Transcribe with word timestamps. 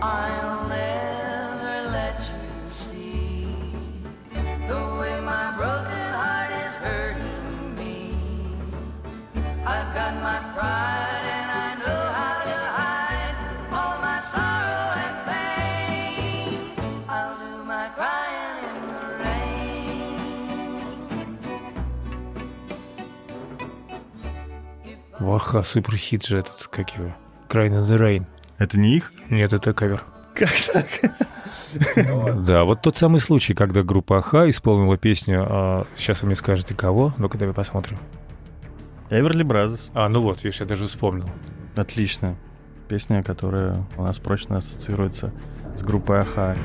I'll 0.00 0.47
Ваха, 25.38 25.62
суперхит 25.62 26.26
же 26.26 26.38
этот, 26.38 26.66
как 26.66 26.90
его? 26.96 27.14
Crying 27.48 27.70
in 27.70 27.78
the 27.78 27.96
Rain. 27.96 28.26
Это 28.58 28.76
не 28.76 28.96
их? 28.96 29.12
Нет, 29.30 29.52
это 29.52 29.72
кавер. 29.72 30.02
Как 30.34 30.50
так? 30.72 30.86
Да, 32.44 32.64
вот 32.64 32.82
тот 32.82 32.96
самый 32.96 33.20
случай, 33.20 33.54
когда 33.54 33.84
группа 33.84 34.18
Аха 34.18 34.48
исполнила 34.50 34.96
песню, 34.96 35.46
а, 35.48 35.86
сейчас 35.94 36.22
вы 36.22 36.26
мне 36.26 36.34
скажете, 36.34 36.74
кого? 36.74 37.14
Ну-ка, 37.18 37.38
давай 37.38 37.54
посмотрим. 37.54 37.98
Everly 39.10 39.44
Brothers. 39.44 39.90
А, 39.94 40.08
ну 40.08 40.22
вот, 40.22 40.42
видишь, 40.42 40.58
я 40.58 40.66
даже 40.66 40.86
вспомнил. 40.86 41.30
Отлично. 41.76 42.34
Песня, 42.88 43.22
которая 43.22 43.86
у 43.96 44.02
нас 44.02 44.18
прочно 44.18 44.56
ассоциируется 44.56 45.32
с 45.76 45.82
группой 45.82 46.18
Аха. 46.20 46.56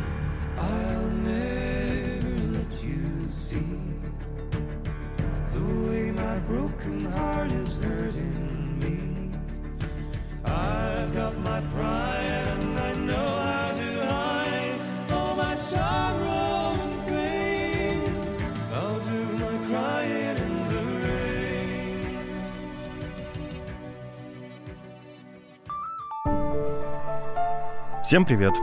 Всем 28.14 28.25
привет! 28.25 28.53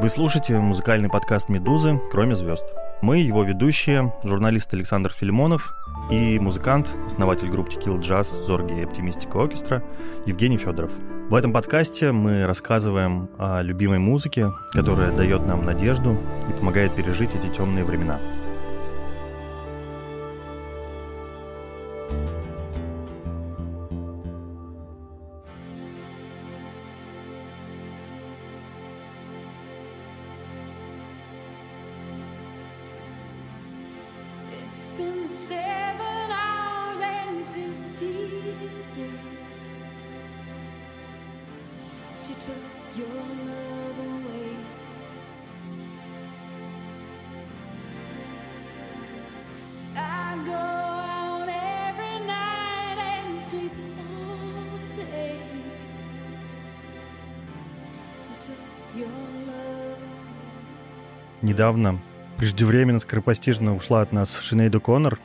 Вы 0.00 0.10
слушаете 0.10 0.58
музыкальный 0.58 1.08
подкаст 1.08 1.48
«Медузы. 1.48 1.98
Кроме 2.12 2.36
звезд». 2.36 2.66
Мы 3.00 3.20
его 3.20 3.42
ведущие, 3.42 4.12
журналист 4.22 4.74
Александр 4.74 5.10
Филимонов 5.10 5.72
и 6.10 6.38
музыкант, 6.38 6.90
основатель 7.06 7.48
групп 7.48 7.70
Tequila 7.70 7.98
Jazz, 8.00 8.24
Зорги 8.42 8.78
и 8.78 8.84
Оптимистика 8.84 9.42
Оркестра 9.42 9.82
Евгений 10.26 10.58
Федоров. 10.58 10.92
В 11.30 11.34
этом 11.34 11.54
подкасте 11.54 12.12
мы 12.12 12.44
рассказываем 12.44 13.30
о 13.38 13.62
любимой 13.62 13.98
музыке, 13.98 14.52
которая 14.74 15.10
дает 15.10 15.46
нам 15.46 15.64
надежду 15.64 16.18
и 16.46 16.52
помогает 16.52 16.94
пережить 16.94 17.30
эти 17.34 17.50
темные 17.50 17.86
времена. 17.86 18.18
Недавно, 61.58 61.98
преждевременно, 62.36 63.00
скоропостижно 63.00 63.74
ушла 63.74 64.02
от 64.02 64.12
нас 64.12 64.38
Шинейда 64.38 64.78
Коннор, 64.78 65.18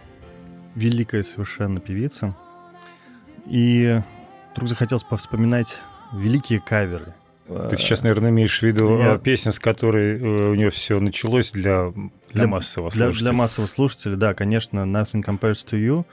великая 0.73 1.21
совершенно 1.21 1.79
певица. 1.79 2.35
И 3.45 4.01
вдруг 4.51 4.67
захотелось 4.67 5.03
повспоминать 5.03 5.77
великие 6.11 6.59
каверы. 6.59 7.13
Ты 7.69 7.77
сейчас, 7.77 8.01
наверное, 8.01 8.31
имеешь 8.31 8.57
в 8.57 8.63
виду 8.63 8.97
Я- 8.97 9.13
э, 9.13 9.19
песню, 9.19 9.51
с 9.51 9.59
которой 9.59 10.19
э, 10.19 10.47
у 10.49 10.55
нее 10.55 10.71
все 10.71 10.99
началось 10.99 11.51
для, 11.51 11.91
для, 11.91 12.09
Для- 12.31 12.47
массового 12.47 12.89
Для, 12.89 13.05
слушателя. 13.05 13.29
для 13.29 13.37
массового 13.37 13.69
слушателя, 13.69 14.15
да, 14.15 14.33
конечно, 14.33 14.79
Nothing 14.79 15.23
Compares 15.23 15.63
to 15.69 15.77
You. 15.79 16.03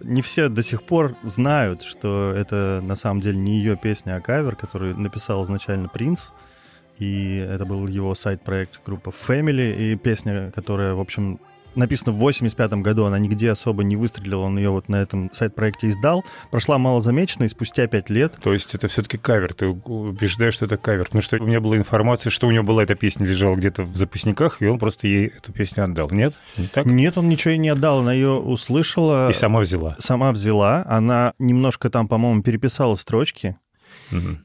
Не 0.00 0.22
все 0.22 0.48
до 0.48 0.62
сих 0.62 0.84
пор 0.84 1.16
знают, 1.22 1.82
что 1.82 2.32
это 2.34 2.80
на 2.82 2.96
самом 2.96 3.20
деле 3.20 3.36
не 3.36 3.58
ее 3.58 3.76
песня, 3.76 4.16
а 4.16 4.22
кавер, 4.22 4.56
который 4.56 4.94
написал 4.94 5.44
изначально 5.44 5.88
Принц. 5.88 6.30
И 6.98 7.36
это 7.36 7.64
был 7.64 7.86
его 7.86 8.14
сайт-проект 8.14 8.80
группа 8.84 9.10
Family. 9.10 9.76
И 9.76 9.96
песня, 9.96 10.50
которая, 10.54 10.94
в 10.94 11.00
общем, 11.00 11.38
написана 11.76 12.12
в 12.12 12.16
85 12.16 12.72
году, 12.74 13.04
она 13.04 13.18
нигде 13.18 13.50
особо 13.50 13.84
не 13.84 13.96
выстрелила, 13.96 14.42
он 14.42 14.56
ее 14.56 14.70
вот 14.70 14.88
на 14.88 14.96
этом 14.96 15.30
сайт-проекте 15.32 15.88
издал. 15.88 16.24
Прошла 16.50 16.78
малозамеченно, 16.78 17.44
и 17.44 17.48
спустя 17.48 17.86
5 17.86 18.10
лет 18.10 18.34
То 18.42 18.52
есть 18.52 18.74
это 18.74 18.88
все-таки 18.88 19.18
кавер, 19.18 19.54
ты 19.54 19.66
убеждаешь, 19.66 20.54
что 20.54 20.64
это 20.64 20.76
кавер. 20.76 21.04
Потому 21.04 21.22
что 21.22 21.36
у 21.36 21.46
меня 21.46 21.60
была 21.60 21.76
информация, 21.76 22.30
что 22.30 22.46
у 22.46 22.50
него 22.50 22.64
была 22.64 22.82
эта 22.82 22.94
песня, 22.94 23.26
лежала 23.26 23.54
где-то 23.54 23.82
в 23.82 23.94
запасниках, 23.94 24.62
и 24.62 24.66
он 24.66 24.78
просто 24.78 25.06
ей 25.06 25.26
эту 25.28 25.52
песню 25.52 25.84
отдал. 25.84 26.10
Нет? 26.10 26.34
Не 26.56 26.66
так? 26.66 26.86
Нет, 26.86 27.18
он 27.18 27.28
ничего 27.28 27.54
и 27.54 27.58
не 27.58 27.68
отдал, 27.68 28.00
она 28.00 28.12
ее 28.12 28.30
услышала. 28.30 29.28
И 29.30 29.32
сама 29.32 29.60
взяла. 29.60 29.96
сама 29.98 30.32
взяла, 30.32 30.84
она 30.86 31.34
немножко 31.38 31.90
там, 31.90 32.08
по-моему, 32.08 32.42
переписала 32.42 32.96
строчки, 32.96 33.56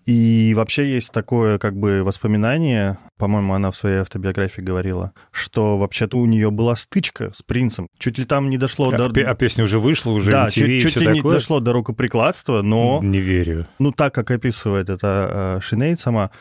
И 0.06 0.54
вообще 0.56 0.92
есть 0.94 1.12
такое 1.12 1.58
как 1.60 1.78
бы 1.78 2.04
воспоминание, 2.04 2.98
по-моему, 3.18 3.54
она 3.54 3.72
в 3.72 3.76
своей 3.76 3.98
автобиографии 3.98 4.62
говорила, 4.62 5.14
что 5.32 5.78
вообще-то 5.78 6.18
у 6.18 6.26
нее 6.26 6.52
была 6.52 6.76
стычка 6.76 7.32
с 7.34 7.42
принцем. 7.44 7.88
Чуть 7.98 8.18
ли 8.18 8.26
там 8.26 8.50
не 8.50 8.58
дошло 8.58 8.92
А, 8.92 9.10
до... 9.10 9.22
а 9.30 9.36
песня 9.36 9.64
уже 9.64 9.80
вышла, 9.80 10.12
уже 10.12 10.32
да, 10.32 10.48
MTV 10.48 10.50
чуть, 10.52 10.70
и 10.70 10.80
чуть 10.80 10.96
ли 10.98 11.08
не 11.08 11.20
такое? 11.20 11.36
дошло 11.36 11.60
до 11.60 11.74
рукоприкладства, 11.74 12.62
но, 12.62 13.00
Не 13.04 13.20
верю. 13.20 13.68
ну, 13.80 13.92
так, 13.92 14.14
как 14.14 14.32
описывает 14.32 14.90
это 14.90 15.58
э, 15.58 15.62
Шинейд 15.62 16.00
сама, 16.00 16.32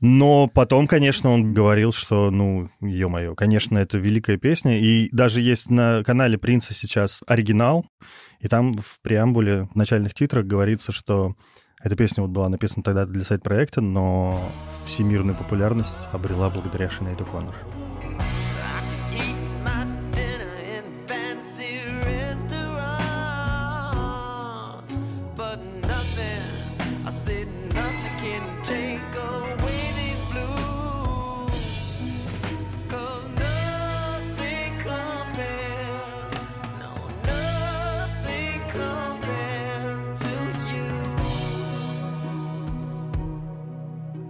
но 0.00 0.46
потом, 0.48 0.86
конечно, 0.86 1.30
он 1.30 1.52
говорил, 1.52 1.92
что, 1.92 2.30
ну, 2.30 2.70
ё-моё, 2.80 3.34
конечно, 3.34 3.76
это 3.76 3.98
великая 3.98 4.38
песня. 4.38 4.80
И 4.80 5.10
даже 5.12 5.42
есть 5.42 5.68
на 5.70 6.02
канале 6.04 6.38
Принца 6.38 6.72
сейчас 6.72 7.22
оригинал, 7.26 7.84
и 8.40 8.48
там 8.48 8.72
в 8.72 9.00
преамбуле, 9.02 9.68
в 9.72 9.76
начальных 9.76 10.14
титрах 10.14 10.46
говорится, 10.46 10.90
что 10.92 11.34
эта 11.82 11.96
песня 11.96 12.22
вот 12.22 12.30
была 12.30 12.48
написана 12.48 12.82
тогда 12.82 13.06
для 13.06 13.24
сайт-проекта, 13.24 13.80
но 13.80 14.40
всемирную 14.84 15.36
популярность 15.36 16.08
обрела 16.12 16.50
благодаря 16.50 16.90
Шинейду 16.90 17.24
Коннор. 17.24 17.54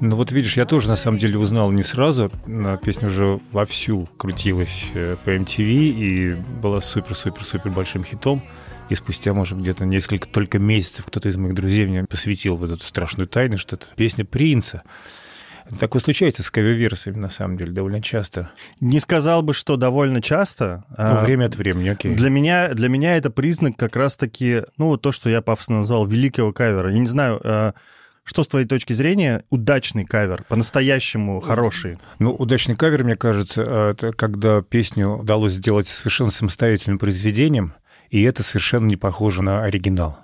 Ну 0.00 0.16
вот 0.16 0.32
видишь, 0.32 0.56
я 0.56 0.64
тоже 0.64 0.88
на 0.88 0.96
самом 0.96 1.18
деле 1.18 1.38
узнал 1.38 1.70
не 1.70 1.82
сразу. 1.82 2.32
На 2.46 2.78
Песня 2.78 3.08
уже 3.08 3.38
вовсю 3.52 4.08
крутилась 4.16 4.86
э, 4.94 5.16
по 5.22 5.30
MTV 5.30 5.62
и 5.62 6.34
была 6.62 6.80
супер-супер-супер 6.80 7.70
большим 7.70 8.02
хитом. 8.02 8.42
И 8.88 8.94
спустя, 8.94 9.34
может, 9.34 9.58
где-то 9.58 9.84
несколько 9.84 10.26
только 10.26 10.58
месяцев 10.58 11.04
кто-то 11.06 11.28
из 11.28 11.36
моих 11.36 11.54
друзей 11.54 11.86
мне 11.86 12.04
посвятил 12.04 12.56
в 12.56 12.64
эту 12.64 12.78
страшную 12.78 13.28
тайну, 13.28 13.58
что 13.58 13.76
это 13.76 13.88
песня 13.94 14.24
Принца. 14.24 14.82
Такое 15.78 16.00
случается 16.00 16.42
с 16.42 16.50
кавер-версиями, 16.50 17.18
на 17.18 17.28
самом 17.28 17.58
деле, 17.58 17.70
довольно 17.70 18.02
часто. 18.02 18.50
Не 18.80 19.00
сказал 19.00 19.42
бы, 19.42 19.54
что 19.54 19.76
довольно 19.76 20.20
часто. 20.22 20.84
Ну, 20.88 20.94
а, 20.96 21.24
время 21.24 21.44
от 21.44 21.56
времени, 21.56 21.88
окей. 21.88 22.14
Для 22.14 22.30
меня, 22.30 22.72
для 22.74 22.88
меня 22.88 23.16
это 23.16 23.30
признак 23.30 23.76
как 23.76 23.94
раз-таки, 23.96 24.62
ну, 24.78 24.86
вот 24.86 25.02
то, 25.02 25.12
что 25.12 25.28
я 25.30 25.42
пафосно 25.42 25.78
назвал 25.78 26.06
великого 26.06 26.52
кавера. 26.52 26.90
Я 26.90 26.98
не 26.98 27.06
знаю, 27.06 27.40
э, 27.44 27.72
Что, 28.24 28.44
с 28.44 28.48
твоей 28.48 28.66
точки 28.66 28.92
зрения, 28.92 29.44
удачный 29.50 30.04
кавер, 30.04 30.44
по-настоящему 30.48 31.40
хороший? 31.40 31.98
Ну, 32.18 32.32
удачный 32.32 32.76
кавер, 32.76 33.04
мне 33.04 33.16
кажется, 33.16 33.62
э, 33.62 33.90
это 33.90 34.12
когда 34.12 34.62
песню 34.62 35.18
удалось 35.18 35.54
сделать 35.54 35.88
совершенно 35.88 36.30
самостоятельным 36.30 36.98
произведением, 36.98 37.74
и 38.10 38.22
это 38.22 38.42
совершенно 38.42 38.86
не 38.86 38.96
похоже 38.96 39.42
на 39.42 39.64
оригинал. 39.64 40.18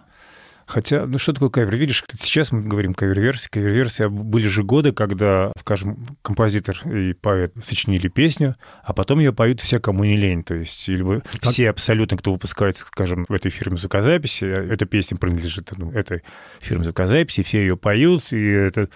Хотя, 0.67 1.07
ну 1.07 1.17
что 1.19 1.33
такое 1.33 1.49
кавер? 1.49 1.77
Видишь, 1.77 2.05
сейчас 2.19 2.51
мы 2.51 2.61
говорим 2.63 2.93
кавер-версия, 2.93 3.49
кавер-версия. 3.51 4.09
Были 4.09 4.49
же 4.49 4.65
годы, 4.65 4.93
когда, 4.93 5.53
скажем, 5.61 6.05
композитор 6.23 6.77
и 6.93 7.13
поэт 7.13 7.53
сочинили 7.63 8.09
песню, 8.09 8.57
а 8.83 8.93
потом 8.93 9.21
ее 9.21 9.33
поют 9.33 9.61
все, 9.61 9.79
кому 9.79 10.03
не 10.03 10.17
лень. 10.17 10.43
То 10.43 10.55
есть, 10.55 10.89
или 10.89 11.23
все 11.41 11.71
абсолютно, 11.71 12.17
кто 12.17 12.33
выпускается, 12.33 12.85
скажем, 12.85 13.27
в 13.29 13.33
этой 13.33 13.51
фирме 13.51 13.79
звукозаписи, 13.79 14.45
эта 14.45 14.87
песня 14.87 15.17
принадлежит 15.17 15.73
ну, 15.77 15.93
этой 15.93 16.23
фирме 16.61 16.83
звукозаписи, 16.83 17.45
все 17.45 17.61
ее 17.61 17.77
поют, 17.77 18.33
и 18.33 18.45
это 18.45 18.89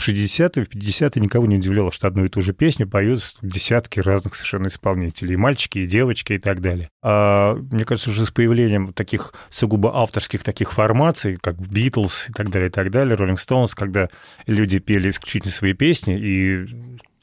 в 0.00 0.08
60-е, 0.08 0.64
в 0.64 0.68
50-е 0.68 1.22
никого 1.22 1.46
не 1.46 1.56
удивляло, 1.56 1.92
что 1.92 2.08
одну 2.08 2.24
и 2.24 2.28
ту 2.28 2.40
же 2.40 2.54
песню 2.54 2.88
поют 2.88 3.36
десятки 3.42 4.00
разных 4.00 4.34
совершенно 4.34 4.68
исполнителей, 4.68 5.34
и 5.34 5.36
мальчики, 5.36 5.80
и 5.80 5.86
девочки, 5.86 6.32
и 6.34 6.38
так 6.38 6.60
далее. 6.60 6.88
А, 7.02 7.54
мне 7.54 7.84
кажется, 7.84 8.10
уже 8.10 8.24
с 8.24 8.30
появлением 8.30 8.92
таких 8.92 9.34
сугубо 9.50 9.94
авторских 9.94 10.42
таких 10.42 10.72
формаций, 10.72 11.36
как 11.36 11.58
Битлз 11.58 12.30
и 12.30 12.32
так 12.32 12.50
далее, 12.50 12.68
и 12.68 12.72
так 12.72 12.90
далее, 12.90 13.14
Роллинг 13.14 13.38
Стоунс, 13.38 13.74
когда 13.74 14.08
люди 14.46 14.78
пели 14.78 15.10
исключительно 15.10 15.52
свои 15.52 15.74
песни, 15.74 16.18
и 16.18 16.66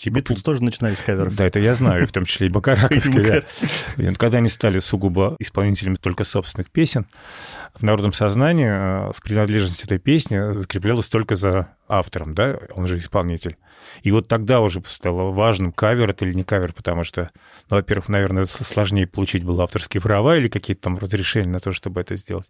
Битлз 0.05 0.43
тоже 0.43 0.63
начинали 0.63 0.95
с 0.95 1.01
каверов. 1.01 1.35
Да, 1.35 1.45
это 1.45 1.59
я 1.59 1.73
знаю, 1.73 2.05
в 2.05 2.11
том 2.11 2.25
числе 2.25 2.47
и 2.47 2.49
Бакараковские. 2.49 3.43
Да. 3.97 4.13
Когда 4.13 4.37
они 4.37 4.49
стали 4.49 4.79
сугубо 4.79 5.35
исполнителями 5.39 5.95
только 5.95 6.23
собственных 6.23 6.69
песен, 6.69 7.05
в 7.73 7.83
народном 7.83 8.13
сознании 8.13 9.09
э, 9.09 9.11
принадлежность 9.23 9.83
этой 9.83 9.97
песни 9.97 10.53
закреплялась 10.53 11.07
только 11.09 11.35
за 11.35 11.69
автором, 11.87 12.33
да, 12.33 12.59
он 12.75 12.87
же 12.87 12.97
исполнитель. 12.97 13.57
И 14.03 14.11
вот 14.11 14.27
тогда 14.27 14.61
уже 14.61 14.81
стало 14.87 15.31
важным, 15.31 15.71
кавер 15.71 16.09
это 16.09 16.25
или 16.25 16.33
не 16.33 16.43
кавер, 16.43 16.73
потому 16.73 17.03
что, 17.03 17.31
ну, 17.69 17.77
во-первых, 17.77 18.09
наверное, 18.09 18.45
сложнее 18.45 19.07
получить 19.07 19.43
было 19.43 19.63
авторские 19.63 20.01
права 20.01 20.37
или 20.37 20.47
какие-то 20.47 20.83
там 20.83 20.97
разрешения 20.97 21.49
на 21.49 21.59
то, 21.59 21.71
чтобы 21.71 22.01
это 22.01 22.15
сделать 22.17 22.47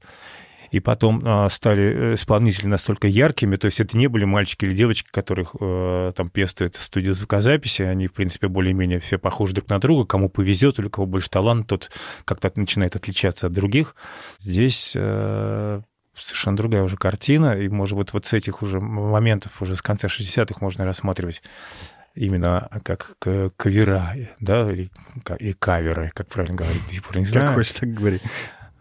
и 0.71 0.79
потом 0.79 1.21
а, 1.23 1.49
стали 1.49 1.83
э, 1.83 2.13
исполнители 2.15 2.67
настолько 2.67 3.07
яркими, 3.07 3.55
то 3.55 3.65
есть 3.65 3.79
это 3.79 3.97
не 3.97 4.07
были 4.07 4.25
мальчики 4.25 4.65
или 4.65 4.73
девочки, 4.73 5.09
которых 5.11 5.55
э, 5.59 6.13
там 6.15 6.29
пестует 6.29 6.75
студия 6.75 7.13
звукозаписи, 7.13 7.83
они, 7.83 8.07
в 8.07 8.13
принципе, 8.13 8.47
более-менее 8.47 8.99
все 8.99 9.17
похожи 9.17 9.53
друг 9.53 9.69
на 9.69 9.79
друга, 9.79 10.05
кому 10.05 10.29
повезет 10.29 10.79
или 10.79 10.87
у 10.87 10.89
кого 10.89 11.05
больше 11.05 11.29
талант, 11.29 11.67
тот 11.67 11.91
как-то 12.25 12.51
начинает 12.55 12.95
отличаться 12.95 13.47
от 13.47 13.53
других. 13.53 13.95
Здесь 14.39 14.93
э, 14.95 15.81
совершенно 16.13 16.57
другая 16.57 16.83
уже 16.83 16.97
картина, 16.97 17.57
и, 17.57 17.67
может 17.69 17.97
быть, 17.97 18.13
вот 18.13 18.25
с 18.25 18.33
этих 18.33 18.61
уже 18.61 18.79
моментов, 18.79 19.61
уже 19.61 19.75
с 19.75 19.81
конца 19.81 20.07
60-х 20.07 20.57
можно 20.61 20.85
рассматривать 20.85 21.41
именно 22.15 22.67
как 22.83 23.15
кавера, 23.57 24.15
да, 24.39 24.71
или, 24.71 24.89
или 25.39 25.51
каверы, 25.53 26.11
как 26.13 26.27
правильно 26.27 26.57
говорить, 26.57 26.83
до 26.85 26.93
сих 26.93 27.03
пор 27.03 27.17
не 27.19 27.25
знаю. 27.25 27.47
Как 27.47 27.55
хочешь 27.55 27.73
так 27.73 27.93
говорить. 27.93 28.23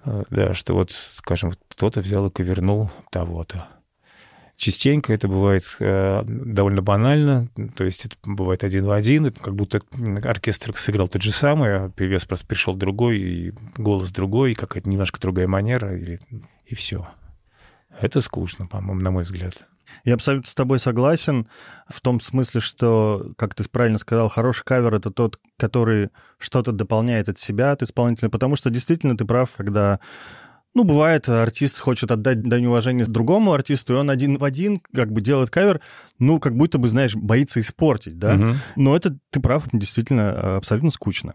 Э, 0.06 0.22
да, 0.30 0.54
что 0.54 0.74
вот, 0.74 0.92
скажем, 0.92 1.52
кто-то 1.68 2.00
взял 2.00 2.26
и 2.28 2.30
ковернул 2.30 2.90
того-то. 3.10 3.66
Частенько 4.56 5.12
это 5.12 5.28
бывает 5.28 5.64
э, 5.80 6.22
довольно 6.24 6.80
банально, 6.80 7.48
то 7.76 7.84
есть 7.84 8.06
это 8.06 8.16
бывает 8.24 8.64
один 8.64 8.86
в 8.86 8.90
один, 8.90 9.26
это 9.26 9.38
как 9.38 9.54
будто 9.54 9.82
оркестр 10.24 10.74
сыграл 10.74 11.08
тот 11.08 11.20
же 11.20 11.30
самый, 11.30 11.76
а 11.76 11.90
певец 11.90 12.24
просто 12.24 12.46
пришел 12.46 12.74
другой, 12.74 13.18
и 13.18 13.54
голос 13.76 14.10
другой, 14.12 14.52
и 14.52 14.54
какая-то 14.54 14.88
немножко 14.88 15.20
другая 15.20 15.46
манера, 15.46 15.94
или, 15.94 16.20
и 16.64 16.74
все. 16.74 17.06
Это 18.00 18.22
скучно, 18.22 18.66
по-моему, 18.66 19.02
на 19.02 19.10
мой 19.10 19.24
взгляд. 19.24 19.66
Я 20.04 20.14
абсолютно 20.14 20.48
с 20.48 20.54
тобой 20.54 20.78
согласен 20.78 21.48
в 21.88 22.00
том 22.00 22.20
смысле, 22.20 22.60
что, 22.60 23.32
как 23.36 23.54
ты 23.54 23.64
правильно 23.68 23.98
сказал, 23.98 24.28
хороший 24.28 24.64
кавер— 24.64 24.94
это 24.96 25.10
тот, 25.10 25.38
который 25.58 26.10
что-то 26.38 26.72
дополняет 26.72 27.28
от 27.28 27.38
себя, 27.38 27.72
от 27.72 27.82
исполнителя, 27.82 28.28
потому 28.28 28.56
что 28.56 28.70
действительно 28.70 29.16
ты 29.16 29.24
прав, 29.24 29.50
когда 29.56 30.00
ну, 30.76 30.84
бывает, 30.84 31.26
артист 31.26 31.78
хочет 31.78 32.10
отдать 32.10 32.42
дань 32.42 32.66
уважения 32.66 33.06
другому 33.06 33.54
артисту, 33.54 33.94
и 33.94 33.96
он 33.96 34.10
один 34.10 34.36
в 34.36 34.44
один 34.44 34.82
как 34.92 35.10
бы 35.10 35.22
делает 35.22 35.48
кавер, 35.48 35.80
ну, 36.18 36.38
как 36.38 36.54
будто 36.54 36.76
бы, 36.76 36.90
знаешь, 36.90 37.16
боится 37.16 37.60
испортить, 37.60 38.18
да? 38.18 38.34
Угу. 38.34 38.54
Но 38.76 38.94
это, 38.94 39.16
ты 39.30 39.40
прав, 39.40 39.64
действительно 39.72 40.58
абсолютно 40.58 40.90
скучно. 40.90 41.32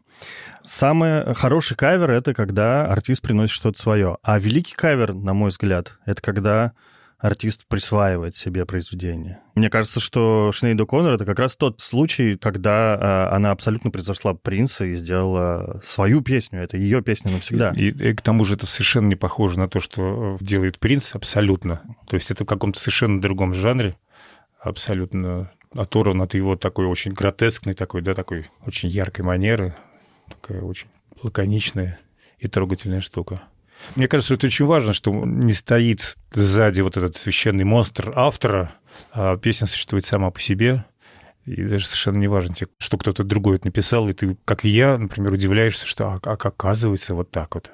Самый 0.63 1.33
хороший 1.33 1.75
кавер— 1.75 2.11
это 2.11 2.35
когда 2.35 2.85
артист 2.85 3.23
приносит 3.23 3.55
что-то 3.55 3.81
свое. 3.81 4.17
А 4.21 4.37
великий 4.37 4.75
кавер, 4.75 5.15
на 5.15 5.33
мой 5.33 5.49
взгляд, 5.49 5.97
это 6.05 6.21
когда 6.21 6.73
артист 7.21 7.65
присваивает 7.67 8.35
себе 8.35 8.65
произведение. 8.65 9.39
Мне 9.55 9.69
кажется, 9.69 9.99
что 9.99 10.51
Шнейд 10.51 10.81
Коннор 10.87 11.13
это 11.13 11.25
как 11.25 11.37
раз 11.37 11.55
тот 11.55 11.79
случай, 11.79 12.35
когда 12.35 12.97
а, 12.99 13.35
она 13.35 13.51
абсолютно 13.51 13.91
превзошла 13.91 14.33
принца 14.33 14.85
и 14.85 14.95
сделала 14.95 15.79
свою 15.83 16.21
песню. 16.21 16.63
Это 16.63 16.77
ее 16.77 17.01
песня 17.01 17.31
навсегда. 17.31 17.73
И, 17.75 17.89
и 17.89 18.13
к 18.13 18.21
тому 18.21 18.43
же 18.43 18.55
это 18.55 18.65
совершенно 18.65 19.07
не 19.07 19.15
похоже 19.15 19.59
на 19.59 19.69
то, 19.69 19.79
что 19.79 20.37
делает 20.41 20.79
принц, 20.79 21.15
абсолютно. 21.15 21.81
То 22.07 22.15
есть 22.15 22.31
это 22.31 22.43
в 22.43 22.47
каком-то 22.47 22.79
совершенно 22.79 23.21
другом 23.21 23.53
жанре, 23.53 23.95
абсолютно 24.59 25.51
оторван 25.73 26.21
от 26.21 26.33
его 26.33 26.55
такой 26.55 26.87
очень 26.87 27.13
гротескной, 27.13 27.75
такой, 27.75 28.01
да, 28.01 28.13
такой 28.13 28.47
очень 28.65 28.89
яркой 28.89 29.23
манеры, 29.23 29.75
такая 30.27 30.61
очень 30.61 30.87
лаконичная 31.21 31.99
и 32.39 32.47
трогательная 32.47 33.01
штука. 33.01 33.43
Мне 33.95 34.07
кажется, 34.07 34.33
это 34.35 34.47
очень 34.47 34.65
важно, 34.65 34.93
что 34.93 35.11
не 35.11 35.53
стоит 35.53 36.17
сзади 36.31 36.81
вот 36.81 36.97
этот 36.97 37.15
священный 37.15 37.63
монстр 37.63 38.13
автора, 38.15 38.71
а 39.11 39.37
песня 39.37 39.67
существует 39.67 40.05
сама 40.05 40.31
по 40.31 40.39
себе, 40.39 40.85
и 41.45 41.63
даже 41.63 41.85
совершенно 41.85 42.17
не 42.17 42.27
важно, 42.27 42.55
что 42.77 42.97
кто-то 42.97 43.23
другой 43.23 43.57
это 43.57 43.67
написал, 43.67 44.07
и 44.07 44.13
ты, 44.13 44.37
как 44.45 44.63
и 44.65 44.69
я, 44.69 44.97
например, 44.97 45.33
удивляешься, 45.33 45.87
что 45.87 46.13
а, 46.13 46.19
как 46.19 46.45
оказывается 46.45 47.15
вот 47.15 47.31
так 47.31 47.55
вот. 47.55 47.71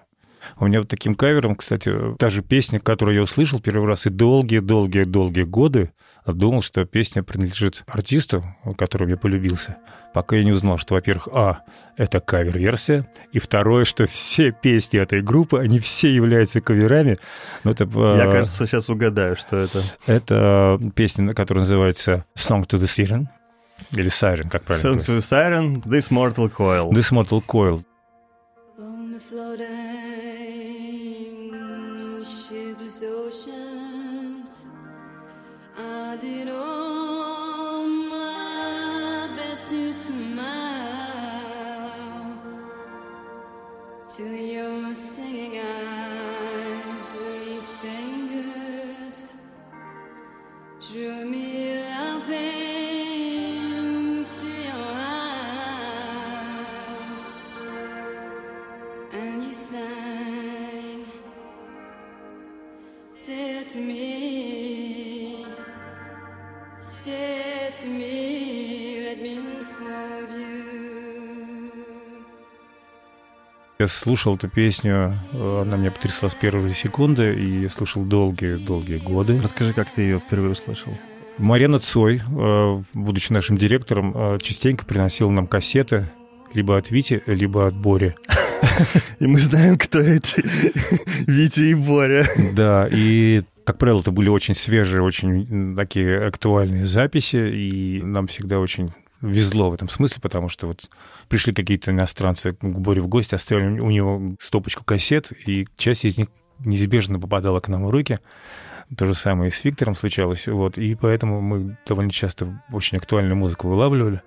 У 0.60 0.66
меня 0.66 0.80
вот 0.80 0.88
таким 0.88 1.16
кавером, 1.16 1.56
кстати, 1.56 1.92
та 2.18 2.30
же 2.30 2.42
песня, 2.42 2.80
которую 2.80 3.16
я 3.16 3.24
услышал 3.24 3.60
первый 3.60 3.88
раз, 3.88 4.06
и 4.06 4.10
долгие-долгие-долгие 4.10 5.44
годы 5.44 5.92
думал, 6.26 6.62
что 6.62 6.86
песня 6.86 7.24
принадлежит 7.24 7.84
артисту, 7.88 8.44
который 8.78 9.08
мне 9.08 9.18
полюбился, 9.18 9.78
пока 10.18 10.36
я 10.36 10.44
не 10.44 10.52
узнал, 10.52 10.80
что, 10.80 10.96
во-первых, 10.96 11.28
а, 11.32 11.60
это 11.96 12.20
кавер-версия, 12.20 13.06
и 13.34 13.38
второе, 13.38 13.86
что 13.86 14.08
все 14.08 14.52
песни 14.52 15.00
этой 15.00 15.22
группы, 15.22 15.60
они 15.60 15.78
все 15.80 16.12
являются 16.12 16.60
каверами. 16.60 17.20
Но 17.64 17.70
это, 17.70 17.84
я, 17.84 18.26
кажется, 18.32 18.66
сейчас 18.66 18.90
угадаю, 18.90 19.36
что 19.36 19.58
это. 19.58 19.84
Это 20.08 20.80
песня, 20.96 21.32
которая 21.36 21.66
называется 21.66 22.26
«Song 22.36 22.66
to 22.66 22.80
the 22.80 22.86
Siren», 22.86 23.28
или 23.92 24.10
Siren, 24.10 24.50
как 24.50 24.64
правильно. 24.64 24.90
Song 24.90 24.98
to 24.98 25.20
the 25.20 25.22
Siren, 25.22 25.84
This 25.84 26.10
Mortal 26.10 26.52
Coil. 26.52 26.90
This 26.90 27.12
Mortal 27.12 27.44
Coil. 27.46 27.84
Я 73.88 73.92
слушал 73.92 74.36
эту 74.36 74.50
песню, 74.50 75.18
она 75.32 75.78
меня 75.78 75.92
потрясла 75.92 76.28
с 76.28 76.36
первой 76.36 76.72
секунды, 76.72 77.34
и 77.34 77.62
я 77.62 77.70
слушал 77.70 78.04
долгие-долгие 78.04 78.98
годы. 78.98 79.40
Расскажи, 79.42 79.72
как 79.72 79.90
ты 79.90 80.02
ее 80.02 80.20
впервые 80.20 80.52
услышал? 80.52 80.92
Марина 81.38 81.80
Цой, 81.80 82.18
э, 82.18 82.78
будучи 82.94 83.32
нашим 83.32 83.58
директором, 83.58 84.12
э, 84.14 84.40
частенько 84.42 84.84
приносила 84.84 85.30
нам 85.30 85.48
кассеты 85.48 86.06
либо 86.54 86.76
от 86.76 86.92
Вити, 86.92 87.24
либо 87.28 87.66
от 87.66 87.78
Бори. 87.78 88.14
И 89.20 89.26
мы 89.26 89.40
знаем, 89.40 89.78
кто 89.78 90.02
эти 90.02 90.44
Витя 91.26 91.72
и 91.72 91.74
Боря. 91.74 92.28
Да, 92.56 92.90
и 92.92 93.44
как 93.64 93.78
правило, 93.78 94.02
это 94.02 94.12
были 94.12 94.28
очень 94.28 94.54
свежие, 94.54 95.02
очень 95.02 95.78
такие 95.78 96.26
актуальные 96.26 96.88
записи, 96.88 97.38
и 97.38 98.02
нам 98.04 98.28
всегда 98.28 98.60
очень 98.60 98.92
везло 99.22 99.70
в 99.70 99.74
этом 99.74 99.90
смысле, 99.90 100.22
потому 100.22 100.50
что 100.50 100.68
вот 100.68 100.90
пришли 101.28 101.54
какие-то 101.54 101.92
иностранцы 101.92 102.54
к 102.54 102.64
Боре 102.64 103.02
в 103.02 103.08
гости, 103.08 103.36
оставили 103.36 103.80
у 103.80 103.90
него 103.90 104.36
стопочку 104.40 104.84
кассет, 104.84 105.32
и 105.46 105.68
часть 105.78 106.06
из 106.06 106.18
них 106.18 106.28
неизбежно 106.60 107.20
попадала 107.20 107.60
к 107.60 107.68
нам 107.68 107.86
в 107.86 107.90
руки. 107.90 108.20
То 108.96 109.06
же 109.06 109.14
самое 109.14 109.50
и 109.50 109.54
с 109.54 109.64
Виктором 109.64 109.96
случалось. 109.96 110.48
Вот, 110.48 110.78
и 110.78 110.96
поэтому 110.96 111.42
мы 111.42 111.78
довольно 111.86 112.12
часто 112.12 112.64
очень 112.72 112.98
актуальную 112.98 113.36
музыку 113.36 113.68
вылавливали. 113.68 114.22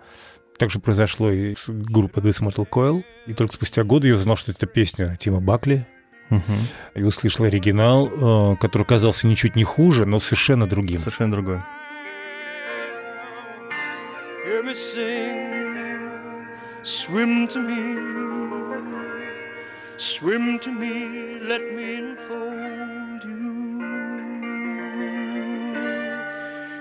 Так 0.59 0.71
же 0.71 0.81
произошло 0.81 1.31
и 1.31 1.55
с 1.55 1.69
группой 1.69 2.23
This 2.23 2.43
Mortal 2.43 2.69
Coil. 2.69 3.03
И 3.27 3.33
только 3.33 3.55
спустя 3.55 3.83
годы 3.85 4.09
я 4.09 4.15
узнал, 4.15 4.37
что 4.37 4.51
это 4.53 4.67
песня 4.67 5.17
Тима 5.19 5.41
Бакли. 5.41 5.87
Мгм. 6.29 6.43
И 6.95 7.03
услышал 7.03 7.47
оригинал, 7.47 8.09
э, 8.53 8.57
который 8.57 8.85
казался 8.85 9.27
ничуть 9.27 9.57
не 9.57 9.65
хуже, 9.65 10.05
но 10.05 10.21
совершенно 10.21 10.67
другим. 10.67 10.99
Совершенно 10.99 11.33
другой. 11.33 11.61
Hear 14.43 14.63
me 14.63 14.73
sing, 14.73 16.47
swim 16.83 17.47
to 17.49 17.59
me, 17.61 17.83
swim 19.99 20.59
to 20.61 20.73
me, 20.73 21.39
let 21.41 21.61
me 21.75 21.97
enfold 21.99 23.23
you. 23.23 23.81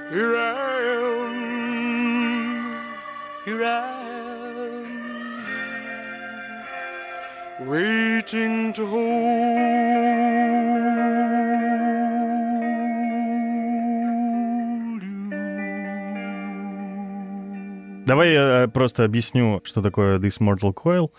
Here 0.09 0.37
I 0.37 0.81
am, 1.03 1.33
here 3.43 3.63
I 3.65 3.67
am, 7.59 7.67
waiting 7.67 8.71
to 8.71 8.85
hold 8.85 10.08
Давай 18.09 18.33
я 18.33 18.67
просто 18.73 19.03
объясню, 19.03 19.61
что 19.63 19.83
такое 19.83 20.17
This 20.17 20.39
Mortal 20.39 20.73
Coil. 20.73 21.11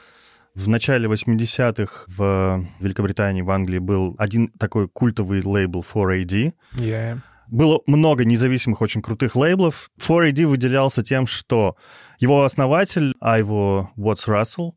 В 0.56 0.68
начале 0.68 1.08
80-х 1.08 2.06
в 2.08 2.66
Великобритании, 2.80 3.42
в 3.42 3.50
Англии 3.52 3.78
был 3.78 4.16
один 4.18 4.48
такой 4.58 4.88
культовый 4.88 5.40
лейбл 5.40 5.84
4AD. 5.88 6.52
Yeah. 6.78 7.18
Было 7.46 7.80
много 7.86 8.24
независимых, 8.24 8.80
очень 8.80 9.02
крутых 9.02 9.36
лейблов. 9.36 9.92
4AD 10.00 10.46
выделялся 10.46 11.04
тем, 11.04 11.28
что 11.28 11.76
его 12.18 12.42
основатель, 12.42 13.14
Айво 13.20 13.92
Уотс 13.96 14.26
Рассел, 14.26 14.74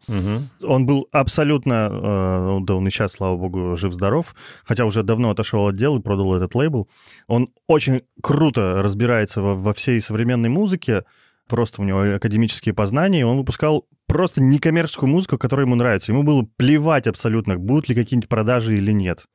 он 0.62 0.86
был 0.86 1.08
абсолютно, 1.12 1.90
э, 1.92 2.46
ну, 2.46 2.60
да 2.60 2.76
он 2.76 2.88
и 2.88 2.92
сейчас, 2.92 3.14
слава 3.14 3.38
богу, 3.38 3.76
жив-здоров, 3.76 4.36
хотя 4.66 4.86
уже 4.86 5.02
давно 5.02 5.32
отошел 5.32 5.68
от 5.68 5.76
дел 5.76 5.98
и 5.98 6.02
продал 6.02 6.36
этот 6.36 6.54
лейбл. 6.54 6.88
Он 7.26 7.50
очень 7.66 8.04
круто 8.22 8.84
разбирается 8.84 9.42
во, 9.42 9.56
во 9.56 9.74
всей 9.74 10.00
современной 10.00 10.50
музыке, 10.50 11.06
просто 11.48 11.82
у 11.82 11.86
него 11.86 12.16
академические 12.16 12.74
познания, 12.74 13.22
и 13.22 13.24
он 13.24 13.38
выпускал 13.38 13.86
просто 14.08 14.42
некоммерческую 14.42 15.10
музыку, 15.10 15.38
которая 15.38 15.66
ему 15.66 15.76
нравится. 15.76 16.12
Ему 16.12 16.24
было 16.24 16.48
плевать 16.58 17.08
абсолютно, 17.08 17.58
будут 17.58 17.90
ли 17.90 17.96
какие-нибудь 17.96 18.30
продажи 18.30 18.78
или 18.78 18.92
нет. 18.92 19.26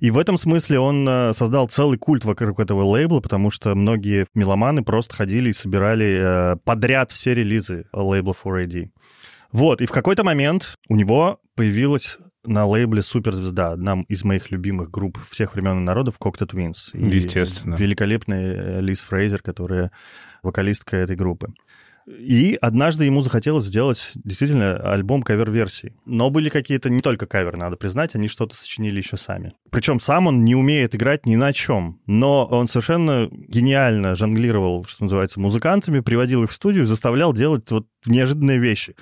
И 0.00 0.10
в 0.10 0.18
этом 0.18 0.38
смысле 0.38 0.80
он 0.80 1.08
э, 1.08 1.32
создал 1.32 1.68
целый 1.68 1.98
культ 1.98 2.24
вокруг 2.24 2.60
этого 2.60 2.82
лейбла, 2.82 3.20
потому 3.20 3.50
что 3.50 3.74
многие 3.74 4.26
меломаны 4.34 4.82
просто 4.82 5.14
ходили 5.14 5.50
и 5.50 5.52
собирали 5.52 6.54
э, 6.54 6.56
подряд 6.64 7.10
все 7.10 7.34
релизы 7.34 7.86
лейбла 7.92 8.32
4AD. 8.32 8.90
Вот, 9.52 9.80
и 9.80 9.86
в 9.86 9.92
какой-то 9.92 10.24
момент 10.24 10.74
у 10.88 10.96
него 10.96 11.38
появилась 11.54 12.18
на 12.44 12.66
лейбле 12.66 13.02
суперзвезда, 13.02 13.72
одна 13.72 14.04
из 14.08 14.24
моих 14.24 14.50
любимых 14.50 14.90
групп 14.90 15.18
всех 15.30 15.54
времен 15.54 15.78
и 15.78 15.84
народов, 15.84 16.16
Cocteau 16.20 16.46
Twins. 16.46 16.90
И 16.92 17.10
Естественно. 17.10 17.74
Великолепная 17.76 18.80
Лиз 18.80 19.00
Фрейзер, 19.00 19.42
которая 19.42 19.92
вокалистка 20.44 20.96
этой 20.96 21.16
группы. 21.16 21.52
И 22.06 22.58
однажды 22.60 23.06
ему 23.06 23.22
захотелось 23.22 23.64
сделать 23.64 24.12
действительно 24.14 24.76
альбом 24.76 25.22
кавер-версий. 25.22 25.94
Но 26.04 26.28
были 26.28 26.50
какие-то 26.50 26.90
не 26.90 27.00
только 27.00 27.26
каверы, 27.26 27.56
надо 27.56 27.76
признать, 27.76 28.14
они 28.14 28.28
что-то 28.28 28.54
сочинили 28.54 28.98
еще 28.98 29.16
сами. 29.16 29.54
Причем 29.70 30.00
сам 30.00 30.26
он 30.26 30.44
не 30.44 30.54
умеет 30.54 30.94
играть 30.94 31.24
ни 31.24 31.36
на 31.36 31.52
чем, 31.54 32.00
но 32.06 32.44
он 32.46 32.68
совершенно 32.68 33.28
гениально 33.30 34.14
жонглировал, 34.14 34.84
что 34.84 35.04
называется, 35.04 35.40
музыкантами, 35.40 36.00
приводил 36.00 36.44
их 36.44 36.50
в 36.50 36.54
студию, 36.54 36.86
заставлял 36.86 37.32
делать 37.32 37.70
вот 37.70 37.86
неожиданные 38.04 38.58
вещи. 38.58 38.96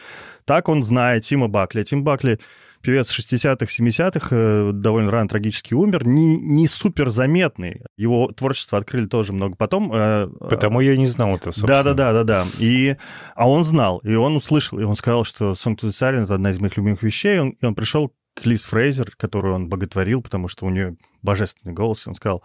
Так 0.45 0.69
он 0.69 0.85
знает 0.85 1.25
Тима 1.25 1.49
Бакли. 1.49 1.83
Тим 1.83 2.05
Бакли 2.05 2.39
певец 2.83 3.17
60-х, 3.17 3.67
70-х, 3.67 4.29
э, 4.31 4.71
довольно 4.73 5.11
рано 5.11 5.29
трагически 5.29 5.75
умер, 5.75 6.07
не, 6.07 6.37
не 6.39 6.67
супер 6.67 7.11
заметный. 7.11 7.83
Его 7.97 8.31
творчество 8.33 8.79
открыли 8.79 9.07
тоже 9.07 9.33
много 9.33 9.57
потом. 9.57 9.93
э, 9.95 10.29
Потому 10.51 10.81
я 10.81 10.97
не 10.97 11.07
знал 11.07 11.31
это, 11.37 11.53
собственно. 11.53 11.69
да, 11.69 11.83
да, 11.83 11.95
да, 11.95 12.13
да, 12.13 12.25
да. 12.25 12.47
И, 12.59 12.97
а 13.35 13.49
он 13.49 13.65
знал, 13.65 13.99
и 13.99 14.15
он 14.15 14.37
услышал, 14.37 14.79
и 14.79 14.85
он 14.85 14.97
сказал, 14.97 15.25
что 15.25 15.53
Song 15.53 15.77
to 15.77 15.89
the 15.89 15.91
Siren— 15.91 16.23
это 16.25 16.35
одна 16.35 16.51
из 16.51 16.59
моих 16.59 16.77
любимых 16.77 17.03
вещей. 17.03 17.37
И 17.37 17.39
он, 17.39 17.51
и 17.51 17.65
он 17.65 17.75
пришел 17.75 18.13
к 18.35 18.47
Лиз 18.47 18.65
Фрейзер, 18.65 19.13
которую 19.17 19.55
он 19.55 19.69
боготворил, 19.69 20.23
потому 20.23 20.49
что 20.49 20.67
у 20.67 20.71
нее 20.71 20.97
божественный 21.23 21.75
голос. 21.75 22.07
И 22.07 22.09
он 22.11 22.15
сказал, 22.15 22.43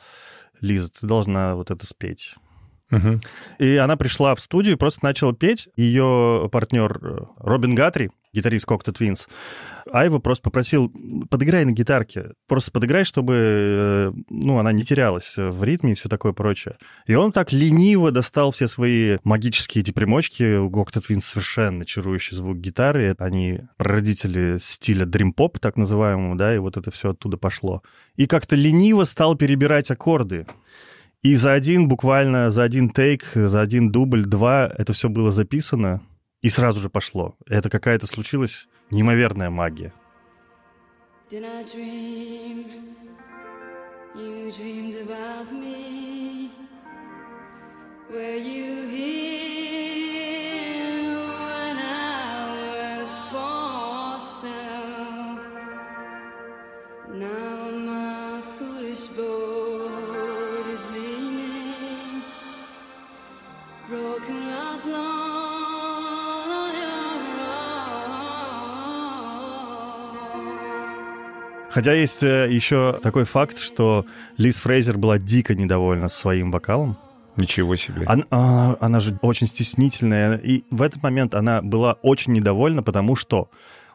Лиза, 0.62 0.90
ты 0.90 1.08
должна 1.08 1.56
вот 1.56 1.72
это 1.72 1.86
спеть. 1.88 2.36
Мгм. 2.90 3.20
И 3.60 3.76
она 3.76 3.98
пришла 3.98 4.34
в 4.36 4.40
студию 4.40 4.76
и 4.76 4.78
просто 4.78 5.04
начала 5.04 5.34
петь. 5.34 5.68
Ее 5.76 6.50
партнер 6.52 7.00
э, 7.02 7.18
Робин 7.38 7.76
Гатри, 7.76 8.12
гитарист 8.34 8.68
Cocteau 8.68 8.94
Twins, 8.94 9.28
Айва 9.92 10.20
просто 10.20 10.44
попросил, 10.44 10.92
подыграй 11.30 11.66
на 11.66 11.72
гитарке, 11.72 12.32
просто 12.48 12.72
подыграй, 12.72 13.04
чтобы 13.04 13.34
э, 13.36 14.12
ну, 14.30 14.60
она 14.60 14.72
не 14.72 14.84
терялась 14.84 15.34
в 15.38 15.64
ритме 15.64 15.92
и 15.92 15.96
все 15.96 16.08
такое 16.08 16.34
прочее. 16.34 16.78
И 17.06 17.16
он 17.16 17.32
так 17.32 17.52
лениво 17.52 18.12
достал 18.12 18.52
все 18.52 18.68
свои 18.68 19.18
магические 19.24 19.82
эти 19.82 19.92
примочки. 19.92 20.58
У 20.58 20.70
Cocteau 20.70 21.04
Twins 21.06 21.22
совершенно 21.22 21.86
чарующий 21.86 22.38
звук 22.38 22.58
гитары. 22.58 23.16
Они 23.20 23.62
прародители 23.78 24.58
стиля 24.60 25.06
дрим-поп, 25.06 25.60
так 25.60 25.76
называемого, 25.76 26.38
да, 26.38 26.56
и 26.56 26.58
вот 26.58 26.78
это 26.78 26.92
все 26.92 27.12
оттуда 27.12 27.38
пошло. 27.38 27.82
И 28.16 28.28
как-то 28.28 28.56
лениво 28.56 29.06
стал 29.06 29.36
перебирать 29.36 29.92
аккорды. 29.92 30.46
И 31.28 31.36
за 31.36 31.52
один, 31.52 31.90
буквально 31.90 32.52
за 32.52 32.64
один 32.64 32.90
тейк, 32.90 33.32
за 33.36 33.60
один 33.60 33.92
дубль, 33.92 34.24
два, 34.26 34.72
это 34.78 34.94
все 34.94 35.10
было 35.10 35.30
записано, 35.34 36.02
и 36.42 36.50
сразу 36.50 36.80
же 36.80 36.90
пошло. 36.90 37.36
Это 37.46 37.70
какая-то 37.70 38.08
случилась 38.08 38.70
неимоверная 38.92 39.50
магия. 39.50 39.92
Did 41.30 41.44
I 41.44 41.66
dream 41.66 42.66
you 44.16 44.54
dreamed 44.54 44.96
about 44.96 45.52
me? 45.52 46.50
Were 48.10 48.38
you 48.38 48.88
here 48.88 50.07
Хотя 71.78 71.94
есть 71.94 72.24
э, 72.24 72.52
еще 72.52 73.00
такой 73.04 73.24
факт, 73.24 73.60
что 73.60 74.08
Лиз 74.38 74.58
Фрейзер 74.58 74.98
была 74.98 75.20
дико 75.20 75.54
недовольна 75.54 76.10
своим 76.10 76.50
вокалом. 76.50 76.98
Ничего 77.36 77.76
себе. 77.76 78.04
Она, 78.08 78.24
а, 78.32 78.78
она 78.80 79.00
же 79.00 79.16
очень 79.22 79.46
стеснительная, 79.46 80.38
и 80.38 80.64
в 80.72 80.82
этот 80.82 81.04
момент 81.04 81.36
она 81.36 81.62
была 81.62 81.94
очень 82.02 82.34
недовольна, 82.34 82.82
потому 82.82 83.16
что 83.16 83.52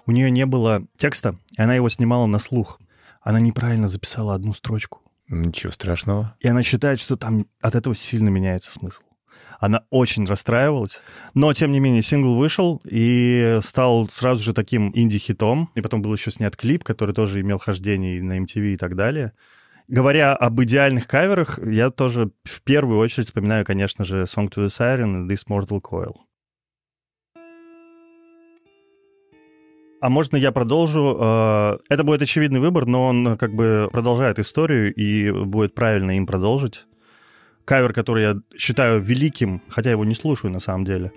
у 0.06 0.12
нее 0.12 0.30
не 0.30 0.46
было 0.46 0.86
текста, 0.96 1.34
и 1.58 1.60
она 1.60 1.74
его 1.74 1.88
снимала 1.88 2.26
на 2.26 2.38
слух. 2.38 2.78
Она 3.20 3.40
неправильно 3.40 3.88
записала 3.88 4.36
одну 4.36 4.52
строчку. 4.52 5.00
Ничего 5.26 5.72
страшного. 5.72 6.36
И 6.38 6.46
она 6.46 6.62
считает, 6.62 7.00
что 7.00 7.16
там 7.16 7.46
от 7.60 7.74
этого 7.74 7.96
сильно 7.96 8.28
меняется 8.28 8.70
смысл. 8.70 9.02
Она 9.62 9.84
очень 9.90 10.24
расстраивалась. 10.24 11.00
Но, 11.34 11.52
тем 11.52 11.70
не 11.70 11.78
менее, 11.78 12.02
сингл 12.02 12.34
вышел 12.34 12.82
и 12.84 13.60
стал 13.62 14.08
сразу 14.08 14.42
же 14.42 14.54
таким 14.54 14.90
инди-хитом. 14.92 15.70
И 15.76 15.80
потом 15.80 16.02
был 16.02 16.12
еще 16.12 16.32
снят 16.32 16.56
клип, 16.56 16.82
который 16.82 17.14
тоже 17.14 17.40
имел 17.42 17.60
хождение 17.60 18.20
на 18.20 18.40
MTV 18.40 18.74
и 18.74 18.76
так 18.76 18.96
далее. 18.96 19.34
Говоря 19.86 20.34
об 20.34 20.60
идеальных 20.60 21.06
каверах, 21.06 21.60
я 21.64 21.90
тоже 21.90 22.32
в 22.42 22.60
первую 22.62 22.98
очередь 22.98 23.26
вспоминаю, 23.26 23.64
конечно 23.64 24.04
же, 24.04 24.22
Song 24.22 24.50
to 24.50 24.66
the 24.66 24.66
Siren 24.66 25.26
и 25.26 25.32
This 25.32 25.46
Mortal 25.48 25.80
Coil. 25.80 26.16
А 30.00 30.08
можно 30.08 30.36
я 30.36 30.50
продолжу? 30.50 31.16
Э, 31.20 31.76
Это 31.88 32.02
будет 32.02 32.20
очевидный 32.20 32.58
выбор, 32.58 32.86
но 32.86 33.06
он 33.06 33.38
как 33.38 33.54
бы 33.54 33.88
продолжает 33.92 34.40
историю, 34.40 34.92
и 34.92 35.30
будет 35.30 35.76
правильно 35.76 36.16
им 36.16 36.26
продолжить. 36.26 36.86
Кавер, 37.64 37.92
который 37.92 38.22
я 38.22 38.36
считаю 38.56 39.00
великим, 39.00 39.62
хотя 39.68 39.90
его 39.90 40.04
не 40.04 40.14
слушаю 40.14 40.50
на 40.52 40.58
самом 40.60 40.84
деле. 40.84 41.12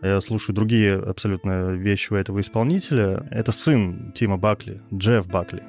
Я 0.00 0.20
слушаю 0.20 0.54
другие 0.56 0.94
абсолютно 0.96 1.70
вещи 1.72 2.12
у 2.12 2.16
этого 2.16 2.40
исполнителя. 2.40 3.24
Это 3.30 3.52
сын 3.52 4.12
Тима 4.14 4.36
Бакли, 4.36 4.80
Джефф 4.92 5.28
Бакли. 5.28 5.62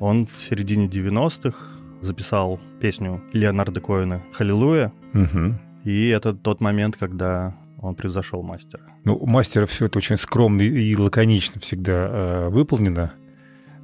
Он 0.00 0.26
в 0.26 0.32
середине 0.48 0.88
90-х 0.88 1.56
записал 2.00 2.60
песню 2.80 3.22
Леонарда 3.32 3.80
Коэна 3.80 4.22
«Халилуя», 4.32 4.92
Мгм. 5.12 5.58
и 5.84 6.08
это 6.08 6.34
тот 6.34 6.60
момент, 6.60 6.96
когда 6.96 7.56
он 7.80 7.94
превзошел 7.94 8.42
мастера. 8.42 8.82
Ну, 9.04 9.16
у 9.16 9.26
мастера 9.26 9.66
все 9.66 9.86
это 9.86 9.98
очень 9.98 10.16
скромно 10.16 10.62
и 10.62 10.96
лаконично 10.96 11.60
всегда 11.60 12.08
э, 12.10 12.48
выполнено. 12.48 13.12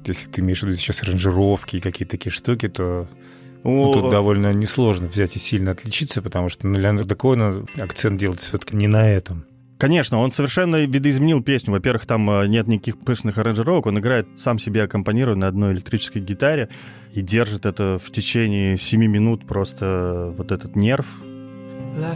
если 0.05 0.29
ты 0.29 0.41
имеешь 0.41 0.59
в 0.59 0.63
виду 0.63 0.77
сейчас 0.77 1.01
аранжировки 1.03 1.77
и 1.77 1.79
какие-то 1.79 2.11
такие 2.11 2.31
штуки, 2.31 2.67
то 2.67 3.07
Ну, 3.63 3.87
ну, 3.87 3.93
тут 3.93 4.11
довольно 4.11 4.53
несложно 4.53 5.07
взять 5.07 5.35
и 5.35 5.39
сильно 5.39 5.71
отличиться, 5.71 6.21
потому 6.21 6.49
что 6.49 6.67
на 6.67 6.77
Леонарда 6.77 7.15
Коэна 7.15 7.65
акцент 7.77 8.19
делается 8.19 8.47
все-таки 8.47 8.75
не 8.75 8.87
на 8.87 9.09
этом. 9.09 9.45
Конечно, 9.77 10.19
он 10.19 10.31
совершенно 10.31 10.85
видоизменил 10.85 11.43
песню. 11.43 11.73
Во-первых, 11.73 12.05
там 12.05 12.29
э, 12.29 12.47
нет 12.47 12.67
никаких 12.67 12.99
пышных 12.99 13.37
аранжировок. 13.37 13.87
Он 13.87 13.99
играет 13.99 14.27
сам 14.35 14.59
себе 14.59 14.83
аккомпанируя 14.83 15.35
на 15.35 15.47
одной 15.47 15.73
электрической 15.73 16.21
гитаре 16.21 16.69
и 17.13 17.21
держит 17.21 17.65
это 17.65 17.99
в 18.01 18.09
течение 18.11 18.77
7 18.77 19.05
минут 19.05 19.45
просто 19.45 20.33
вот 20.37 20.53
этот 20.53 20.77
нерв. 20.77 21.07
Well, 21.95 22.15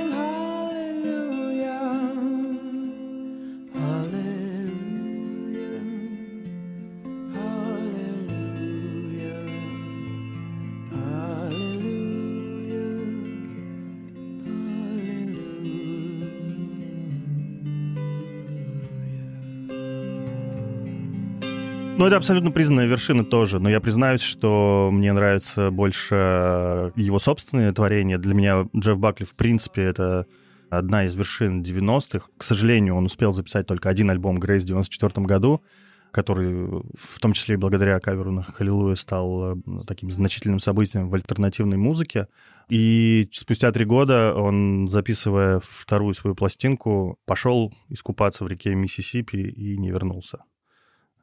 Ну, 22.01 22.07
это 22.07 22.17
абсолютно 22.17 22.49
признанная 22.49 22.87
вершина 22.87 23.23
тоже, 23.23 23.59
но 23.59 23.69
я 23.69 23.79
признаюсь, 23.79 24.21
что 24.21 24.89
мне 24.91 25.13
нравится 25.13 25.69
больше 25.69 26.91
его 26.95 27.19
собственное 27.19 27.71
творение. 27.73 28.17
Для 28.17 28.33
меня 28.33 28.67
Джефф 28.75 28.97
Бакли, 28.97 29.23
в 29.23 29.35
принципе, 29.35 29.83
это 29.83 30.25
одна 30.71 31.05
из 31.05 31.13
вершин 31.13 31.61
90-х. 31.61 32.25
К 32.39 32.43
сожалению, 32.43 32.95
он 32.95 33.05
успел 33.05 33.33
записать 33.33 33.67
только 33.67 33.87
один 33.87 34.09
альбом 34.09 34.39
«Грейс» 34.39 34.63
в 34.63 34.65
94 34.65 35.27
году, 35.27 35.61
который, 36.09 36.81
в 36.97 37.19
том 37.19 37.33
числе 37.33 37.53
и 37.53 37.59
благодаря 37.59 37.99
каверу 37.99 38.31
на 38.31 38.41
«Халилуя», 38.41 38.95
стал 38.95 39.53
э, 39.53 39.61
таким 39.85 40.09
значительным 40.09 40.59
событием 40.59 41.07
в 41.07 41.13
альтернативной 41.13 41.77
музыке. 41.77 42.25
И 42.67 43.29
спустя 43.31 43.71
три 43.71 43.85
года 43.85 44.33
он, 44.33 44.87
записывая 44.87 45.61
вторую 45.63 46.15
свою 46.15 46.35
пластинку, 46.35 47.19
пошел 47.27 47.71
искупаться 47.89 48.43
в 48.43 48.47
реке 48.47 48.73
Миссисипи 48.73 49.37
и 49.37 49.77
не 49.77 49.91
вернулся. 49.91 50.39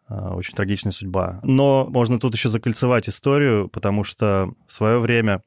А, 0.08 0.34
Очень 0.34 0.54
трагичная 0.54 0.92
судьба. 0.92 1.40
Но 1.42 1.86
можно 1.88 2.18
тут 2.18 2.34
еще 2.34 2.48
закольцевать 2.48 3.08
историю, 3.08 3.68
потому 3.68 4.04
что 4.04 4.52
в 4.66 4.72
свое 4.72 4.98
время 4.98 5.42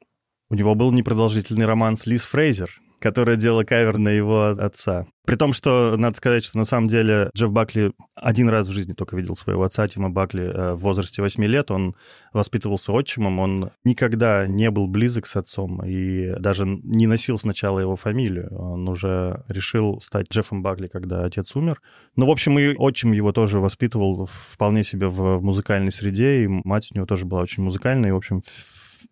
у 0.49 0.55
него 0.55 0.75
был 0.75 0.91
непродолжительный 0.91 1.65
роман 1.65 1.95
с 1.95 2.05
Лиз 2.05 2.23
Фрейзер, 2.23 2.69
которая 3.01 3.35
делала 3.35 3.63
кавер 3.63 3.97
на 3.97 4.09
его 4.09 4.49
отца. 4.49 5.07
При 5.25 5.35
том, 5.35 5.53
что 5.53 5.95
надо 5.97 6.17
сказать, 6.17 6.43
что 6.43 6.57
на 6.57 6.65
самом 6.65 6.87
деле 6.87 7.29
Джефф 7.35 7.51
Бакли 7.51 7.93
один 8.15 8.49
раз 8.49 8.67
в 8.67 8.71
жизни 8.71 8.93
только 8.93 9.15
видел 9.15 9.35
своего 9.35 9.63
отца, 9.63 9.87
Тима 9.87 10.09
Бакли, 10.09 10.43
э, 10.43 10.73
в 10.73 10.79
возрасте 10.79 11.21
8 11.21 11.43
лет. 11.45 11.71
Он 11.71 11.95
воспитывался 12.33 12.91
отчимом, 12.91 13.39
он 13.39 13.71
никогда 13.83 14.47
не 14.47 14.69
был 14.71 14.87
близок 14.87 15.27
с 15.27 15.35
отцом 15.35 15.83
и 15.85 16.39
даже 16.39 16.65
не 16.65 17.07
носил 17.07 17.37
сначала 17.37 17.79
его 17.79 17.95
фамилию. 17.95 18.55
Он 18.55 18.87
уже 18.89 19.43
решил 19.47 19.99
стать 20.01 20.27
Джеффом 20.31 20.61
Бакли, 20.61 20.87
когда 20.87 21.25
отец 21.25 21.55
умер. 21.55 21.81
Ну, 22.15 22.25
в 22.25 22.29
общем, 22.29 22.57
и 22.59 22.75
отчим 22.75 23.11
его 23.11 23.31
тоже 23.31 23.59
воспитывал 23.59 24.27
вполне 24.27 24.83
себе 24.83 25.07
в 25.07 25.39
музыкальной 25.39 25.91
среде, 25.91 26.43
и 26.43 26.47
мать 26.47 26.89
у 26.91 26.95
него 26.95 27.05
тоже 27.05 27.25
была 27.25 27.41
очень 27.41 27.63
музыкальная, 27.63 28.09
и, 28.09 28.13
в 28.13 28.17
общем, 28.17 28.41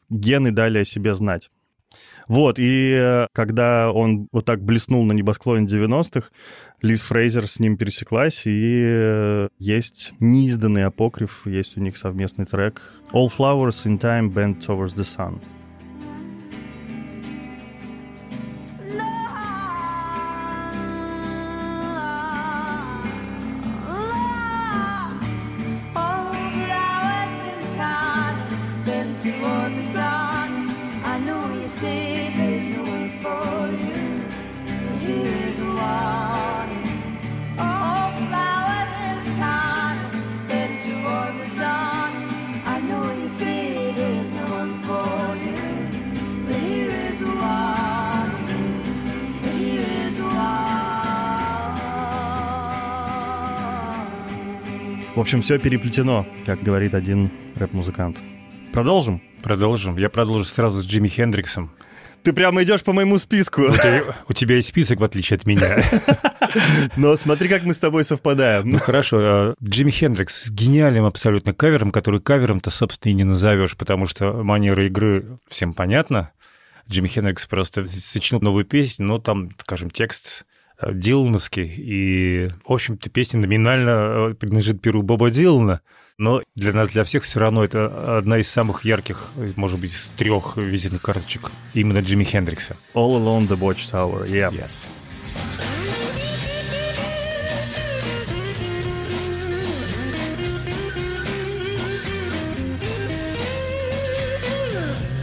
гены 0.10 0.51
дали 0.51 0.80
о 0.80 0.86
себе 0.86 1.13
знать. 1.13 1.49
Вот, 2.30 2.60
и 2.60 2.94
э, 2.94 3.28
когда 3.34 3.92
он 3.92 4.28
вот 4.32 4.46
так 4.46 4.63
блеснул 4.63 5.04
на 5.04 5.13
небосклоне 5.13 5.65
90-х, 5.65 6.30
Лиз 6.84 7.02
Фрейзер 7.02 7.48
с 7.48 7.60
ним 7.60 7.76
пересеклась, 7.76 8.44
и 8.46 8.84
э, 8.86 9.50
есть 9.58 10.13
неизданный 10.20 10.86
апокриф, 10.86 11.48
есть 11.48 11.76
у 11.76 11.82
них 11.82 11.98
совместный 11.98 12.46
трек 12.46 12.82
«All 13.13 13.30
flowers 13.36 13.84
in 13.88 14.00
time 14.00 14.32
bend 14.32 14.60
towards 14.60 14.96
the 14.96 15.04
sun». 15.04 15.42
В 55.19 55.21
общем, 55.21 55.41
все 55.41 55.60
переплетено, 55.60 56.25
как 56.45 56.63
говорит 56.63 56.93
один 56.93 57.29
рэп-музыкант. 57.58 58.19
Продолжим? 58.71 59.21
Продолжим. 59.43 59.97
Я 59.97 60.10
продолжу 60.10 60.45
сразу 60.45 60.82
с 60.82 60.86
Джимми 60.86 61.10
Хендриксом. 61.10 61.73
Ты 62.23 62.32
прямо 62.32 62.63
идешь 62.63 62.84
по 62.84 62.93
моему 62.93 63.17
списку. 63.17 63.63
У 63.63 63.73
тебя, 63.73 64.01
у 64.29 64.32
тебя 64.32 64.55
есть 64.55 64.69
список, 64.69 65.01
в 65.01 65.03
отличие 65.03 65.36
от 65.36 65.45
меня. 65.45 65.84
Но 66.95 67.17
смотри, 67.17 67.49
как 67.49 67.63
мы 67.63 67.73
с 67.73 67.79
тобой 67.79 68.05
совпадаем. 68.05 68.69
Ну 68.69 68.79
хорошо, 68.79 69.19
э, 69.19 69.55
Джимми 69.62 69.91
Хендрикс 69.91 70.43
с 70.43 70.49
гениальным 70.51 71.03
абсолютно 71.03 71.51
кавером, 71.53 71.91
который 71.91 72.21
кавером-то, 72.21 72.69
собственно, 72.69 73.12
и 73.12 73.15
не 73.15 73.25
назовешь, 73.25 73.75
потому 73.75 74.05
что 74.05 74.32
манера 74.32 74.88
игры 74.88 75.38
всем 75.49 75.73
понятна. 75.73 76.32
Джимми 76.89 77.10
Хендрикс 77.10 77.45
просто 77.45 77.86
сочинил 77.86 78.41
новую 78.41 78.63
песню, 78.63 79.05
но 79.05 79.19
там, 79.19 79.49
скажем, 79.58 79.89
текст 79.89 80.45
Дилановский, 80.88 81.65
и, 81.65 82.50
в 82.65 82.72
общем-то, 82.72 83.10
песня 83.10 83.39
номинально 83.39 84.32
э, 84.32 84.34
принадлежит 84.34 84.82
перу 84.82 85.02
Боба 85.02 85.30
Дилана, 85.30 85.82
но 86.18 86.42
для 86.56 86.74
нас, 86.74 86.89
для 86.89 87.04
всех 87.04 87.24
все 87.24 87.39
равно 87.39 87.63
это 87.63 88.18
одна 88.18 88.39
из 88.39 88.50
самых 88.50 88.86
ярких, 88.86 89.28
э, 89.38 89.52
может 89.56 89.80
быть, 89.80 89.92
из 89.92 90.12
трех 90.15 90.58
визитных 90.58 91.02
карточек 91.02 91.52
именно 91.74 92.00
Джимми 92.00 92.24
Хендрикса. 92.24 92.78
All 92.94 93.12
Alone 93.12 93.48
the 93.48 93.58
Watchtower, 93.58 94.26
yeah. 94.26 94.52
Yes. 94.52 94.88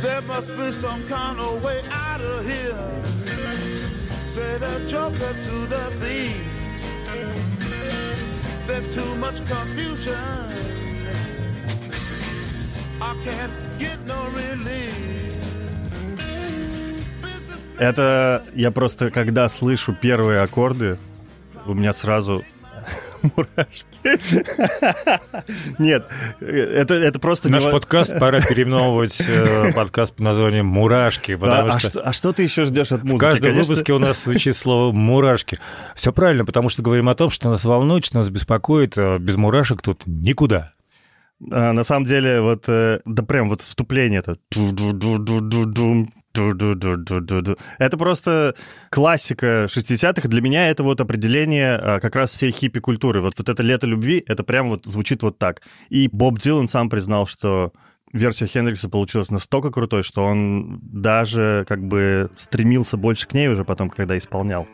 There 0.02 0.22
must 0.22 0.54
be 0.56 0.70
some 0.72 1.02
kind 1.06 1.40
of 1.40 1.62
way 1.62 1.82
out 1.90 2.20
of 2.20 2.46
here. 2.46 3.85
Say 4.36 4.58
the 4.58 4.84
joker 4.86 5.32
to 5.32 5.56
the 5.72 5.84
thief. 5.98 6.44
There's 8.66 8.94
too 8.94 9.16
much 9.16 9.38
confusion. 9.46 10.12
I 13.00 13.14
can't 13.24 13.56
get 13.78 13.98
no 14.04 14.28
relief. 14.34 14.92
Это 17.78 18.44
я 18.54 18.70
просто, 18.70 19.10
когда 19.10 19.48
слышу 19.48 19.94
первые 19.94 20.42
аккорды, 20.42 20.98
у 21.64 21.72
меня 21.72 21.94
сразу 21.94 22.44
мурашки. 23.34 23.86
Нет, 25.82 26.06
это, 26.40 26.94
это 26.94 27.18
просто... 27.18 27.48
Наш 27.48 27.64
подкаст 27.64 28.18
пора 28.18 28.40
переименовывать 28.40 29.20
э, 29.28 29.72
подкаст 29.72 30.14
под 30.14 30.20
названием 30.20 30.66
«Мурашки», 30.66 31.34
потому 31.36 31.70
а 31.70 31.78
что... 31.78 32.00
а 32.00 32.12
что 32.12 32.32
ты 32.32 32.42
еще 32.42 32.64
ждешь 32.64 32.92
от 32.92 33.02
музыки? 33.02 33.16
В 33.16 33.20
каждом 33.20 33.54
выпуске 33.54 33.92
у 33.92 33.98
нас 33.98 34.24
звучит 34.24 34.56
слово 34.56 34.92
«мурашки». 34.92 35.58
Все 35.94 36.12
правильно, 36.12 36.44
потому 36.44 36.68
что 36.68 36.82
говорим 36.82 37.08
о 37.08 37.14
том, 37.14 37.30
что 37.30 37.50
нас 37.50 37.64
волнует, 37.64 38.04
что 38.04 38.16
нас 38.16 38.30
беспокоит. 38.30 38.96
а 38.96 39.18
Без 39.18 39.36
мурашек 39.36 39.82
тут 39.82 40.02
никуда. 40.06 40.72
а, 41.50 41.72
на 41.72 41.84
самом 41.84 42.06
деле, 42.06 42.40
вот, 42.40 42.64
э, 42.68 43.00
да 43.04 43.22
прям 43.22 43.48
вот 43.48 43.62
вступление 43.62 44.20
это... 44.20 44.36
Это 47.78 47.96
просто 47.98 48.54
классика 48.90 49.66
60-х. 49.68 50.28
Для 50.28 50.40
меня 50.40 50.68
это 50.70 50.82
вот 50.82 51.00
определение 51.00 51.76
а, 51.76 52.00
как 52.00 52.16
раз 52.16 52.30
всей 52.30 52.50
хиппи-культуры. 52.50 53.20
Вот, 53.20 53.34
вот 53.38 53.48
это 53.48 53.62
«Лето 53.62 53.86
любви»— 53.86 54.22
это 54.26 54.44
прям 54.44 54.68
вот 54.68 54.86
звучит 54.86 55.22
вот 55.22 55.38
так. 55.38 55.62
И 55.88 56.08
Боб 56.12 56.38
Дилан 56.38 56.68
сам 56.68 56.88
признал, 56.90 57.26
что 57.26 57.72
версия 58.12 58.46
Хендрикса 58.46 58.88
получилась 58.88 59.30
настолько 59.30 59.70
крутой, 59.70 60.02
что 60.02 60.24
он 60.24 60.80
даже 60.82 61.64
как 61.68 61.86
бы 61.86 62.30
стремился 62.36 62.96
больше 62.96 63.26
к 63.26 63.34
ней 63.34 63.48
уже 63.48 63.64
потом, 63.64 63.90
когда 63.90 64.16
исполнял. 64.16 64.66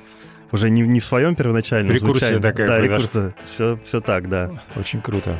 Уже 0.53 0.69
не, 0.69 0.83
не 0.83 1.01
в 1.01 1.05
своем 1.05 1.35
первоначальном 1.35 1.95
Рекурсия 1.95 2.29
звучании. 2.29 2.43
такая 2.43 2.69
Да, 2.69 2.77
произошла. 2.79 2.99
рекурсия. 2.99 3.35
Все, 3.43 3.79
все 3.85 4.01
так, 4.01 4.29
да. 4.29 4.51
Очень 4.77 5.01
круто. 5.01 5.37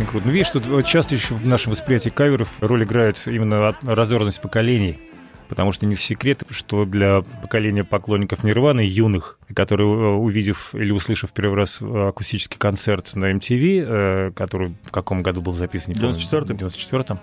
Очень 0.00 0.08
круто. 0.08 0.26
Ну, 0.28 0.32
видишь, 0.32 0.48
тут 0.48 0.64
вот 0.64 0.86
часто 0.86 1.14
еще 1.14 1.34
в 1.34 1.46
нашем 1.46 1.72
восприятии 1.72 2.08
каверов 2.08 2.48
роль 2.60 2.84
играет 2.84 3.22
именно 3.26 3.76
разорванность 3.82 4.40
поколений. 4.40 4.98
Потому 5.46 5.72
что 5.72 5.84
не 5.84 5.94
секрет, 5.94 6.42
что 6.48 6.86
для 6.86 7.20
поколения 7.42 7.84
поклонников 7.84 8.42
Нирваны, 8.42 8.80
юных, 8.80 9.38
которые, 9.54 9.90
э, 9.90 10.14
увидев 10.14 10.74
или 10.74 10.90
услышав 10.90 11.32
первый 11.32 11.56
раз 11.56 11.82
э, 11.82 12.08
акустический 12.08 12.56
концерт 12.56 13.14
на 13.14 13.30
MTV, 13.30 13.84
э, 13.86 14.30
который 14.34 14.74
в 14.84 14.90
каком 14.90 15.22
году 15.22 15.42
был 15.42 15.52
записан? 15.52 15.92
помню, 15.92 16.12
94-м. 16.12 16.56
В 16.56 16.62
94-м. 16.62 17.20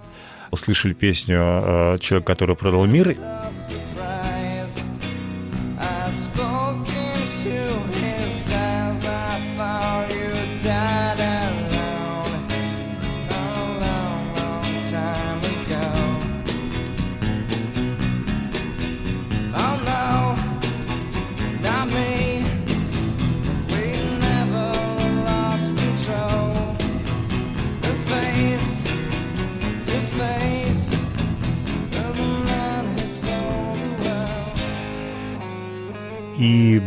Услышали 0.51 0.93
песню 0.93 1.97
«Человек, 1.99 2.27
который 2.27 2.55
продал 2.55 2.85
мир», 2.85 3.15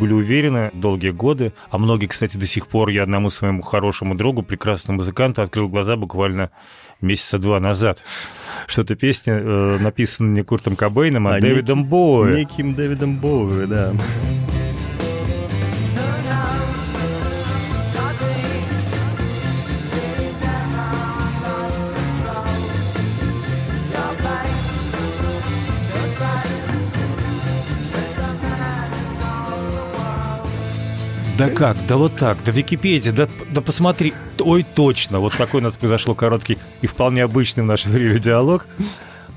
были 0.00 0.12
уверены 0.12 0.70
долгие 0.72 1.10
годы, 1.10 1.52
а 1.70 1.78
многие, 1.78 2.06
кстати, 2.06 2.36
до 2.36 2.46
сих 2.46 2.66
пор, 2.66 2.88
я 2.88 3.02
одному 3.02 3.28
своему 3.30 3.62
хорошему 3.62 4.14
другу, 4.14 4.42
прекрасному 4.42 4.98
музыканту, 4.98 5.42
открыл 5.42 5.68
глаза 5.68 5.96
буквально 5.96 6.50
месяца 7.00 7.38
два 7.38 7.60
назад, 7.60 8.02
что 8.66 8.82
эта 8.82 8.94
песня 8.94 9.34
э, 9.34 9.78
написана 9.78 10.34
не 10.34 10.42
Куртом 10.42 10.76
Кобейном, 10.76 11.28
а, 11.28 11.36
А 11.36 11.40
Дэвидом 11.40 11.84
Боуи. 11.84 12.36
Неким 12.36 12.74
Дэвидом 12.74 13.16
Боуи, 13.16 13.66
да. 13.66 13.92
Да 31.40 31.48
как? 31.48 31.78
Да 31.88 31.96
вот 31.96 32.16
так, 32.16 32.44
да 32.44 32.52
Википедия, 32.52 33.12
да, 33.12 33.26
да 33.50 33.62
посмотри. 33.62 34.12
Ой, 34.40 34.62
точно. 34.62 35.20
Вот 35.20 35.32
такой 35.38 35.62
у 35.62 35.64
нас 35.64 35.74
произошел 35.74 36.14
короткий 36.14 36.58
и 36.82 36.86
вполне 36.86 37.24
обычный 37.24 37.62
в 37.62 37.66
наше 37.66 37.88
время 37.88 38.18
диалог. 38.18 38.66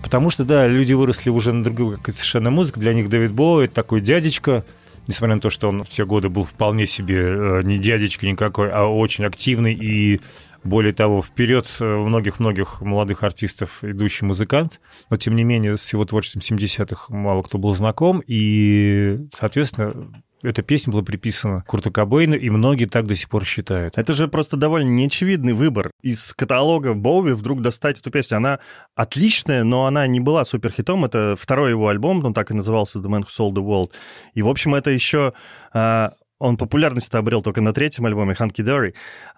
Потому 0.03 0.29
что, 0.29 0.43
да, 0.43 0.67
люди 0.67 0.91
выросли 0.91 1.29
уже 1.29 1.53
на 1.53 1.63
другую 1.63 1.95
какую-то 1.95 2.19
совершенно 2.19 2.51
музыку. 2.51 2.81
Для 2.81 2.93
них 2.93 3.07
Дэвид 3.07 3.31
Боуи— 3.31 3.67
такой 3.73 4.01
дядечка, 4.01 4.65
несмотря 5.07 5.35
на 5.35 5.41
то, 5.41 5.49
что 5.49 5.69
он 5.69 5.83
в 5.83 5.87
те 5.87 6.05
годы 6.05 6.27
был 6.27 6.43
вполне 6.43 6.87
себе 6.87 7.19
э, 7.21 7.61
не 7.63 7.77
дядечка 7.77 8.27
никакой, 8.27 8.69
а 8.69 8.83
очень 8.83 9.23
активный 9.23 9.73
и 9.73 10.19
более 10.65 10.91
того, 10.91 11.21
вперед 11.21 11.73
э, 11.79 11.85
многих-многих 11.85 12.81
молодых 12.81 13.23
артистов 13.23 13.81
идущий 13.81 14.25
музыкант, 14.25 14.81
но 15.09 15.15
тем 15.15 15.37
не 15.37 15.45
менее 15.45 15.77
с 15.77 15.93
его 15.93 16.03
творчеством 16.03 16.41
70-х 16.41 17.13
мало 17.13 17.43
кто 17.43 17.57
был 17.57 17.73
знаком, 17.73 18.21
и, 18.27 19.19
соответственно, 19.33 20.21
эта 20.43 20.62
песня 20.62 20.91
была 20.91 21.03
приписана 21.03 21.63
Курту 21.65 21.91
Кобейну, 21.91 22.36
и 22.36 22.49
многие 22.49 22.86
так 22.86 23.08
до 23.08 23.15
сих 23.15 23.29
пор 23.29 23.45
считают. 23.45 23.97
Это 23.97 24.13
же 24.13 24.27
просто 24.27 24.58
довольно 24.58 24.89
неочевидный 24.89 25.53
выбор. 25.53 25.91
Из 26.01 26.34
каталога 26.34 26.93
Боуи 26.93 27.32
вдруг 27.32 27.62
достать 27.62 27.99
эту 27.99 28.12
песню. 28.12 28.38
Она 28.38 28.60
отличная, 28.95 29.63
но 29.63 29.86
она 29.86 30.06
не 30.06 30.19
была 30.19 30.45
суперхитом. 30.45 31.06
Это 31.06 31.36
второй 31.39 31.71
его 31.71 31.88
альбом, 31.88 32.23
он 32.23 32.34
так 32.34 32.51
и 32.51 32.53
назывался 32.53 32.99
The 32.99 33.08
Man 33.08 33.23
Who 33.23 33.29
Sold 33.38 33.53
the 33.53 33.63
World. 33.63 33.91
И, 34.34 34.41
в 34.41 34.49
общем, 34.49 34.75
это 34.75 34.91
еще... 34.91 35.34
а, 35.73 36.13
он 36.39 36.58
популярность 36.58 37.13
обрел 37.15 37.41
только 37.41 37.62
на 37.62 37.71
третьем 37.71 38.06
альбоме 38.06 38.36
Ханки 38.36 38.62
Дори, 38.62 38.95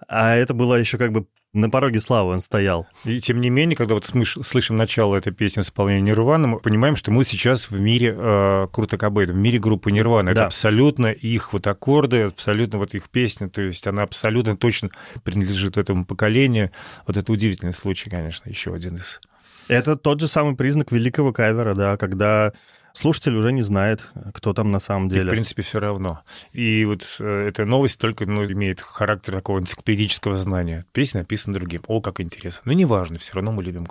а 0.08 0.36
это 0.36 0.56
было 0.56 0.74
еще 0.74 0.98
как 0.98 1.12
бы 1.12 1.28
на 1.56 1.70
пороге 1.70 2.02
славы 2.02 2.32
он 2.34 2.41
стоял. 2.41 2.88
И 3.06 3.20
тем 3.22 3.41
не 3.41 3.50
менее, 3.50 3.76
когда 3.76 3.94
вот 3.96 4.04
смыш- 4.06 4.44
слышим 4.44 4.76
начало 4.76 5.15
этой 5.15 5.34
песни 5.34 5.62
в 5.62 5.65
исполнении 5.65 6.02
Нирваны, 6.12 6.48
мы 6.48 6.60
понимаем, 6.60 6.96
что 6.96 7.12
мы 7.12 7.24
сейчас 7.24 7.72
в 7.72 7.80
мире 7.80 8.13
э, 8.15 8.68
Курта 8.72 8.98
Кобейна, 8.98 9.34
в 9.34 9.38
мире 9.38 9.58
группы 9.60 9.91
Нирвана. 9.91 10.30
Это 10.30 10.41
Да. 10.41 10.46
абсолютно 10.48 11.08
их 11.08 11.54
вот 11.54 11.65
аккорды, 11.68 12.24
абсолютно 12.24 12.78
вот 12.80 12.94
их 12.94 13.10
песня, 13.10 13.50
то 13.50 13.62
есть 13.62 13.88
она 13.88 14.04
абсолютно 14.04 14.58
точно 14.58 14.89
принадлежит 15.24 15.78
этому 15.78 16.06
поколению. 16.06 16.72
Вот 17.08 17.18
это 17.18 17.32
удивительный 17.32 17.74
случай, 17.74 18.10
конечно, 18.10 18.50
еще 18.50 18.74
один 18.74 18.96
из. 18.98 19.22
Это 19.68 19.96
тот 19.96 20.20
же 20.20 20.28
самый 20.28 20.56
признак 20.56 20.91
великого 20.91 21.34
кавера, 21.34 21.74
да, 21.74 21.98
когда 21.98 22.52
слушатель 22.95 23.36
уже 23.36 23.51
не 23.51 23.62
знает, 23.62 24.12
кто 24.34 24.53
там 24.53 24.71
на 24.71 24.79
самом 24.79 25.08
И, 25.08 25.12
деле. 25.12 25.25
в 25.25 25.29
принципе, 25.29 25.62
все 25.62 25.79
равно. 25.79 26.21
И 26.53 26.86
вот 26.86 27.17
э, 27.19 27.47
эта 27.47 27.65
новость 27.65 27.99
только 27.99 28.25
ну, 28.25 28.43
имеет 28.45 28.81
характер 28.81 29.34
такого 29.34 29.60
энциклопедического 29.60 30.36
знания. 30.36 30.86
Песня 30.93 31.21
написана 31.21 31.53
другим. 31.55 31.81
О, 31.88 32.01
как 32.01 32.19
интересно. 32.19 32.63
Ну, 32.65 32.73
неважно, 32.73 33.17
все 33.19 33.36
равно 33.36 33.51
мы 33.51 33.63
любим. 33.63 33.86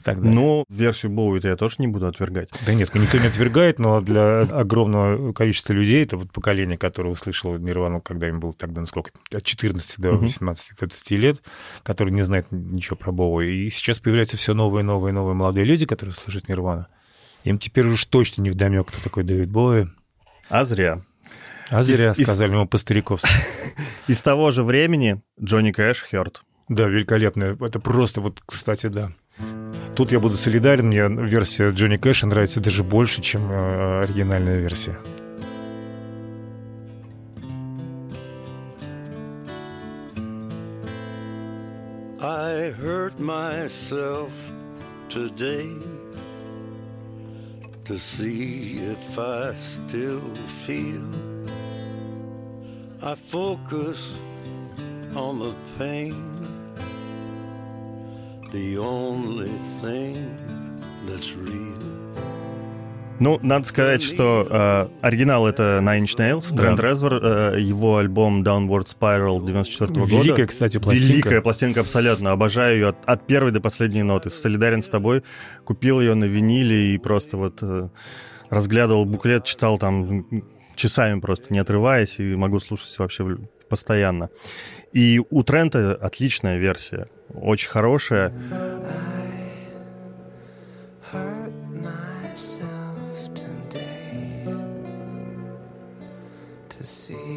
И 0.00 0.02
так 0.04 0.18
далее. 0.18 0.32
Ну, 0.32 0.64
версию 0.68 1.10
Боуи 1.12 1.40
я 1.42 1.56
тоже 1.56 1.76
не 1.78 1.88
буду 1.88 2.06
отвергать. 2.06 2.50
Да 2.66 2.74
нет, 2.74 2.94
никто 2.94 3.18
не 3.18 3.26
отвергает, 3.26 3.78
но 3.78 4.00
для 4.00 4.42
огромного 4.42 5.32
количества 5.32 5.72
людей, 5.72 6.04
это 6.04 6.16
вот 6.16 6.30
поколение, 6.30 6.78
которое 6.78 7.10
услышало 7.10 7.56
Нирвану, 7.56 8.00
когда 8.00 8.28
им 8.28 8.38
было 8.38 8.52
тогда, 8.52 8.80
ну 8.80 8.86
сколько, 8.86 9.10
от 9.32 9.42
14 9.42 9.98
до 10.00 10.12
Мгм. 10.12 10.24
18-20 10.26 11.16
лет, 11.16 11.42
которые 11.82 12.14
не 12.14 12.22
знают 12.22 12.46
ничего 12.50 12.96
про 12.96 13.10
Боуи. 13.12 13.66
И 13.66 13.70
сейчас 13.70 13.98
появляются 13.98 14.36
все 14.36 14.54
новые, 14.54 14.84
новые, 14.84 15.12
новые 15.12 15.34
молодые 15.34 15.64
люди, 15.64 15.84
которые 15.86 16.12
слушают 16.14 16.48
Нирвану. 16.48 16.86
Им 17.44 17.58
теперь 17.58 17.86
уж 17.86 18.04
точно 18.04 18.42
не 18.42 18.50
вдомек, 18.50 18.88
кто 18.88 19.02
такой 19.02 19.24
Дэвид 19.24 19.50
Боуи. 19.50 19.88
А 20.48 20.64
зря. 20.64 21.02
А 21.70 21.82
зря 21.82 22.12
Из- 22.12 22.18
из- 22.18 22.26
сказали 22.26 22.50
ему 22.52 22.66
по-стариковски. 22.66 23.28
Из 24.08 24.20
того 24.22 24.50
же 24.50 24.62
времени 24.62 25.20
Джонни 25.42 25.70
Кэш, 25.72 26.04
Хёрд. 26.10 26.42
Да, 26.68 26.86
великолепно. 26.86 27.56
Это 27.60 27.80
просто 27.80 28.20
вот, 28.20 28.42
кстати, 28.44 28.88
да. 28.88 29.12
Тут 29.96 30.12
я 30.12 30.20
буду 30.20 30.36
солидарен, 30.36 30.86
мне 30.88 31.08
версия 31.26 31.70
Джонни 31.70 31.96
Кэша 31.96 32.26
нравится 32.26 32.60
даже 32.60 32.82
больше, 32.84 33.22
чем 33.22 33.50
э, 33.50 34.00
оригинальная 34.02 34.58
версия. 34.58 34.98
I 42.20 42.74
hurt 42.80 43.18
myself 43.20 44.32
today 45.08 45.76
to 47.88 47.98
see 47.98 48.76
if 48.80 49.18
I 49.18 49.54
still 49.54 50.34
feel. 50.66 51.10
I 53.02 53.14
focus 53.14 54.12
on 55.16 55.38
the 55.38 55.54
pain, 55.78 56.74
the 58.50 58.76
only 58.76 59.56
thing 59.80 60.36
that's 61.06 61.32
real. 61.32 62.07
Ну, 63.20 63.38
надо 63.42 63.66
сказать, 63.66 64.02
что 64.02 64.46
э, 64.48 65.06
оригинал 65.06 65.46
это 65.46 65.80
Nine 65.82 66.02
Inch 66.04 66.16
Nails, 66.16 66.48
Да. 66.52 66.58
Трент 66.58 66.80
Резвер, 66.80 67.14
э, 67.14 67.60
его 67.60 67.96
альбом 67.98 68.42
Downward 68.42 68.86
Spiral 68.86 69.44
94 69.44 70.00
года. 70.00 70.14
Великая, 70.14 70.46
кстати, 70.46 70.78
пластинка. 70.78 71.12
Великая 71.12 71.40
пластинка, 71.40 71.80
абсолютно. 71.80 72.32
Обожаю 72.32 72.74
ее 72.76 72.88
от, 72.88 72.96
от 73.06 73.26
первой 73.26 73.50
до 73.50 73.60
последней 73.60 74.02
ноты. 74.02 74.30
Солидарен 74.30 74.82
с 74.82 74.88
тобой. 74.88 75.22
Купил 75.64 76.00
ее 76.00 76.14
на 76.14 76.24
виниле 76.24 76.94
и 76.94 76.98
просто 76.98 77.36
вот 77.36 77.58
э, 77.62 77.88
разглядывал 78.50 79.04
буклет, 79.04 79.44
читал 79.44 79.78
там 79.78 80.26
часами 80.76 81.20
просто, 81.20 81.52
не 81.52 81.58
отрываясь, 81.58 82.18
и 82.20 82.34
могу 82.36 82.60
слушать 82.60 82.96
вообще 82.98 83.36
постоянно. 83.68 84.30
И 84.92 85.20
у 85.30 85.42
Трента 85.42 85.94
отличная 86.00 86.56
версия, 86.58 87.08
очень 87.34 87.68
хорошая. 87.68 88.32
See 96.88 97.27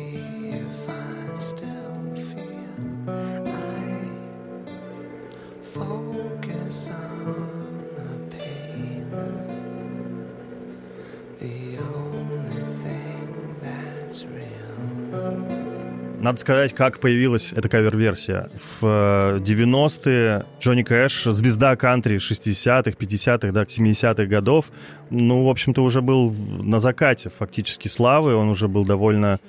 Надо 16.21 16.39
сказать, 16.39 16.75
как 16.75 16.99
появилась 16.99 17.51
эта 17.51 17.67
кавер-версия. 17.67 18.51
В 18.53 18.84
э, 18.84 19.39
90-е 19.39 20.45
Джонни 20.60 20.84
Кэш, 20.84 21.23
звезда 21.23 21.75
кантри 21.75 22.17
60-х, 22.17 22.91
50-х, 22.91 23.51
да, 23.51 23.63
70-х 23.63 24.25
годов, 24.25 24.71
ну, 25.10 25.43
в 25.43 25.49
общем-то, 25.49 25.84
уже 25.84 26.03
был 26.03 26.31
на 26.31 26.79
закате 26.79 27.29
фактически 27.29 27.88
славы. 27.88 28.36
Он 28.36 28.49
уже 28.49 28.67
был 28.67 28.86
довольно 28.86 29.39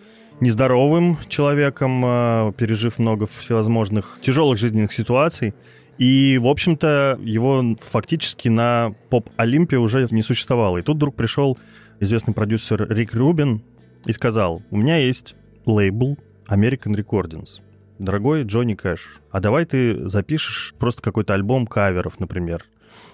нездоровым 0.40 1.18
человеком, 1.28 2.02
э, 2.06 2.52
пережив 2.56 2.98
много 2.98 3.26
всевозможных 3.26 4.18
тяжелых 4.22 4.56
жизненных 4.58 4.94
ситуаций. 4.94 5.52
И, 5.98 6.38
в 6.42 6.46
общем-то, 6.46 7.18
его 7.22 7.76
фактически 7.82 8.48
на 8.48 8.94
поп-олимпе 9.10 9.76
уже 9.76 10.08
не 10.10 10.22
существовало. 10.22 10.78
И 10.78 10.82
тут 10.82 10.96
вдруг 10.96 11.16
пришел 11.16 11.58
известный 12.00 12.32
продюсер 12.32 12.90
Рик 12.90 13.12
Рубин 13.12 13.60
и 14.06 14.12
сказал, 14.14 14.62
у 14.70 14.78
меня 14.78 14.96
есть 14.96 15.34
лейбл 15.66 16.16
American 16.52 16.94
Recordings. 16.94 17.62
Дорогой 17.98 18.42
Джонни 18.42 18.74
Кэш, 18.74 19.20
а 19.30 19.40
давай 19.40 19.64
ты 19.64 20.06
запишешь 20.06 20.74
просто 20.78 21.00
какой-то 21.00 21.32
альбом 21.32 21.66
каверов, 21.66 22.20
например, 22.20 22.66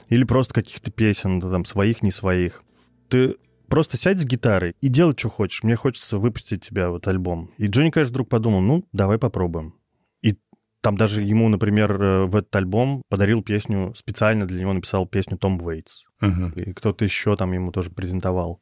или 0.08 0.24
просто 0.24 0.54
каких-то 0.54 0.90
песен, 0.90 1.40
там, 1.40 1.64
своих, 1.64 2.02
не 2.02 2.10
своих. 2.10 2.64
Ты 3.08 3.36
просто 3.68 3.96
сядь 3.96 4.20
с 4.20 4.24
гитарой 4.24 4.74
и 4.80 4.88
делай, 4.88 5.14
что 5.16 5.28
хочешь. 5.28 5.62
Мне 5.62 5.76
хочется 5.76 6.18
выпустить 6.18 6.66
тебя 6.66 6.90
вот 6.90 7.06
альбом. 7.06 7.52
И 7.58 7.66
Джонни 7.66 7.90
Кэш 7.90 8.08
вдруг 8.08 8.28
подумал, 8.28 8.60
ну, 8.60 8.84
давай 8.92 9.18
попробуем. 9.18 9.74
И 10.20 10.36
там 10.80 10.96
даже 10.96 11.22
ему, 11.22 11.48
например, 11.48 12.02
э, 12.02 12.24
в 12.24 12.34
этот 12.34 12.56
альбом 12.56 13.02
подарил 13.08 13.44
песню, 13.44 13.94
специально 13.94 14.46
для 14.46 14.62
него 14.62 14.72
написал 14.72 15.06
песню 15.06 15.38
Том 15.38 15.62
Уэйтс. 15.62 16.06
Мгм. 16.20 16.50
И 16.56 16.72
кто-то 16.72 17.04
еще 17.04 17.36
там 17.36 17.52
ему 17.52 17.70
тоже 17.70 17.90
презентовал. 17.90 18.60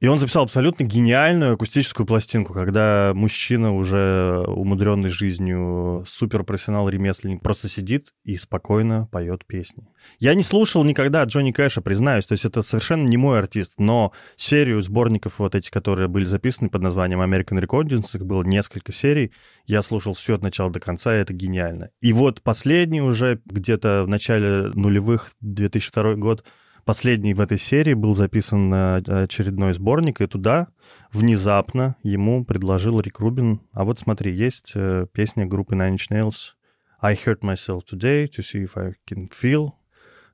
И 0.00 0.06
он 0.06 0.18
записал 0.18 0.42
абсолютно 0.42 0.84
гениальную 0.84 1.54
акустическую 1.54 2.06
пластинку, 2.06 2.52
когда 2.52 3.12
мужчина, 3.14 3.74
уже 3.74 4.44
умудренный 4.46 5.08
жизнью, 5.08 6.04
суперпрофессионал, 6.06 6.88
ремесленник, 6.88 7.42
просто 7.42 7.68
сидит 7.68 8.12
и 8.24 8.36
спокойно 8.36 9.08
поет 9.10 9.46
песни. 9.46 9.86
Я 10.18 10.34
не 10.34 10.42
слушал 10.42 10.84
никогда 10.84 11.24
Джонни 11.24 11.52
Кэша, 11.52 11.80
признаюсь, 11.80 12.26
то 12.26 12.32
есть 12.32 12.44
это 12.44 12.62
совершенно 12.62 13.06
не 13.06 13.16
мой 13.16 13.38
артист, 13.38 13.74
но 13.78 14.12
серию 14.36 14.82
сборников 14.82 15.38
вот 15.38 15.54
эти, 15.54 15.70
которые 15.70 16.08
были 16.08 16.24
записаны 16.24 16.68
под 16.68 16.82
названием 16.82 17.22
American 17.22 17.64
Recordings, 17.64 18.14
их 18.16 18.26
было 18.26 18.42
несколько 18.42 18.92
серий, 18.92 19.32
я 19.64 19.80
слушал 19.80 20.12
все 20.12 20.34
от 20.34 20.42
начала 20.42 20.70
до 20.70 20.80
конца, 20.80 21.16
и 21.16 21.20
это 21.20 21.32
гениально. 21.32 21.90
И 22.00 22.12
вот 22.12 22.42
последний 22.42 23.00
уже 23.00 23.40
где-то 23.46 24.02
в 24.04 24.08
начале 24.08 24.70
нулевых, 24.74 25.30
2002 25.40 26.14
год, 26.16 26.44
Последний 26.84 27.32
в 27.32 27.40
этой 27.40 27.58
серии 27.58 27.94
был 27.94 28.14
записан 28.14 28.72
очередной 28.72 29.72
сборник, 29.72 30.20
и 30.20 30.26
туда 30.26 30.68
внезапно 31.12 31.96
ему 32.02 32.44
предложил 32.44 33.00
Рик 33.00 33.20
Рубин, 33.20 33.60
а 33.72 33.84
вот 33.84 33.98
смотри, 33.98 34.34
есть 34.34 34.72
э, 34.74 35.06
песня 35.12 35.46
группы 35.46 35.74
Nine 35.74 35.94
Inch 35.94 36.10
Nails 36.10 36.52
I 37.00 37.14
hurt 37.14 37.40
myself 37.42 37.82
today 37.90 38.26
to 38.26 38.42
see 38.42 38.64
if 38.64 38.76
I 38.76 38.94
can 39.08 39.28
feel. 39.30 39.72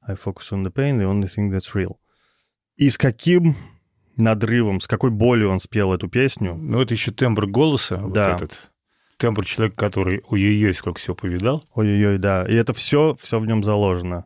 I 0.06 0.14
focus 0.14 0.50
on 0.52 0.62
the 0.64 0.70
pain, 0.70 0.98
the 0.98 1.04
only 1.04 1.28
thing 1.28 1.50
that's 1.50 1.74
real. 1.74 1.96
И 2.76 2.90
с 2.90 2.96
каким 2.96 3.56
надрывом, 4.16 4.80
с 4.80 4.86
какой 4.86 5.10
болью 5.10 5.50
он 5.50 5.60
спел 5.60 5.92
эту 5.92 6.08
песню. 6.08 6.54
Ну, 6.54 6.80
это 6.80 6.94
еще 6.94 7.12
тембр 7.12 7.46
голоса, 7.46 7.98
вот 7.98 8.12
Да. 8.12 8.32
этот. 8.36 8.72
Тембр 9.18 9.44
человека, 9.44 9.76
который 9.76 10.22
ой-ой-ой, 10.28 10.74
сколько 10.74 10.98
всего 10.98 11.14
повидал. 11.14 11.64
Ой-ой-ой, 11.74 12.18
да. 12.18 12.46
И 12.46 12.54
это 12.54 12.72
все, 12.72 13.14
все 13.18 13.38
в 13.38 13.46
нем 13.46 13.62
заложено. 13.62 14.24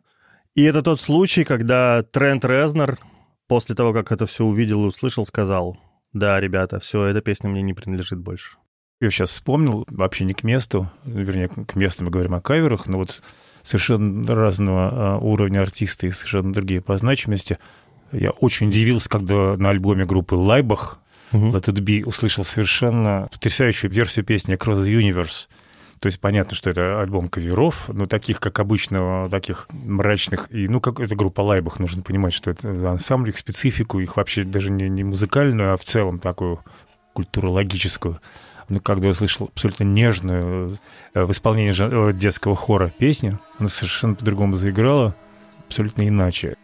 И 0.55 0.63
это 0.63 0.81
тот 0.81 1.01
случай, 1.01 1.43
когда 1.43 2.01
Трент 2.01 2.45
Резнер, 2.45 2.97
после 3.47 3.75
того, 3.75 3.91
как 3.91 4.11
это 4.13 4.25
все 4.25 4.45
увидел 4.45 4.85
и 4.85 4.87
услышал, 4.87 5.25
сказал, 5.25 5.77
да, 6.13 6.39
ребята, 6.39 6.79
все, 6.79 7.05
эта 7.05 7.21
песня 7.21 7.49
мне 7.49 7.61
не 7.61 7.73
принадлежит 7.73 8.19
больше. 8.19 8.57
Я 9.01 9.09
сейчас 9.09 9.31
вспомнил, 9.31 9.83
вообще 9.89 10.23
не 10.23 10.33
к 10.33 10.43
месту, 10.43 10.89
вернее, 11.03 11.49
к 11.49 11.75
месту 11.75 12.05
мы 12.05 12.11
говорим 12.11 12.35
о 12.35 12.41
каверах, 12.41 12.87
но 12.87 12.99
вот 12.99 13.21
совершенно 13.61 14.33
разного 14.33 14.89
а, 14.91 15.17
уровня 15.17 15.59
артисты 15.59 16.07
и 16.07 16.11
совершенно 16.11 16.53
другие 16.53 16.79
по 16.79 16.97
значимости. 16.97 17.59
Я 18.13 18.31
очень 18.31 18.69
удивился, 18.69 19.09
когда 19.09 19.57
на 19.57 19.71
альбоме 19.71 20.05
группы 20.05 20.35
Лайбах 20.35 20.99
Let 21.33 21.65
It 21.65 21.79
Be 21.83 22.05
услышал 22.05 22.45
совершенно 22.45 23.27
потрясающую 23.29 23.91
версию 23.91 24.23
песни 24.23 24.55
Across 24.55 24.85
the 24.85 25.01
Universe. 25.01 25.49
То 26.05 26.07
есть 26.09 26.19
понятно, 26.19 26.55
что 26.55 26.69
это 26.69 27.01
альбом 27.01 27.29
каверов, 27.29 27.89
но 27.89 28.05
таких, 28.05 28.39
как 28.39 28.59
обычно, 28.59 29.27
таких 29.31 29.67
мрачных. 29.71 30.53
И, 30.53 30.67
ну, 30.67 30.79
как 30.79 30.99
это 30.99 31.15
группа 31.15 31.41
Лайбах, 31.41 31.79
нужно 31.79 32.03
понимать, 32.03 32.31
что 32.31 32.51
это 32.51 32.75
за 32.75 32.91
ансамбль, 32.91 33.29
их 33.29 33.39
специфику, 33.39 33.99
их 33.99 34.15
вообще 34.15 34.43
даже 34.43 34.69
не, 34.69 34.87
не 34.87 35.03
музыкальную, 35.03 35.73
а 35.73 35.77
в 35.77 35.83
целом 35.83 36.19
такую 36.19 36.59
культурологическую. 37.13 38.21
Ну, 38.69 38.79
когда 38.81 39.05
я 39.05 39.13
услышал 39.13 39.49
абсолютно 39.51 39.85
нежную 39.85 40.77
э, 41.15 41.25
в 41.25 41.31
исполнении 41.31 41.73
э, 41.73 42.13
детского 42.13 42.55
хора 42.55 42.93
песню, 42.95 43.39
она 43.57 43.67
совершенно 43.67 44.13
по-другому 44.13 44.53
заиграла, 44.53 45.15
абсолютно 45.65 46.07
иначе. 46.07 46.55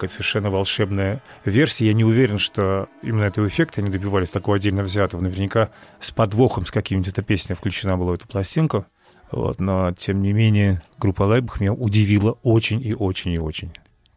Такая 0.00 0.12
совершенно 0.12 0.48
волшебная 0.48 1.20
версия. 1.44 1.88
Я 1.88 1.92
не 1.92 2.04
уверен, 2.04 2.38
что 2.38 2.88
именно 3.02 3.24
этого 3.24 3.46
эффекта 3.46 3.82
они 3.82 3.90
добивались 3.90 4.30
такого 4.30 4.56
отдельно 4.56 4.82
взятого. 4.82 5.20
Наверняка 5.20 5.68
с 5.98 6.10
подвохом, 6.10 6.64
с 6.64 6.70
каким-нибудь 6.70 7.12
эта 7.12 7.20
песня 7.20 7.54
включена 7.54 7.98
была 7.98 8.12
в 8.12 8.14
эту 8.14 8.26
пластинку. 8.26 8.86
Вот, 9.30 9.60
но, 9.60 9.92
тем 9.92 10.20
не 10.20 10.32
менее, 10.32 10.82
группа 10.98 11.24
Лайбах 11.24 11.60
меня 11.60 11.74
удивила 11.74 12.38
очень 12.42 12.80
и 12.80 12.94
очень 12.94 13.32
и 13.32 13.38
очень. 13.38 13.72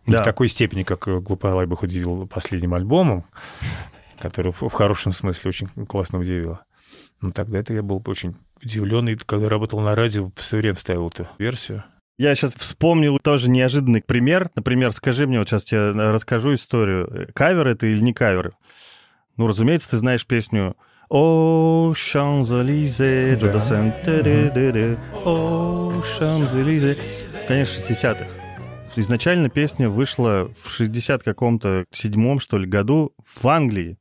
Не 0.06 0.14
Да. 0.14 0.22
в 0.22 0.24
такой 0.24 0.48
степени, 0.48 0.84
как 0.84 1.06
э, 1.10 1.20
группа 1.20 1.48
Лайбах 1.48 1.84
удивила 1.84 2.26
последним 2.28 2.76
альбомом, 2.76 3.26
который 4.22 4.54
в, 4.54 4.70
хорошем 4.70 5.12
смысле 5.12 5.50
очень 5.50 5.68
классно 5.86 6.20
удивила. 6.20 6.64
Но 7.20 7.32
тогда 7.32 7.60
это 7.60 7.74
я 7.74 7.84
был 7.84 8.02
очень 8.06 8.38
удивлен, 8.64 9.10
и 9.10 9.16
когда 9.16 9.50
работал 9.50 9.82
на 9.82 9.96
радио, 9.96 10.32
все 10.38 10.60
время 10.60 10.76
ставил 10.76 11.10
эту 11.10 11.28
версию. 11.38 11.84
Я 12.18 12.36
сейчас 12.36 12.56
вспомнил 12.56 13.18
тоже 13.18 13.50
неожиданный 13.50 14.02
пример. 14.02 14.50
Например, 14.56 14.92
скажи 14.92 15.26
мне, 15.26 15.40
вот 15.40 15.50
сейчас 15.50 15.64
тебе 15.64 15.92
расскажу 15.92 16.54
историю. 16.54 17.30
Кавер 17.34 17.68
это 17.68 17.88
или 17.88 18.02
не 18.02 18.14
кавер? 18.14 18.54
Ну, 19.38 19.48
разумеется, 19.48 19.90
ты 19.90 19.98
знаешь 19.98 20.26
песню 20.28 20.76
«О, 21.10 21.94
Шанзелизе. 21.96 23.36
Джодасен, 23.36 23.94
ты-ды-ды-ды, 24.04 24.98
О, 25.26 26.02
Шанзелизе». 26.02 26.98
Конечно, 27.48 27.80
60-х. 27.82 28.28
Изначально 28.96 29.50
песня 29.50 29.90
вышла 29.90 30.52
в 30.62 30.70
60 30.70 31.24
каком-то 31.24 31.86
седьмом, 31.92 32.40
что 32.40 32.60
ли, 32.60 32.68
году 32.68 33.14
в 33.26 33.48
Англии. 33.48 33.98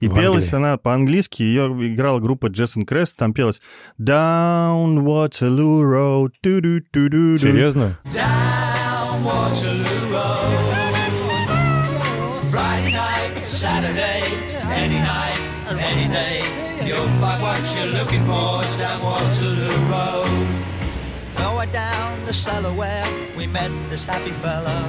И 0.00 0.08
В 0.08 0.14
пелась 0.14 0.52
Англии. 0.52 0.56
она 0.56 0.76
по-английски, 0.76 1.42
ее 1.42 1.68
играла 1.94 2.20
группа 2.20 2.48
Джессен 2.48 2.84
Крест, 2.84 3.16
там 3.16 3.32
пелось 3.32 3.62
«Down 3.98 4.98
Waterloo 5.02 5.80
Road». 5.82 6.32
ту-ду-ту-ду-ду». 6.42 7.38
Серьезно? 7.38 7.98
down 8.12 9.24
Waterloo 9.24 10.12
Road. 10.12 11.46
Friday 12.50 12.92
night, 12.92 13.40
Saturday, 13.40 14.22
any 14.70 14.98
night, 14.98 15.40
any 15.70 16.08
day. 16.08 16.42
You'll 16.84 17.08
find 17.18 17.40
what 17.40 17.60
you're 17.74 17.86
looking 17.86 18.22
for 18.26 18.62
down 18.78 19.00
Waterloo 19.02 19.78
Road. 19.90 20.46
Lower 21.38 21.66
down 21.72 22.24
the 22.26 22.34
cellar 22.34 22.72
where 22.74 23.04
we 23.36 23.46
met 23.46 23.70
this 23.88 24.04
happy 24.04 24.30
fella, 24.42 24.88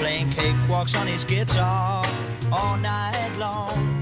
playing 0.00 0.30
cakewalks 0.30 0.98
on 1.00 1.06
his 1.06 1.24
guitar 1.24 2.04
all 2.52 2.76
night 2.78 3.30
long. 3.38 4.01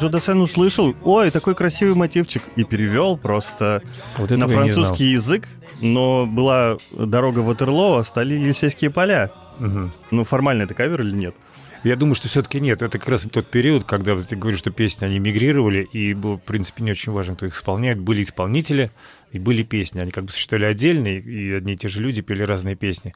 Джо 0.00 0.08
Дассен 0.08 0.40
услышал, 0.40 0.94
ой, 1.02 1.30
такой 1.30 1.54
красивый 1.54 1.94
мотивчик, 1.94 2.42
и 2.56 2.64
перевел 2.64 3.16
просто 3.16 3.82
Вот 4.16 4.30
на 4.30 4.48
французский 4.48 5.12
язык, 5.12 5.48
но 5.80 6.26
была 6.26 6.78
дорога 6.90 7.40
Ватерлоо, 7.40 8.02
стали 8.02 8.34
Елисейские 8.34 8.90
поля. 8.90 9.30
Мгм. 9.58 9.92
Ну, 10.10 10.24
формально 10.24 10.62
это 10.62 10.74
кавер 10.74 11.02
или 11.02 11.14
нет? 11.14 11.34
Я 11.82 11.96
думаю, 11.96 12.14
что 12.14 12.28
все-таки 12.28 12.60
нет. 12.60 12.82
Это 12.82 12.98
как 12.98 13.08
раз 13.08 13.26
тот 13.30 13.50
период, 13.50 13.84
когда 13.84 14.14
ты 14.20 14.36
говоришь, 14.36 14.60
что 14.60 14.70
песни, 14.70 15.06
они 15.06 15.18
мигрировали, 15.18 15.82
и 15.82 16.12
было, 16.12 16.36
в 16.36 16.42
принципе, 16.42 16.82
не 16.82 16.90
очень 16.90 17.12
важно, 17.12 17.36
кто 17.36 17.46
их 17.46 17.54
исполняет. 17.54 17.98
Были 17.98 18.22
исполнители 18.22 18.90
и 19.32 19.38
были 19.38 19.62
песни. 19.62 20.00
Они 20.00 20.10
как 20.10 20.24
бы 20.24 20.30
существовали 20.30 20.66
отдельно, 20.66 21.08
и 21.08 21.52
одни 21.52 21.72
и 21.72 21.76
те 21.76 21.88
же 21.88 22.02
люди 22.02 22.20
пели 22.20 22.42
разные 22.42 22.76
песни. 22.76 23.14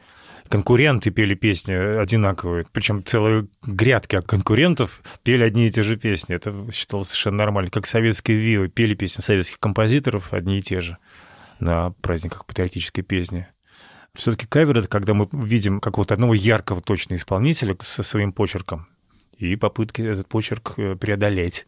Конкуренты 0.49 1.11
пели 1.11 1.35
песни 1.35 1.73
одинаковые. 1.73 2.67
Причем 2.73 3.05
целые 3.05 3.49
грядки 3.65 4.21
конкурентов 4.21 5.03
пели 5.23 5.43
одни 5.43 5.67
и 5.67 5.71
те 5.71 5.83
же 5.83 5.97
песни. 5.97 6.35
Это 6.35 6.71
считалось 6.71 7.09
совершенно 7.09 7.39
нормально. 7.39 7.71
Как 7.71 7.87
советские 7.87 8.37
вивы 8.37 8.69
пели 8.69 8.95
песни 8.95 9.23
советских 9.23 9.59
композиторов 9.59 10.33
одни 10.33 10.59
и 10.59 10.63
те 10.63 10.81
же 10.81 10.99
на 11.61 11.91
праздниках 12.03 12.47
патриотической 12.47 13.03
песни. 13.03 13.47
Все-таки 14.15 14.47
кавер— 14.47 14.79
это 14.79 14.89
когда 14.89 15.13
мы 15.13 15.29
видим 15.33 15.81
какого-то 15.81 16.15
одного 16.15 16.35
яркого 16.35 16.81
точно 16.81 17.15
исполнителя 17.15 17.77
со 17.81 18.03
своим 18.03 18.33
почерком 18.33 18.87
и 19.39 19.57
попытки 19.57 20.03
этот 20.03 20.29
почерк 20.29 20.75
э, 20.77 20.95
преодолеть. 20.95 21.67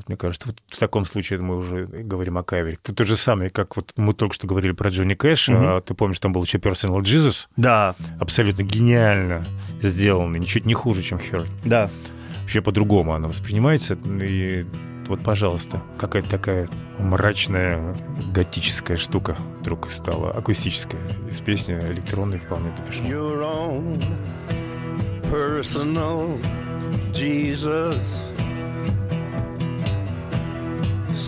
Вот, 0.00 0.08
мне 0.08 0.16
кажется, 0.16 0.48
вот 0.48 0.56
в 0.66 0.78
таком 0.78 1.04
случае 1.04 1.40
мы 1.40 1.58
уже 1.58 1.84
говорим 1.84 2.38
о 2.38 2.42
кавере. 2.42 2.78
Это 2.82 2.94
то 2.94 3.04
же 3.04 3.16
самое, 3.16 3.50
как 3.50 3.76
вот 3.76 3.92
мы 3.98 4.14
только 4.14 4.34
что 4.34 4.46
говорили 4.46 4.72
про 4.72 4.88
Джонни 4.88 5.12
Кэша. 5.14 5.52
Мгм. 5.52 5.68
а 5.68 5.80
ты 5.82 5.92
помнишь, 5.94 6.18
там 6.18 6.32
был 6.32 6.42
еще 6.42 6.56
Personal 6.58 7.00
Jesus, 7.02 7.48
Да, 7.56 7.94
абсолютно 8.18 8.62
гениально 8.62 9.44
сделанный, 9.82 10.38
ничуть 10.40 10.64
не 10.64 10.72
хуже, 10.74 11.02
чем 11.02 11.18
Херт. 11.18 11.46
да. 11.64 11.90
Вообще 12.40 12.62
по-другому 12.62 13.12
она 13.14 13.28
воспринимается. 13.28 13.94
И 14.22 14.64
вот, 15.06 15.22
пожалуйста, 15.22 15.82
какая-то 15.98 16.30
такая 16.30 16.68
мрачная 16.98 17.94
готическая 18.32 18.96
штука 18.96 19.36
вдруг 19.60 19.90
стала 19.90 20.32
акустическая 20.32 21.00
из 21.28 21.38
песни 21.40 21.74
электронной 21.74 22.38
вполне 22.38 22.72
допишу. 22.76 23.02
your 23.04 23.42
own 23.42 24.02
personal 25.30 26.40
Jesus. 27.12 27.96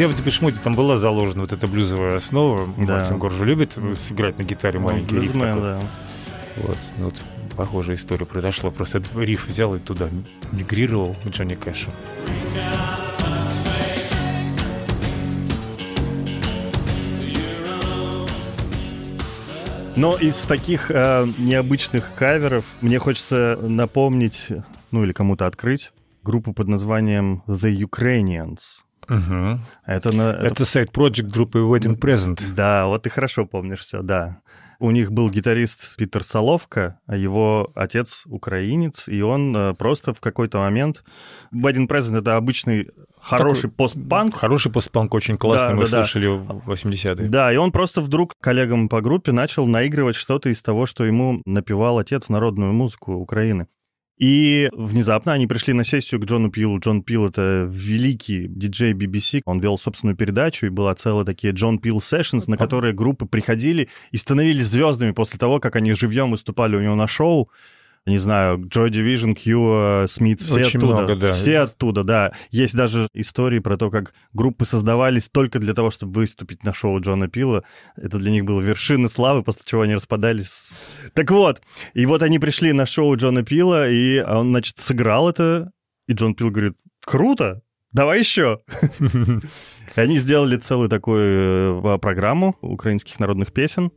Хотя 0.00 0.12
в 0.14 0.16
Депешмуте 0.16 0.58
там 0.62 0.74
была 0.74 0.96
заложена 0.96 1.42
вот 1.42 1.52
эта 1.52 1.66
блюзовая 1.66 2.16
основа. 2.16 2.66
Да. 2.78 2.94
Мартин 2.94 3.18
Горжу 3.18 3.44
любит 3.44 3.76
сыграть 3.92 4.38
на 4.38 4.44
гитаре 4.44 4.78
маленький 4.78 5.20
риф 5.20 5.34
такой. 5.34 5.60
да. 5.60 5.78
Вот, 6.56 6.78
ну 6.96 7.04
вот 7.04 7.22
похожая 7.54 7.96
история 7.96 8.24
произошла. 8.24 8.70
Просто 8.70 9.02
риф 9.14 9.46
взял 9.46 9.74
и 9.74 9.78
туда 9.78 10.08
мигрировал 10.52 11.16
Джонни 11.28 11.54
Кэшу. 11.54 11.90
Но 19.96 20.16
из 20.16 20.38
таких 20.46 20.90
э, 20.90 21.26
необычных 21.36 22.10
каверов 22.14 22.64
мне 22.80 22.98
хочется 22.98 23.58
напомнить, 23.60 24.48
ну 24.92 25.04
или 25.04 25.12
кому-то 25.12 25.46
открыть, 25.46 25.92
группу 26.22 26.54
под 26.54 26.68
названием 26.68 27.42
The 27.46 27.70
Ukrainians. 27.70 28.80
Мгм. 29.10 29.60
Это, 29.86 30.12
на, 30.12 30.30
это 30.30 30.46
Это 30.46 30.64
сайт-проект 30.64 31.22
группы 31.28 31.58
Wedding 31.58 31.98
Present. 31.98 32.40
Да, 32.54 32.86
вот 32.86 33.02
ты 33.02 33.10
хорошо 33.10 33.44
помнишь 33.44 33.80
все, 33.80 34.02
да. 34.02 34.40
У 34.78 34.92
них 34.92 35.12
был 35.12 35.28
гитарист 35.28 35.96
Питер 35.96 36.24
Соловка, 36.24 36.98
а 37.06 37.14
его 37.14 37.70
отец 37.74 38.22
украинец, 38.26 39.08
и 39.08 39.20
он 39.20 39.54
э, 39.54 39.74
просто 39.74 40.14
в 40.14 40.20
какой-то 40.20 40.58
момент... 40.58 41.04
Wedding 41.52 41.86
Present— 41.86 42.18
это 42.20 42.36
обычный 42.36 42.88
хороший 43.20 43.64
Такой- 43.68 43.76
постпанк, 43.76 44.34
Хороший 44.36 44.72
постпанк, 44.72 45.12
очень 45.12 45.36
классный, 45.36 45.70
Да, 45.70 45.74
мы 45.74 45.84
да, 45.84 45.90
да. 45.90 46.04
слушали 46.04 46.28
в 46.28 46.70
80-е. 46.70 47.28
Да, 47.28 47.52
и 47.52 47.56
он 47.58 47.72
просто 47.72 48.00
вдруг 48.00 48.32
коллегам 48.40 48.88
по 48.88 49.02
группе 49.02 49.32
начал 49.32 49.66
наигрывать 49.66 50.16
что-то 50.16 50.48
из 50.48 50.62
того, 50.62 50.86
что 50.86 51.04
ему 51.04 51.42
напевал 51.44 51.98
отец, 51.98 52.30
народную 52.30 52.72
музыку 52.72 53.12
Украины. 53.12 53.66
И 54.20 54.68
внезапно 54.72 55.32
они 55.32 55.46
пришли 55.46 55.72
на 55.72 55.82
сессию 55.82 56.20
к 56.20 56.26
Джону 56.26 56.50
Пилу. 56.50 56.78
Джон 56.78 57.02
Пил— 57.02 57.26
это 57.28 57.66
великий 57.70 58.48
диджей 58.48 58.92
BBC. 58.92 59.40
Он 59.46 59.60
вел 59.60 59.78
собственную 59.78 60.14
передачу, 60.14 60.66
и 60.66 60.68
была 60.68 60.94
целая 60.94 61.24
такие 61.24 61.54
Джон 61.54 61.78
Пил 61.78 61.98
Sessions, 61.98 62.44
на 62.46 62.58
которые 62.58 62.92
группы 62.92 63.24
приходили 63.24 63.88
и 64.10 64.18
становились 64.18 64.66
звездами 64.66 65.12
после 65.12 65.38
того, 65.38 65.58
как 65.58 65.74
они 65.76 65.94
живьем 65.94 66.32
выступали 66.32 66.76
у 66.76 66.82
него 66.82 66.96
на 66.96 67.06
шоу. 67.06 67.48
Не 68.10 68.18
знаю, 68.18 68.58
Joy 68.58 68.90
Division, 68.90 69.34
Q, 69.34 70.08
Смит, 70.08 70.40
все 70.40 70.60
Очень 70.60 70.80
оттуда. 70.80 70.86
много, 70.86 71.14
да. 71.14 71.30
Все 71.30 71.58
оттуда, 71.60 72.02
да. 72.02 72.32
Есть 72.50 72.74
даже 72.74 73.06
истории 73.14 73.60
про 73.60 73.76
то, 73.76 73.88
как 73.88 74.14
группы 74.32 74.64
создавались 74.64 75.28
только 75.28 75.60
для 75.60 75.74
того, 75.74 75.92
чтобы 75.92 76.14
выступить 76.14 76.64
на 76.64 76.74
шоу 76.74 77.00
Джона 77.00 77.28
Пила. 77.28 77.62
Это 77.96 78.18
для 78.18 78.32
них 78.32 78.44
было 78.44 78.60
вершина 78.60 79.08
славы, 79.08 79.44
после 79.44 79.62
чего 79.64 79.82
они 79.82 79.94
распадались. 79.94 80.72
Так 81.14 81.30
вот, 81.30 81.62
и 81.94 82.04
вот 82.04 82.22
они 82.22 82.40
пришли 82.40 82.72
на 82.72 82.84
шоу 82.84 83.16
Джона 83.16 83.44
Пила, 83.44 83.88
и 83.88 84.20
он, 84.20 84.48
значит, 84.48 84.80
сыграл 84.80 85.30
это, 85.30 85.70
и 86.08 86.12
Джон 86.12 86.34
Пил 86.34 86.50
говорит, 86.50 86.76
круто, 87.04 87.62
давай 87.92 88.18
еще. 88.18 88.60
Они 89.96 90.18
сделали 90.18 90.56
целую 90.56 90.88
такую 90.88 91.82
э, 91.84 91.98
программу 91.98 92.56
украинских 92.60 93.20
народных 93.20 93.52
песен. 93.52 93.92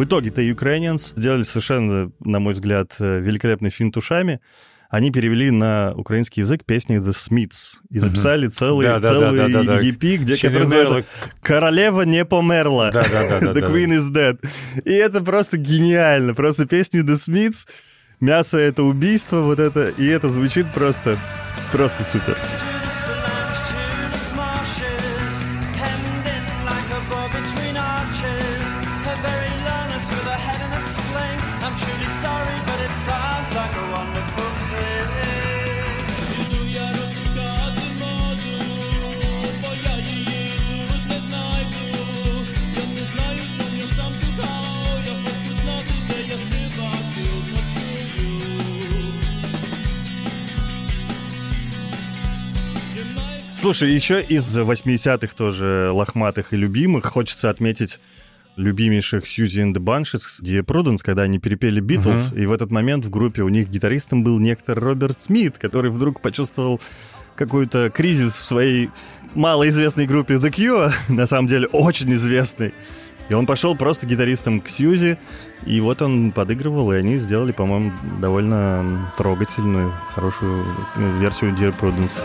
В 0.00 0.04
итоге-то 0.04 0.40
Ukrainians 0.40 1.12
сделали 1.14 1.42
совершенно, 1.42 2.10
на 2.20 2.40
мой 2.40 2.54
взгляд, 2.54 2.94
э, 3.00 3.20
великолепный 3.20 3.68
финт 3.68 3.98
ушами. 3.98 4.40
Они 4.88 5.10
перевели 5.10 5.50
на 5.50 5.92
украинский 5.94 6.40
язык 6.40 6.64
песни 6.64 6.96
The 6.96 7.12
Smiths 7.12 7.82
и 7.90 7.98
записали 7.98 8.48
целый, 8.48 8.86
Да, 8.86 8.98
да, 8.98 9.12
да, 9.12 9.18
целый 9.20 9.36
да, 9.36 9.48
да, 9.48 9.62
да. 9.62 9.80
EP, 9.82 10.16
где 10.16 10.36
который 10.36 10.62
называется 10.62 11.04
«Королева 11.42 12.00
не 12.00 12.24
померла». 12.24 12.90
Да, 12.92 13.02
да, 13.02 13.28
да, 13.28 13.40
да, 13.52 13.52
The 13.52 13.60
да. 13.60 13.66
Queen 13.66 13.88
is 13.88 14.10
dead. 14.10 14.38
И 14.86 14.90
это 14.90 15.20
просто 15.22 15.58
гениально. 15.58 16.34
Просто 16.34 16.64
песни 16.64 17.02
The 17.02 17.16
Smiths, 17.16 17.68
мясо— 18.20 18.56
это 18.58 18.84
убийство, 18.84 19.42
вот 19.42 19.60
это, 19.60 19.90
и 19.98 20.06
это 20.06 20.30
звучит 20.30 20.72
просто, 20.72 21.18
просто 21.72 22.04
супер. 22.04 22.38
Слушай, 53.70 53.92
еще 53.92 54.20
из 54.20 54.58
80-х 54.58 55.32
тоже 55.36 55.92
лохматых 55.92 56.52
и 56.52 56.56
любимых 56.56 57.04
хочется 57.04 57.50
отметить 57.50 58.00
любимейших 58.56 59.28
Сьюзи 59.28 59.60
and 59.60 59.72
the 59.72 59.78
Bunches, 59.78 60.22
Dear 60.42 60.64
Prudence, 60.64 60.98
когда 61.04 61.22
они 61.22 61.38
перепели 61.38 61.78
Битлз, 61.78 62.32
и 62.32 62.46
в 62.46 62.52
этот 62.52 62.72
момент 62.72 63.04
в 63.04 63.10
группе 63.10 63.42
у 63.42 63.48
них 63.48 63.68
гитаристом 63.68 64.24
был 64.24 64.40
некто 64.40 64.74
Роберт 64.74 65.22
Смит, 65.22 65.58
который 65.58 65.92
вдруг 65.92 66.20
почувствовал 66.20 66.80
какой-то 67.36 67.90
кризис 67.90 68.38
в 68.38 68.44
своей 68.44 68.90
малоизвестной 69.36 70.06
группе 70.06 70.34
The 70.34 70.50
Cure, 70.50 70.92
на 71.08 71.28
самом 71.28 71.46
деле 71.46 71.68
очень 71.68 72.12
известной. 72.14 72.74
И 73.28 73.34
он 73.34 73.46
пошел 73.46 73.76
просто 73.76 74.04
гитаристом 74.04 74.62
к 74.62 74.68
Сьюзи, 74.68 75.16
и 75.64 75.80
вот 75.80 76.02
он 76.02 76.32
подыгрывал, 76.32 76.90
и 76.90 76.96
они 76.96 77.18
сделали, 77.18 77.52
по-моему, 77.52 77.92
довольно 78.20 79.12
трогательную, 79.16 79.92
хорошую 80.12 80.66
э, 80.96 81.18
версию 81.20 81.52
Dear 81.52 81.72
Prudence. 81.78 82.20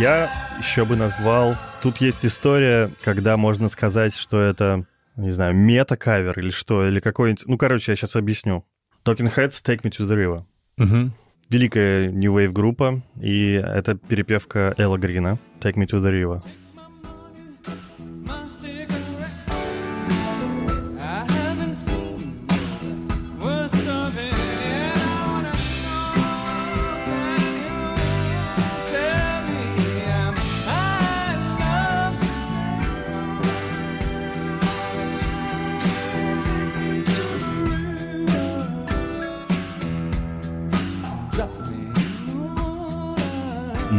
Я 0.00 0.32
еще 0.58 0.86
бы 0.86 0.96
назвал... 0.96 1.56
Тут 1.82 1.98
есть 1.98 2.24
история, 2.24 2.90
когда 3.02 3.36
можно 3.36 3.68
сказать, 3.68 4.16
что 4.16 4.40
это, 4.40 4.86
не 5.16 5.30
знаю, 5.30 5.54
мета-кавер 5.54 6.38
или 6.38 6.50
что, 6.50 6.88
или 6.88 7.00
какой-нибудь... 7.00 7.44
Ну, 7.46 7.58
короче, 7.58 7.92
я 7.92 7.96
сейчас 7.96 8.16
объясню. 8.16 8.64
Talking 9.04 9.30
Heads 9.30 9.62
Take 9.62 9.82
Me 9.82 9.90
to 9.90 10.06
the 10.06 10.16
River. 10.16 10.44
Мгм. 10.78 11.12
Великая 11.50 12.10
New 12.10 12.34
Wave 12.34 12.52
группа, 12.52 13.02
и 13.20 13.52
это 13.52 13.94
перепевка 13.94 14.74
Элла 14.78 14.96
Грина 14.96 15.38
Take 15.60 15.74
Me 15.74 15.86
to 15.86 15.98
the 15.98 16.10
River. 16.10 16.42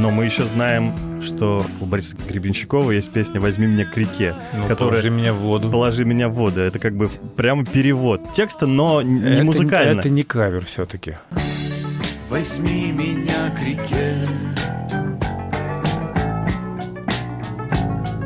Но 0.02 0.10
мы 0.10 0.26
еще 0.26 0.46
знаем, 0.48 0.96
что 1.22 1.64
у 1.80 1.86
Бориса 1.86 2.16
Гребенщикова 2.28 2.90
есть 2.90 3.12
песня 3.12 3.40
«Возьми 3.40 3.68
меня 3.68 3.86
к 3.86 3.96
реке», 3.96 4.34
Ну, 4.52 4.64
которая 4.68 4.94
положи 4.94 5.10
меня 5.12 5.32
в 5.32 5.38
воду. 5.38 5.70
«Положи 5.70 6.06
меня 6.06 6.28
в 6.28 6.34
воду». 6.34 6.60
Это 6.60 6.80
как 6.80 6.96
бы 6.96 7.08
прямо 7.36 7.64
перевод 7.64 8.34
текста, 8.34 8.66
но 8.66 9.04
не 9.04 9.22
Это 9.22 9.44
музыкально. 9.44 10.00
Это 10.00 10.10
не 10.10 10.24
кавер 10.24 10.66
все-таки. 10.66 11.18
Возьми 12.32 12.92
меня 12.94 13.52
к 13.56 13.64
реке 13.64 14.26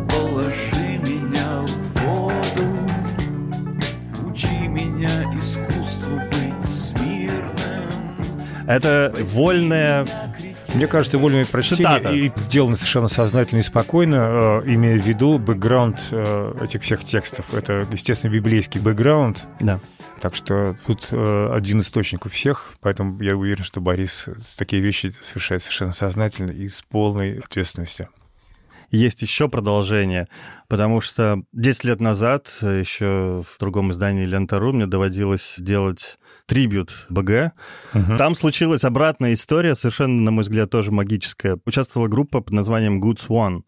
Положи 0.09 0.97
меня 1.03 1.65
в 1.65 2.01
воду 2.05 2.80
Учи 4.30 4.67
меня 4.69 5.09
искусству 5.38 6.21
быть 6.32 6.71
смирным 6.71 7.89
Это 8.65 9.13
вольная... 9.34 10.07
Мне 10.76 10.88
кажется, 10.88 11.17
вольное 11.17 11.45
прочтение 11.45 11.86
Цитата. 11.97 12.11
и 12.13 12.32
сделано 12.36 12.76
совершенно 12.76 13.07
сознательно 13.07 13.59
и 13.59 13.63
спокойно, 13.63 14.61
э, 14.65 14.73
имея 14.73 14.99
в 15.01 15.05
виду 15.05 15.39
бэкграунд 15.39 16.09
э, 16.11 16.53
этих 16.61 16.82
всех 16.82 17.01
текстов. 17.03 17.53
Это, 17.53 17.88
естественно, 17.91 18.30
библейский 18.32 18.82
бэкграунд, 18.82 19.47
Да. 19.61 19.80
так 20.19 20.36
что 20.36 20.76
тут 20.86 21.07
э, 21.11 21.49
один 21.53 21.80
источник 21.80 22.26
у 22.26 22.30
всех, 22.30 22.73
поэтому 22.82 23.21
я 23.21 23.38
уверен, 23.38 23.63
что 23.63 23.80
Борис 23.80 24.28
такие 24.57 24.82
вещи 24.82 25.11
совершает 25.21 25.63
совершенно 25.63 25.93
сознательно 25.93 26.51
и 26.51 26.67
с 26.67 26.82
полной 26.82 27.39
ответственностью. 27.39 28.09
Есть 28.91 29.21
еще 29.21 29.47
продолжение, 29.47 30.28
потому 30.67 30.99
что 30.99 31.41
10 31.53 31.86
лет 31.86 32.01
назад, 32.01 32.53
еще 32.61 33.43
в 33.43 33.59
другом 33.59 33.91
издании 33.91 34.26
Лента.ру, 34.26 34.73
мне 34.73 34.88
доводилось 34.88 35.55
делать 35.57 36.17
трибют 36.46 36.91
БГ. 37.10 37.52
Мгм. 37.93 38.18
Там 38.18 38.36
случилась 38.36 38.84
обратная 38.84 39.34
история, 39.34 39.76
совершенно, 39.76 40.22
на 40.22 40.32
мой 40.32 40.41
взгляд, 40.43 40.70
тоже 40.70 40.91
магическая. 40.91 41.58
Участвовала 41.66 42.08
группа 42.08 42.41
под 42.41 42.54
названием 42.54 43.04
Good 43.04 43.20
Swan. 43.28 43.62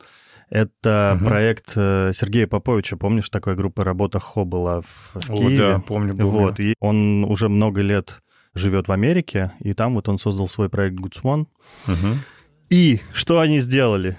Это 0.50 1.14
Мгм. 1.16 1.26
проект 1.28 1.74
э, 1.76 2.12
Сергея 2.14 2.48
Поповича. 2.48 2.96
Помнишь, 2.98 3.30
такая 3.30 3.56
группа 3.56 3.84
«Работа 3.84 4.20
Хо» 4.20 4.46
была 4.46 4.82
в, 4.82 5.12
в 5.16 5.30
О, 5.32 5.38
Киеве? 5.38 5.58
да, 5.58 5.80
помню, 5.80 6.16
помню. 6.16 6.26
Вот, 6.26 6.60
и 6.60 6.74
он 6.80 7.26
уже 7.26 7.50
много 7.50 7.82
лет 7.82 8.22
живет 8.54 8.88
в 8.88 8.92
Америке, 8.92 9.52
и 9.60 9.74
там 9.74 9.94
вот 9.96 10.08
он 10.08 10.18
создал 10.18 10.48
свой 10.48 10.70
проект 10.70 10.96
Good 10.96 11.22
Swan. 11.22 11.48
Мгм. 11.86 12.20
И 12.70 13.02
что 13.14 13.40
они 13.40 13.60
сделали? 13.60 14.18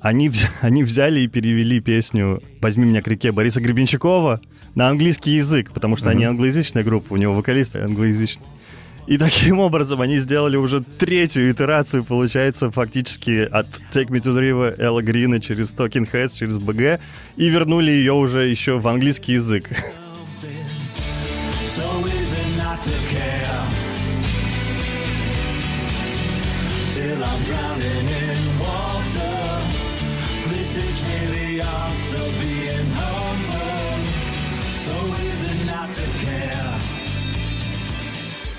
Они, 0.00 0.30
они 0.60 0.82
взяли 0.82 1.20
и 1.20 1.28
перевели 1.28 1.80
песню 1.80 2.40
«Возьми 2.62 2.86
меня 2.86 3.02
к 3.02 3.08
реке» 3.08 3.32
Бориса 3.32 3.60
Гребенщикова 3.60 4.40
на 4.74 4.88
английский 4.88 5.32
язык, 5.32 5.72
потому 5.72 5.96
что 5.96 6.10
они 6.10 6.24
англоязычная 6.24 6.84
группа, 6.84 7.14
у 7.14 7.16
него 7.16 7.34
вокалист 7.34 7.76
англоязычный. 7.76 8.46
И 9.06 9.18
таким 9.18 9.58
образом 9.58 10.00
они 10.00 10.18
сделали 10.18 10.56
уже 10.56 10.82
третью 10.82 11.50
итерацию, 11.50 12.04
получается, 12.04 12.70
фактически 12.70 13.48
от 13.50 13.66
Take 13.92 14.08
Me 14.08 14.20
to 14.20 14.32
the 14.32 14.40
River 14.40 14.80
Элла 14.80 15.02
Грина 15.02 15.40
через 15.40 15.70
Talking 15.70 16.08
Heads, 16.10 16.34
через 16.38 16.58
БГ, 16.58 17.00
и 17.36 17.48
вернули 17.48 17.90
ее 17.90 18.12
уже 18.12 18.46
еще 18.46 18.78
в 18.78 18.86
английский 18.86 19.32
язык. 19.32 19.70
So 21.66 22.00
Till 26.90 27.22
I'm 27.22 27.42
drowning 27.44 27.99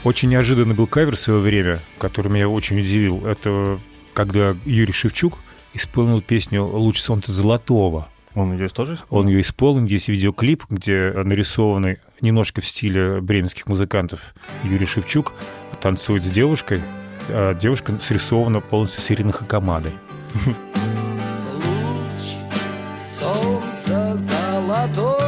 Очень 0.04 0.30
неожиданный 0.30 0.74
был 0.74 0.88
кавер 0.88 1.16
в 1.16 1.20
свое 1.20 1.40
время, 1.40 1.80
который 2.00 2.32
меня 2.32 2.50
очень 2.50 2.80
удивил. 2.80 3.26
Это 3.26 3.80
когда 4.14 4.56
Юрий 4.66 4.94
Шевчук 4.94 5.38
исполнил 5.74 6.22
песню 6.22 6.66
«Луч 6.66 7.00
солнца 7.00 7.32
золотого». 7.32 8.08
Он 8.34 8.54
ее 8.54 8.70
тоже 8.70 8.98
Он 9.10 9.28
ее 9.28 9.42
исполнил, 9.42 9.86
есть 9.86 10.08
видеоклип, 10.08 10.64
где 10.70 11.12
нарисованный 11.14 12.00
немножко 12.22 12.62
в 12.62 12.66
стиле 12.66 13.22
бременских 13.22 13.68
музыкантов 13.68 14.34
Юрий 14.64 14.86
Шевчук 14.86 15.34
танцует 15.82 16.24
с 16.24 16.30
девушкой, 16.30 16.82
а 17.30 17.54
девушка 17.54 18.00
срисована 18.00 18.60
полностью 18.62 19.02
с 19.02 19.12
Ириной 19.12 19.34
Хакамадой. 19.34 19.92
Луч 21.54 22.32
солнца 23.20 24.18
золотого 24.18 25.21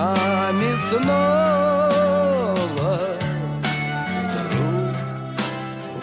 нами 0.00 0.76
снова 0.88 1.80
Вдруг 4.46 4.96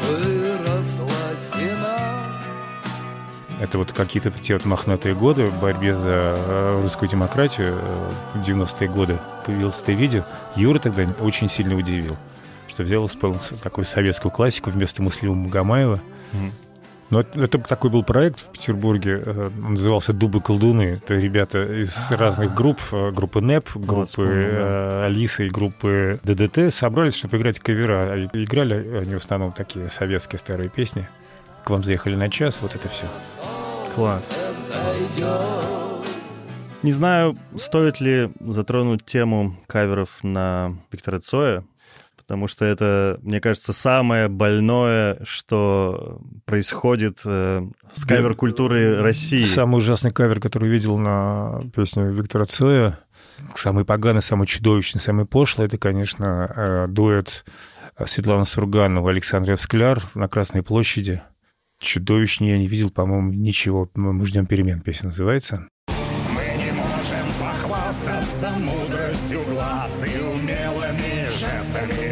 выросла 0.01 1.35
стена 1.37 1.97
Это 3.59 3.77
вот 3.77 3.93
какие-то 3.93 4.31
те 4.31 4.53
вот 4.53 4.65
мохнатые 4.65 5.15
годы 5.15 5.47
в 5.47 5.59
борьбе 5.59 5.95
за 5.95 6.35
э, 6.37 6.79
русскую 6.81 7.09
демократию 7.09 7.79
э, 7.81 8.11
в 8.35 8.41
90-е 8.41 8.87
годы 8.87 9.17
появилось 9.45 9.81
это 9.81 9.93
видео. 9.93 10.25
Юра 10.55 10.79
тогда 10.79 11.07
очень 11.19 11.49
сильно 11.49 11.75
удивил, 11.75 12.17
что 12.67 12.83
взял 12.83 13.05
исполнил 13.05 13.39
такую 13.63 13.85
советскую 13.85 14.31
классику 14.31 14.69
вместо 14.69 15.01
Муслима 15.01 15.35
Магомаева. 15.35 16.01
Мгм. 16.33 16.51
Но 17.09 17.21
это, 17.21 17.39
это 17.39 17.57
такой 17.59 17.89
был 17.89 18.03
проект 18.03 18.41
в 18.41 18.51
Петербурге, 18.51 19.23
э, 19.25 19.49
он 19.63 19.71
назывался 19.71 20.11
«Дубы 20.11 20.41
колдуны». 20.41 20.99
Это 21.01 21.13
ребята 21.13 21.63
из 21.81 22.11
разных 22.11 22.53
групп, 22.53 22.79
э, 22.91 23.11
группы 23.11 23.39
НЭП, 23.39 23.69
группы 23.75 24.23
э, 24.27 25.05
Алиса 25.05 25.43
и 25.43 25.49
группы 25.49 26.19
ДДТ 26.23 26.73
собрались, 26.73 27.15
чтобы 27.15 27.37
играть 27.37 27.59
кавера. 27.59 28.11
А 28.11 28.17
и- 28.17 28.43
играли 28.43 28.97
они 28.97 29.13
в 29.13 29.17
основном 29.17 29.53
такие 29.53 29.87
советские 29.87 30.39
старые 30.39 30.69
песни. 30.69 31.07
К 31.63 31.69
вам 31.69 31.83
заехали 31.83 32.15
на 32.15 32.29
час, 32.29 32.61
вот 32.61 32.75
это 32.75 32.89
все. 32.89 33.05
Класс. 33.95 34.29
Не 36.83 36.91
знаю, 36.91 37.37
стоит 37.57 38.01
ли 38.01 38.29
затронуть 38.39 39.05
тему 39.05 39.57
каверов 39.67 40.23
на 40.23 40.77
Виктора 40.91 41.19
Цоя, 41.19 41.63
потому 42.27 42.47
что 42.47 42.65
это, 42.65 43.19
мне 43.21 43.39
кажется, 43.39 43.71
самое 43.71 44.27
больное, 44.27 45.17
что 45.23 46.19
происходит 46.43 47.21
э, 47.25 47.65
с 47.93 48.05
кавер-культурой 48.05 48.99
России. 49.01 49.43
Самый 49.43 49.77
ужасный 49.77 50.11
кавер, 50.11 50.41
который 50.41 50.67
видел 50.67 50.97
на 50.97 51.61
песню 51.73 52.11
Виктора 52.11 52.43
Цоя, 52.43 52.99
самый 53.55 53.85
поганый, 53.85 54.21
самый 54.21 54.45
чудовищный, 54.45 54.99
самый 54.99 55.25
пошлый, 55.25 55.67
это, 55.67 55.77
конечно, 55.77 56.51
э, 56.53 56.87
дуэт 56.89 57.45
Светланы 58.05 58.43
Сурганова, 58.43 59.09
Александр 59.09 59.57
Скляр 59.57 60.03
на 60.13 60.27
Красной 60.27 60.63
площади. 60.63 61.21
Чудовищнее 61.79 62.51
я 62.51 62.57
не 62.57 62.67
видел, 62.67 62.89
по-моему, 62.89 63.31
ничего. 63.31 63.89
Мы 63.95 64.25
ждем 64.25 64.47
перемен, 64.47 64.81
песня 64.81 65.05
называется. 65.07 65.67
Мы 66.31 66.41
не 66.57 66.71
можем 66.73 67.25
похвастаться 67.39 68.51
мудростью 68.59 69.39
глаз 69.45 70.03
и 70.03 70.19
умелыми 70.19 71.29
жестами 71.29 72.06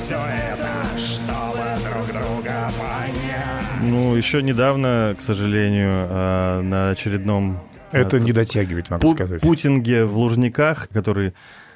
все 0.00 0.16
это, 0.16 0.98
чтобы 0.98 1.58
друг 1.84 2.06
друга 2.08 2.70
понять. 2.78 3.82
Ну, 3.82 4.14
еще 4.16 4.42
недавно, 4.42 5.14
к 5.18 5.20
сожалению, 5.20 6.06
э, 6.08 6.60
на 6.62 6.90
очередном 6.90 7.60
Это 7.92 8.16
э, 8.16 8.20
не 8.20 8.32
дотягивает, 8.32 8.88
могу 8.88 9.08
пу- 9.08 9.14
сказать. 9.14 9.42
путинге 9.42 10.06
в 10.06 10.16
Лужниках, 10.16 10.88
который 10.88 11.34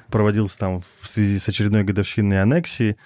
проводился 0.09 0.57
там 0.57 0.81
в 1.01 1.07
связи 1.07 1.37
с 1.37 1.47
очередной 1.47 1.83
годовщиной 1.83 2.41
аннексии, 2.41 2.97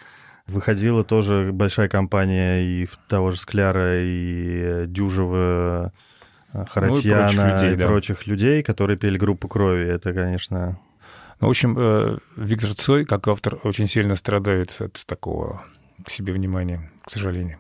выходила 0.48 1.04
тоже 1.04 1.50
большая 1.52 1.90
компания 1.90 2.62
и 2.62 2.86
в 2.86 2.98
того 3.10 3.32
же 3.32 3.40
Скляра, 3.40 4.02
и 4.02 4.62
э, 4.62 4.86
Дюжева, 4.88 5.92
Харатьяна 6.70 7.28
прочих 7.28 7.44
людей, 7.44 7.74
и 7.74 7.76
да. 7.76 7.88
прочих 7.88 8.28
людей, 8.28 8.64
которые 8.64 8.98
пели 8.98 9.18
группу 9.18 9.50
крови. 9.50 9.86
Это, 9.86 10.14
конечно, 10.14 10.80
Ну, 11.40 11.48
в 11.48 11.52
общем, 11.52 11.76
э, 11.78 12.18
Виктор 12.36 12.74
Цой, 12.74 13.06
как 13.06 13.28
автор, 13.28 13.60
очень 13.64 13.88
сильно 13.88 14.16
страдает 14.16 14.76
от 14.82 15.04
такого 15.06 15.64
к 16.06 16.10
себе 16.10 16.34
внимания, 16.34 16.92
к 17.06 17.10
сожалению. 17.12 17.60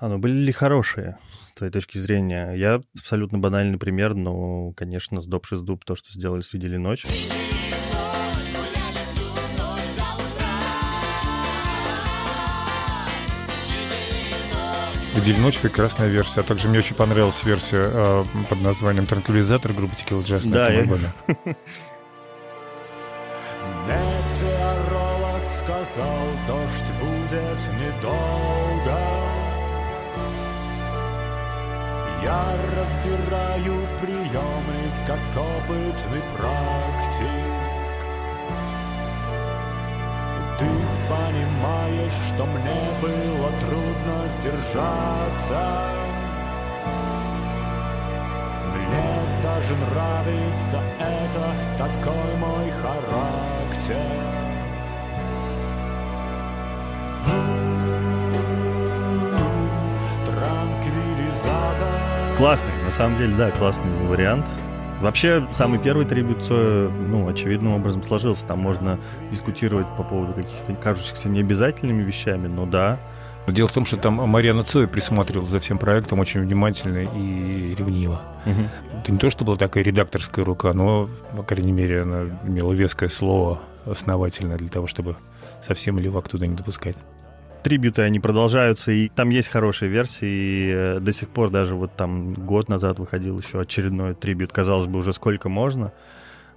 А, 0.00 0.08
ну 0.08 0.18
были 0.18 0.32
ли 0.32 0.52
хорошие, 0.52 1.18
с 1.48 1.52
твоей 1.52 1.70
точки 1.72 1.98
зрения? 1.98 2.52
Я 2.54 2.80
абсолютно 2.98 3.38
банальный 3.38 3.78
пример, 3.78 4.14
но, 4.14 4.72
конечно, 4.72 5.20
с 5.20 5.26
Доп 5.26 5.46
дуб 5.50 5.84
то, 5.84 5.94
что 5.94 6.10
сделали 6.12 6.40
с 6.40 6.52
«Видели 6.54 6.78
ночь». 6.78 7.04
«Видели 15.14 15.38
ночь»— 15.38 15.58
прекрасная 15.62 16.08
версия. 16.08 16.40
А 16.40 16.42
также 16.42 16.68
мне 16.68 16.78
очень 16.78 16.94
понравилась 16.94 17.42
версия 17.44 17.90
э, 17.92 18.24
под 18.48 18.60
названием 18.62 19.06
«Транквилизатор» 19.06 19.72
группы 19.72 19.94
Jazz 19.98 20.46
на 20.48 20.54
Да, 20.54 20.70
этом 20.70 21.00
я- 21.46 21.56
сказал, 25.90 26.26
дождь 26.46 26.92
будет 27.00 27.60
недолго. 27.78 28.98
Я 32.22 32.56
разбираю 32.76 33.88
приемы, 34.00 34.92
как 35.06 35.18
опытный 35.36 36.22
практик. 36.36 37.26
Ты 40.58 40.66
понимаешь, 41.08 42.12
что 42.28 42.44
мне 42.44 42.82
было 43.00 43.50
трудно 43.60 44.28
сдержаться. 44.28 45.88
Мне 48.76 49.42
даже 49.42 49.74
нравится 49.74 50.80
это, 51.00 51.54
такой 51.78 52.36
мой 52.36 52.70
характер. 52.70 54.49
Классный, 62.36 62.70
на 62.84 62.90
самом 62.90 63.18
деле, 63.18 63.36
да, 63.36 63.50
классный 63.50 64.06
вариант. 64.06 64.48
Вообще, 65.00 65.46
самый 65.52 65.78
первый 65.78 66.06
трибют 66.06 66.42
Цоя, 66.42 66.88
ну, 66.88 67.28
очевидным 67.28 67.74
образом 67.74 68.02
сложился. 68.02 68.46
Там 68.46 68.60
можно 68.60 68.98
дискутировать 69.30 69.86
по 69.96 70.02
поводу 70.02 70.32
каких-то 70.32 70.74
кажущихся 70.74 71.28
необязательными 71.28 72.02
вещами, 72.02 72.48
но 72.48 72.64
да. 72.64 72.98
Но 73.46 73.52
дело 73.52 73.68
в 73.68 73.72
том, 73.72 73.84
что 73.84 73.96
там 73.96 74.14
Марьяна 74.14 74.62
Цой 74.62 74.86
присматривала 74.86 75.46
за 75.46 75.60
всем 75.60 75.76
проектом 75.78 76.18
очень 76.18 76.40
внимательно 76.40 76.98
и 76.98 77.74
ревниво. 77.74 78.22
Мгм. 78.44 78.68
Это 79.02 79.12
не 79.12 79.18
то, 79.18 79.28
что 79.28 79.44
была 79.44 79.56
такая 79.56 79.84
редакторская 79.84 80.44
рука, 80.44 80.72
но, 80.72 81.08
по 81.36 81.42
крайней 81.42 81.72
мере, 81.72 82.02
она 82.02 82.24
имела 82.46 82.72
веское 82.72 83.08
слово 83.08 83.58
основательное 83.86 84.56
для 84.56 84.68
того, 84.68 84.86
чтобы 84.86 85.16
совсем 85.60 85.98
левак 85.98 86.28
туда 86.28 86.46
не 86.46 86.56
допускать. 86.56 86.96
Трибюты, 87.62 88.02
они 88.02 88.20
продолжаются, 88.20 88.90
и 88.90 89.08
там 89.08 89.28
есть 89.28 89.48
хорошие 89.48 89.90
версии, 89.90 90.96
и 90.96 91.00
до 91.00 91.12
сих 91.12 91.28
пор 91.28 91.50
даже 91.50 91.74
вот 91.74 91.94
там 91.94 92.32
год 92.32 92.68
назад 92.70 92.98
выходил 92.98 93.38
еще 93.38 93.60
очередной 93.60 94.14
трибют, 94.14 94.50
казалось 94.50 94.86
бы, 94.86 94.98
уже 94.98 95.12
сколько 95.12 95.50
можно, 95.50 95.92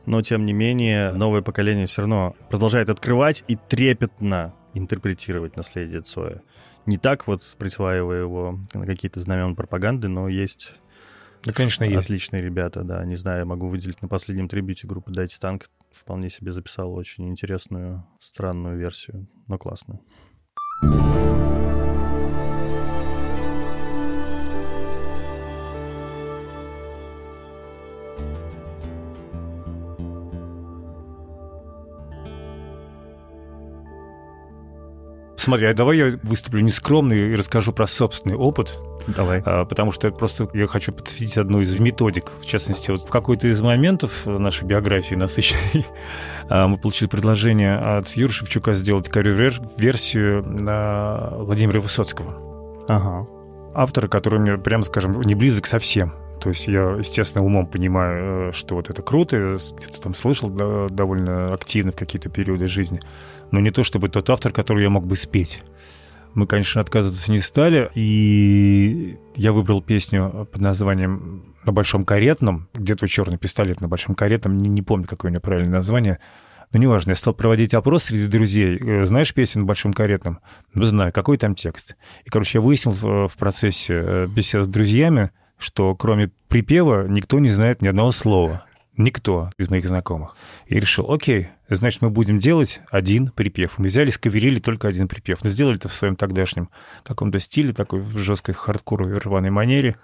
но 0.05 0.21
тем 0.21 0.45
не 0.45 0.53
менее 0.53 1.11
новое 1.11 1.41
поколение 1.41 1.87
все 1.87 2.03
равно 2.03 2.35
продолжает 2.49 2.89
открывать 2.89 3.43
и 3.49 3.57
трепетно 3.57 4.53
интерпретировать 4.73 5.57
наследие 5.57 6.01
Цоя. 6.01 6.41
Не 6.85 6.97
так 6.97 7.27
вот 7.27 7.43
присваивая 7.57 8.21
его 8.21 8.59
на 8.73 8.85
какие-то 8.85 9.19
знамена 9.19 9.53
пропаганды, 9.55 10.07
но 10.07 10.27
есть 10.29 10.79
Да, 11.43 11.51
конечно, 11.53 11.83
есть. 11.83 12.05
отличные 12.05 12.41
ребята, 12.41 12.83
да. 12.83 13.03
Не 13.05 13.15
знаю, 13.17 13.39
я 13.39 13.45
могу 13.45 13.67
выделить 13.67 14.01
на 14.01 14.07
последнем 14.07 14.47
трибюте 14.47 14.87
группы 14.87 15.11
«Дайте 15.11 15.37
танк». 15.39 15.69
Вполне 15.93 16.29
себе 16.29 16.51
записала 16.51 16.91
очень 16.93 17.29
интересную, 17.29 18.05
странную 18.19 18.77
версию, 18.77 19.27
но 19.47 19.57
классную. 19.57 20.01
Смотри, 35.43 35.67
а 35.67 35.73
давай 35.73 35.97
я 35.97 36.19
выступлю 36.23 36.61
нескромно 36.61 37.11
и 37.11 37.35
расскажу 37.35 37.73
про 37.73 37.85
собственный 37.85 38.37
опыт, 38.37 38.79
Давай. 39.07 39.41
а, 39.45 39.65
потому 39.65 39.91
что 39.91 40.07
это 40.07 40.17
просто 40.17 40.49
я 40.53 40.67
хочу 40.67 40.91
подсветить 40.91 41.37
одну 41.37 41.61
из 41.61 41.77
методик. 41.79 42.31
В 42.41 42.45
частности, 42.45 42.91
вот 42.91 43.01
в 43.01 43.09
какой-то 43.09 43.47
из 43.47 43.61
моментов 43.61 44.25
нашей 44.25 44.65
биографии 44.65 45.15
насыщенной 45.15 45.85
а, 46.49 46.67
мы 46.67 46.77
получили 46.77 47.09
предложение 47.09 47.77
от 47.77 48.09
Юры 48.09 48.31
Шевчука 48.31 48.73
сделать 48.73 49.09
кавер-версию 49.09 50.43
на 50.43 51.29
Владимира 51.37 51.81
Высоцкого. 51.81 52.85
Ага. 52.87 53.27
автора, 53.73 54.07
который 54.07 54.39
мне, 54.39 54.57
прямо 54.57 54.83
скажем, 54.83 55.21
не 55.21 55.35
близок 55.35 55.67
совсем. 55.67 56.13
То 56.43 56.49
есть 56.49 56.67
я, 56.67 56.95
естественно, 56.97 57.45
умом 57.45 57.67
понимаю, 57.67 58.49
э, 58.49 58.51
что 58.51 58.75
вот 58.75 58.89
это 58.89 59.01
круто, 59.01 59.37
я 59.37 59.53
где-то 59.53 60.01
там 60.01 60.13
слышал 60.13 60.49
да, 60.49 60.87
довольно 60.89 61.53
активно 61.53 61.93
в 61.93 61.95
какие-то 61.95 62.27
периоды 62.27 62.67
жизни, 62.67 62.99
но 63.51 63.61
не 63.61 63.71
то 63.71 63.83
чтобы 63.83 64.09
тот 64.09 64.29
автор, 64.29 64.51
который 64.51 64.83
я 64.83 64.89
мог 64.89 65.07
бы 65.07 65.15
спеть. 65.15 65.63
Мы, 66.33 66.47
конечно, 66.47 66.81
отказываться 66.81 67.31
не 67.31 67.39
стали, 67.39 67.89
и 67.93 69.17
я 69.35 69.51
выбрал 69.51 69.81
песню 69.81 70.47
под 70.51 70.61
названием 70.61 71.55
«На 71.65 71.71
большом 71.71 72.05
каретном», 72.05 72.67
где 72.73 72.95
твой 72.95 73.09
черный 73.09 73.37
пистолет 73.37 73.81
на 73.81 73.87
большом 73.87 74.15
каретном, 74.15 74.57
не, 74.57 74.69
не 74.69 74.81
помню, 74.81 75.07
какое 75.07 75.29
у 75.29 75.33
него 75.33 75.41
правильное 75.41 75.73
название, 75.73 76.19
но 76.73 76.79
неважно, 76.79 77.11
я 77.11 77.15
стал 77.15 77.35
проводить 77.35 77.75
опрос 77.75 78.05
среди 78.05 78.25
друзей. 78.25 78.79
Э, 78.79 79.05
Знаешь 79.05 79.33
песню 79.33 79.61
на 79.61 79.67
большом 79.67 79.93
каретном? 79.93 80.39
Ну, 80.73 80.85
знаю. 80.85 81.13
Какой 81.13 81.37
там 81.37 81.53
текст? 81.53 81.95
И, 82.25 82.29
короче, 82.31 82.57
я 82.57 82.61
выяснил 82.61 82.93
в, 82.93 83.27
в 83.27 83.37
процессе 83.37 83.93
э, 83.93 84.27
бесед 84.27 84.65
с 84.65 84.67
друзьями, 84.67 85.29
что 85.59 85.95
кроме 85.95 86.31
припева 86.47 87.07
никто 87.07 87.37
не 87.37 87.49
знает 87.49 87.83
ни 87.83 87.87
одного 87.87 88.09
слова. 88.09 88.65
Никто 88.95 89.49
из 89.57 89.69
моих 89.69 89.87
знакомых. 89.87 90.35
И 90.67 90.79
решил, 90.79 91.11
окей, 91.11 91.49
значит, 91.67 92.01
мы 92.01 92.11
будем 92.11 92.37
делать 92.37 92.81
один 92.91 93.29
припев. 93.29 93.79
Мы 93.79 93.87
взяли, 93.87 94.11
сковерили 94.11 94.59
только 94.59 94.87
один 94.87 95.07
припев. 95.07 95.43
Но 95.43 95.49
сделали 95.49 95.77
это 95.77 95.89
в 95.89 95.93
своем 95.93 96.15
тогдашнем 96.15 96.69
каком-то 97.03 97.39
стиле, 97.39 97.73
такой 97.73 97.99
в 97.99 98.17
жесткой 98.17 98.53
хардкоровой 98.53 99.17
рваной 99.17 99.49
манере. 99.49 99.95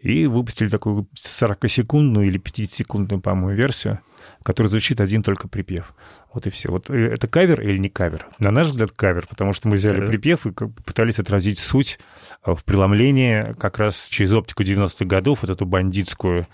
И 0.00 0.26
выпустили 0.26 0.68
такую 0.68 1.06
40-секундную 1.14 2.26
или 2.26 2.40
50-секундную, 2.40 3.20
по-моему, 3.20 3.50
версию, 3.50 4.00
в 4.40 4.44
которой 4.44 4.66
звучит 4.66 5.00
один 5.00 5.22
только 5.22 5.46
припев. 5.46 5.94
Вот 6.32 6.46
и 6.46 6.50
все. 6.50 6.70
Вот 6.70 6.90
э, 6.90 7.12
это 7.12 7.28
кавер 7.28 7.60
или 7.60 7.78
не 7.78 7.88
кавер? 7.88 8.26
На 8.38 8.50
наш 8.50 8.68
взгляд, 8.68 8.92
кавер, 8.92 9.26
потому 9.28 9.52
что 9.52 9.68
мы 9.68 9.76
взяли 9.76 9.96
Кавер. 9.96 10.08
припев 10.08 10.46
и 10.46 10.50
пытались 10.50 11.20
отразить 11.20 11.60
суть 11.60 12.00
э, 12.44 12.54
в 12.54 12.64
преломлении 12.64 13.52
как 13.60 13.78
раз 13.78 14.08
через 14.08 14.32
оптику 14.32 14.64
90-х 14.64 15.04
годов, 15.04 15.42
вот 15.42 15.50
эту 15.50 15.66
бандитскую, 15.66 16.48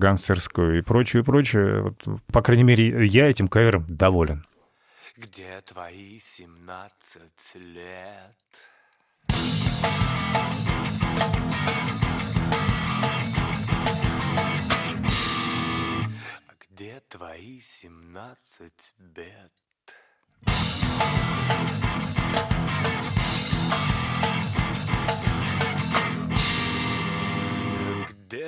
гангстерскую 0.00 0.78
и 0.78 0.82
прочее, 0.82 1.22
прочее. 1.22 1.82
Вот, 1.82 2.02
по 2.32 2.42
крайней 2.42 2.64
мере, 2.64 3.06
я 3.06 3.28
этим 3.28 3.46
кавером 3.46 3.84
доволен. 3.86 4.44
Где 5.16 5.60
твои 5.60 6.18
семнадцать 6.18 7.54
лет? 7.54 8.34
А 16.48 16.52
где 16.58 17.00
твои 17.08 17.60
семнадцать 17.60 18.94
бед? 18.98 19.52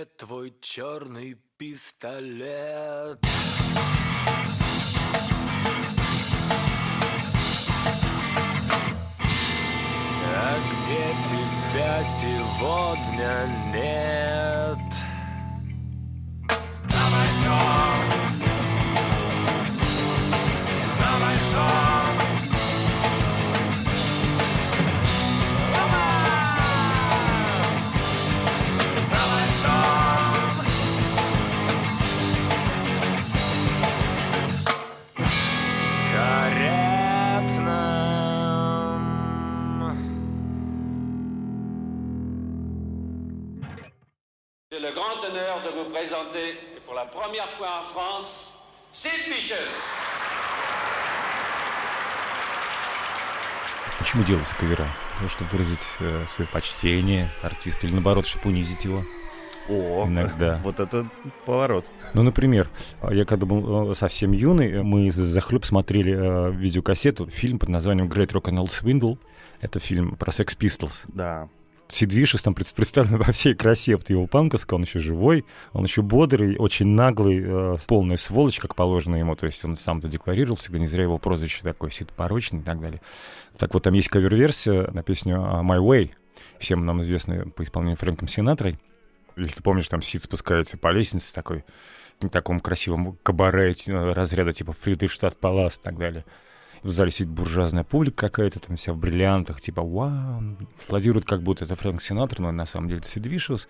Твой 0.05 0.53
черный 0.61 1.37
пистолет? 1.57 3.21
А 10.35 10.59
где 10.69 11.05
тебя 11.31 12.03
сегодня 12.03 13.35
нет? 13.73 14.79
Давай 16.89 17.29
шаг, 17.45 18.22
le 44.83 44.91
grand 44.91 45.23
honneur 45.25 45.63
de 45.63 45.71
vous 45.79 45.89
présenter, 45.91 46.59
et 46.77 46.81
pour 46.85 46.95
la 46.95 47.05
première 47.05 47.49
fois 47.49 47.69
en 47.81 47.85
France, 47.85 48.59
Steve 48.93 49.13
Vicious. 49.29 50.03
Почему 54.01 54.25
делаются 54.25 54.57
кавера? 54.57 54.89
Ну, 55.21 55.29
чтобы 55.29 55.51
выразить 55.51 55.87
э, 56.01 56.25
свое 56.27 56.49
почтение 56.49 57.31
артисту, 57.43 57.87
или 57.87 57.93
наоборот, 57.93 58.27
чтобы 58.27 58.49
унизить 58.49 58.85
его. 58.85 59.05
О, 59.69 60.07
Иногда. 60.09 60.59
вот 60.65 60.81
это 60.81 61.09
поворот. 61.47 61.87
Ну, 62.13 62.25
например, 62.25 62.69
я 63.09 63.25
когда 63.25 63.47
был 63.47 63.93
э, 63.93 63.95
совсем 63.95 64.33
юный, 64.33 64.83
мы 64.83 65.13
за 65.13 65.41
хлеб 65.41 65.65
смотрели 65.65 66.13
э, 66.13 66.51
видеокассету, 66.51 67.31
фильм 67.31 67.61
под 67.61 67.69
названием 67.69 68.09
Great 68.09 68.33
Rock 68.33 68.51
and 68.51 68.59
Roll 68.59 68.67
Swindle. 68.67 69.17
Это 69.61 69.79
фильм 69.79 70.17
про 70.17 70.33
Sex 70.33 70.59
Pistols. 70.59 71.05
Да. 71.07 71.49
Сид 71.93 72.11
Вишес 72.13 72.41
там 72.43 72.55
пред- 72.55 72.75
представлен 72.75 73.19
во 73.19 73.33
всей 73.33 73.55
красе 73.55 73.97
вот 73.97 74.09
его 74.09 74.27
панковска, 74.27 74.75
он 74.75 74.83
еще 74.83 74.99
живой, 74.99 75.45
он 75.73 75.85
еще 75.85 76.01
бодрый, 76.01 76.57
очень 76.57 76.87
наглый, 76.87 77.43
э, 77.45 77.77
полная 77.87 78.17
сволочь, 78.17 78.59
как 78.59 78.75
положено 78.75 79.17
ему, 79.17 79.37
то 79.37 79.45
есть 79.45 79.63
он 79.65 79.77
сам 79.77 79.99
это 79.99 80.09
декларировал, 80.09 80.57
всегда 80.57 80.79
не 80.79 80.87
зря 80.87 81.03
его 81.03 81.19
прозвище 81.19 81.63
такое, 81.63 81.91
Сид 81.91 82.11
порочный 82.13 82.61
и 82.61 82.63
так 82.63 82.81
далее. 82.81 83.03
Так 83.59 83.75
вот, 83.75 83.83
там 83.83 83.93
есть 83.93 84.09
кавер-версия 84.09 84.91
на 84.91 85.03
песню 85.03 85.37
э, 85.37 85.63
My 85.63 85.79
Way, 85.79 86.13
всем 86.59 86.87
нам 86.87 87.03
известная 87.03 87.45
по 87.45 87.63
исполнению 87.63 87.99
Фрэнком 87.99 88.27
Синатрой. 88.27 88.79
Если 89.37 89.57
ты 89.57 89.63
помнишь, 89.63 89.89
там 89.89 90.01
Сид 90.01 90.23
спускается 90.23 90.79
по 90.79 90.91
лестнице 90.93 91.35
такой, 91.35 91.63
в 92.21 92.29
таком 92.31 92.61
красивом 92.61 93.19
кабаре 93.23 93.75
э, 93.87 94.11
разряда 94.13 94.53
типа 94.53 94.73
Фридрихштадт 94.73 95.39
Палас 95.39 95.77
и 95.77 95.81
так 95.83 95.99
далее. 95.99 96.25
В 96.83 96.89
зале 96.89 97.11
сидит 97.11 97.29
буржуазная 97.29 97.85
публика 97.85 98.29
какая-то, 98.29 98.59
там 98.59 98.77
вся 98.77 98.93
в 98.93 98.97
бриллиантах, 98.97 99.61
типа 99.61 99.83
вау, 99.83 100.57
аплодируют, 100.85 101.25
как 101.25 101.43
будто 101.43 101.65
это 101.65 101.77
Фрэнк 101.77 102.03
Синатор, 102.03 102.41
но 102.41 102.51
на 102.51 102.67
самом 102.67 102.89
деле 102.89 103.01
это 103.01 103.09
Сид 103.09 103.27
Вишиус. 103.27 103.69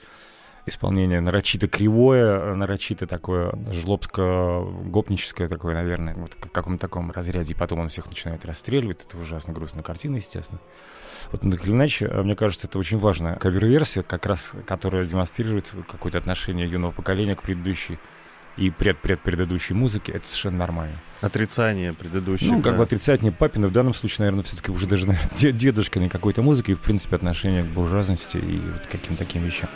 Исполнение 0.64 1.20
нарочито 1.20 1.66
кривое, 1.66 2.54
нарочито 2.54 3.08
такое 3.08 3.50
жлобско-гопническое 3.72 5.48
такое, 5.48 5.74
наверное, 5.74 6.14
вот 6.14 6.34
в 6.34 6.50
каком-то 6.50 6.80
таком 6.82 7.10
разряде. 7.10 7.52
И 7.52 7.56
потом 7.56 7.80
он 7.80 7.88
всех 7.88 8.06
начинает 8.06 8.44
расстреливать. 8.44 9.04
Это 9.04 9.18
ужасно 9.18 9.52
грустная 9.52 9.82
картина, 9.82 10.16
естественно. 10.16 10.60
Вот, 11.32 11.42
но 11.42 11.50
так 11.50 11.64
или 11.64 11.72
иначе, 11.72 12.06
мне 12.06 12.36
кажется, 12.36 12.68
это 12.68 12.78
очень 12.78 12.98
важная 12.98 13.34
кавер-версия, 13.36 14.04
как 14.04 14.24
раз, 14.24 14.52
которая 14.64 15.04
демонстрирует 15.04 15.74
какое-то 15.90 16.18
отношение 16.18 16.70
юного 16.70 16.92
поколения 16.92 17.34
к 17.34 17.42
предыдущей 17.42 17.98
и 18.56 18.70
пред-пред-предыдущей 18.70 19.74
музыке. 19.74 20.12
Это 20.12 20.26
совершенно 20.26 20.58
нормально. 20.58 20.96
Отрицание 21.20 21.92
предыдущих. 21.92 22.48
Ну, 22.48 22.62
как 22.62 22.72
да. 22.72 22.78
бы 22.78 22.84
отрицательнее 22.84 23.32
папина, 23.32 23.68
в 23.68 23.72
данном 23.72 23.94
случае, 23.94 24.20
наверное, 24.20 24.42
все-таки 24.42 24.70
уже 24.72 24.86
даже 24.86 25.06
наверное, 25.06 25.30
де- 25.36 25.52
дедушка 25.52 26.00
не 26.00 26.08
какой-то 26.08 26.42
музыки, 26.42 26.72
и, 26.72 26.74
в 26.74 26.80
принципе, 26.80 27.16
отношение 27.16 27.62
к 27.62 27.66
буржуазности 27.66 28.38
и 28.38 28.58
вот 28.58 28.86
каким 28.86 29.16
таким 29.16 29.44
вещам. 29.44 29.68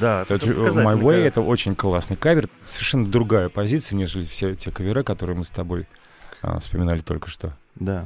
Да, 0.00 0.22
Это, 0.22 0.34
э, 0.34 0.38
My 0.38 0.96
Way 0.96 1.00
кавер. 1.00 1.26
это 1.26 1.40
очень 1.40 1.74
классный 1.74 2.16
кавер. 2.16 2.48
Совершенно 2.62 3.06
другая 3.06 3.48
позиция, 3.48 3.96
нежели 3.96 4.24
все 4.24 4.54
те 4.54 4.70
кавера, 4.70 5.02
которые 5.02 5.36
мы 5.36 5.44
с 5.44 5.48
тобой 5.48 5.86
а, 6.42 6.60
вспоминали 6.60 7.00
только 7.00 7.28
что. 7.28 7.56
Да. 7.74 8.04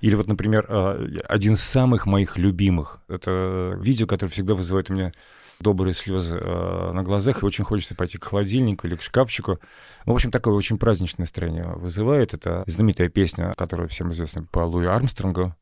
Или 0.00 0.14
вот, 0.14 0.28
например, 0.28 0.66
а, 0.68 1.02
один 1.28 1.54
из 1.54 1.62
самых 1.62 2.06
моих 2.06 2.38
любимых. 2.38 3.00
Это 3.08 3.76
видео, 3.78 4.06
которое 4.06 4.32
всегда 4.32 4.54
вызывает 4.54 4.90
у 4.90 4.94
меня 4.94 5.12
добрые 5.60 5.92
слезы 5.92 6.38
а, 6.40 6.92
на 6.92 7.02
глазах, 7.02 7.42
и 7.42 7.46
очень 7.46 7.64
хочется 7.64 7.94
пойти 7.94 8.18
к 8.18 8.24
холодильнику 8.24 8.86
или 8.86 8.96
к 8.96 9.02
шкафчику. 9.02 9.58
Ну, 10.06 10.12
в 10.12 10.16
общем, 10.16 10.30
такое 10.30 10.54
очень 10.54 10.78
праздничное 10.78 11.24
настроение 11.24 11.64
вызывает. 11.64 12.34
Это 12.34 12.64
знаменитая 12.66 13.08
песня, 13.08 13.52
которая 13.56 13.88
всем 13.88 14.10
известна 14.10 14.44
по 14.44 14.60
Луи 14.60 14.86
Армстронгу 14.86 15.54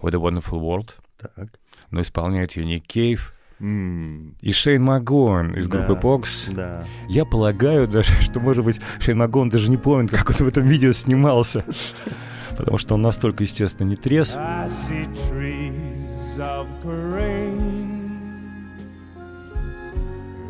«What 0.00 0.14
a 0.14 0.18
Wonderful 0.18 0.60
World». 0.60 0.94
Так. 1.18 1.48
Но 1.90 2.00
исполняет 2.00 2.52
ее 2.56 2.64
Ник 2.64 2.86
Кейв 2.86 3.34
и 3.60 4.52
Шейн 4.52 4.82
Магон 4.82 5.52
из 5.52 5.68
да, 5.68 5.86
группы 5.86 6.06
Pox. 6.06 6.52
Да. 6.52 6.84
Я 7.08 7.24
полагаю 7.24 7.86
даже, 7.88 8.12
что, 8.22 8.40
может 8.40 8.64
быть, 8.64 8.80
Шейн 9.00 9.18
Магон 9.18 9.48
даже 9.48 9.70
не 9.70 9.76
помнит, 9.76 10.10
как 10.10 10.30
он 10.30 10.36
в 10.36 10.48
этом 10.48 10.66
видео 10.66 10.92
снимался. 10.92 11.64
Потому 12.56 12.78
что 12.78 12.94
он 12.94 13.02
настолько, 13.02 13.44
естественно, 13.44 13.88
не 13.88 13.96
green, 16.82 18.18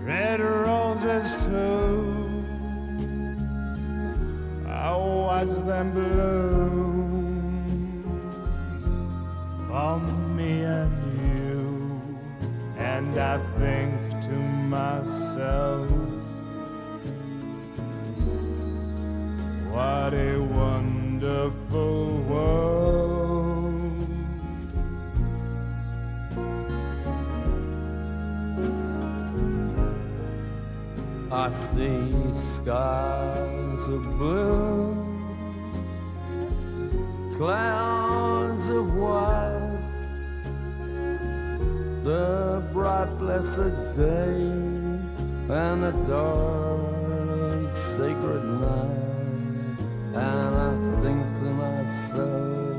red 0.05 0.41
roses 0.41 1.37
too. 1.45 2.33
I 4.67 4.97
watch 4.97 5.55
them 5.67 5.93
bloom 5.93 7.23
for 9.69 9.99
me 10.37 10.63
and 10.63 10.93
you, 11.07 11.12
and 12.97 13.19
I 13.19 13.39
think 13.59 13.95
to 14.27 14.37
myself. 14.77 15.91
What 19.73 20.13
a 20.13 20.37
wonderful 20.39 22.19
world. 22.31 22.83
I 31.33 31.49
see 31.51 32.13
skies 32.53 33.85
of 33.97 34.03
blue, 34.19 34.95
clouds 37.37 38.69
of 38.69 38.95
white, 38.95 39.62
the 42.03 42.63
bright 42.73 43.11
blessed 43.19 43.97
day, 43.97 44.35
and 45.49 45.83
the 45.83 45.93
dark 46.09 47.75
sacred 47.75 48.45
night, 48.45 49.79
and 50.15 50.55
I 50.57 50.73
think 51.03 51.23
to 51.39 51.45
myself, 51.63 52.72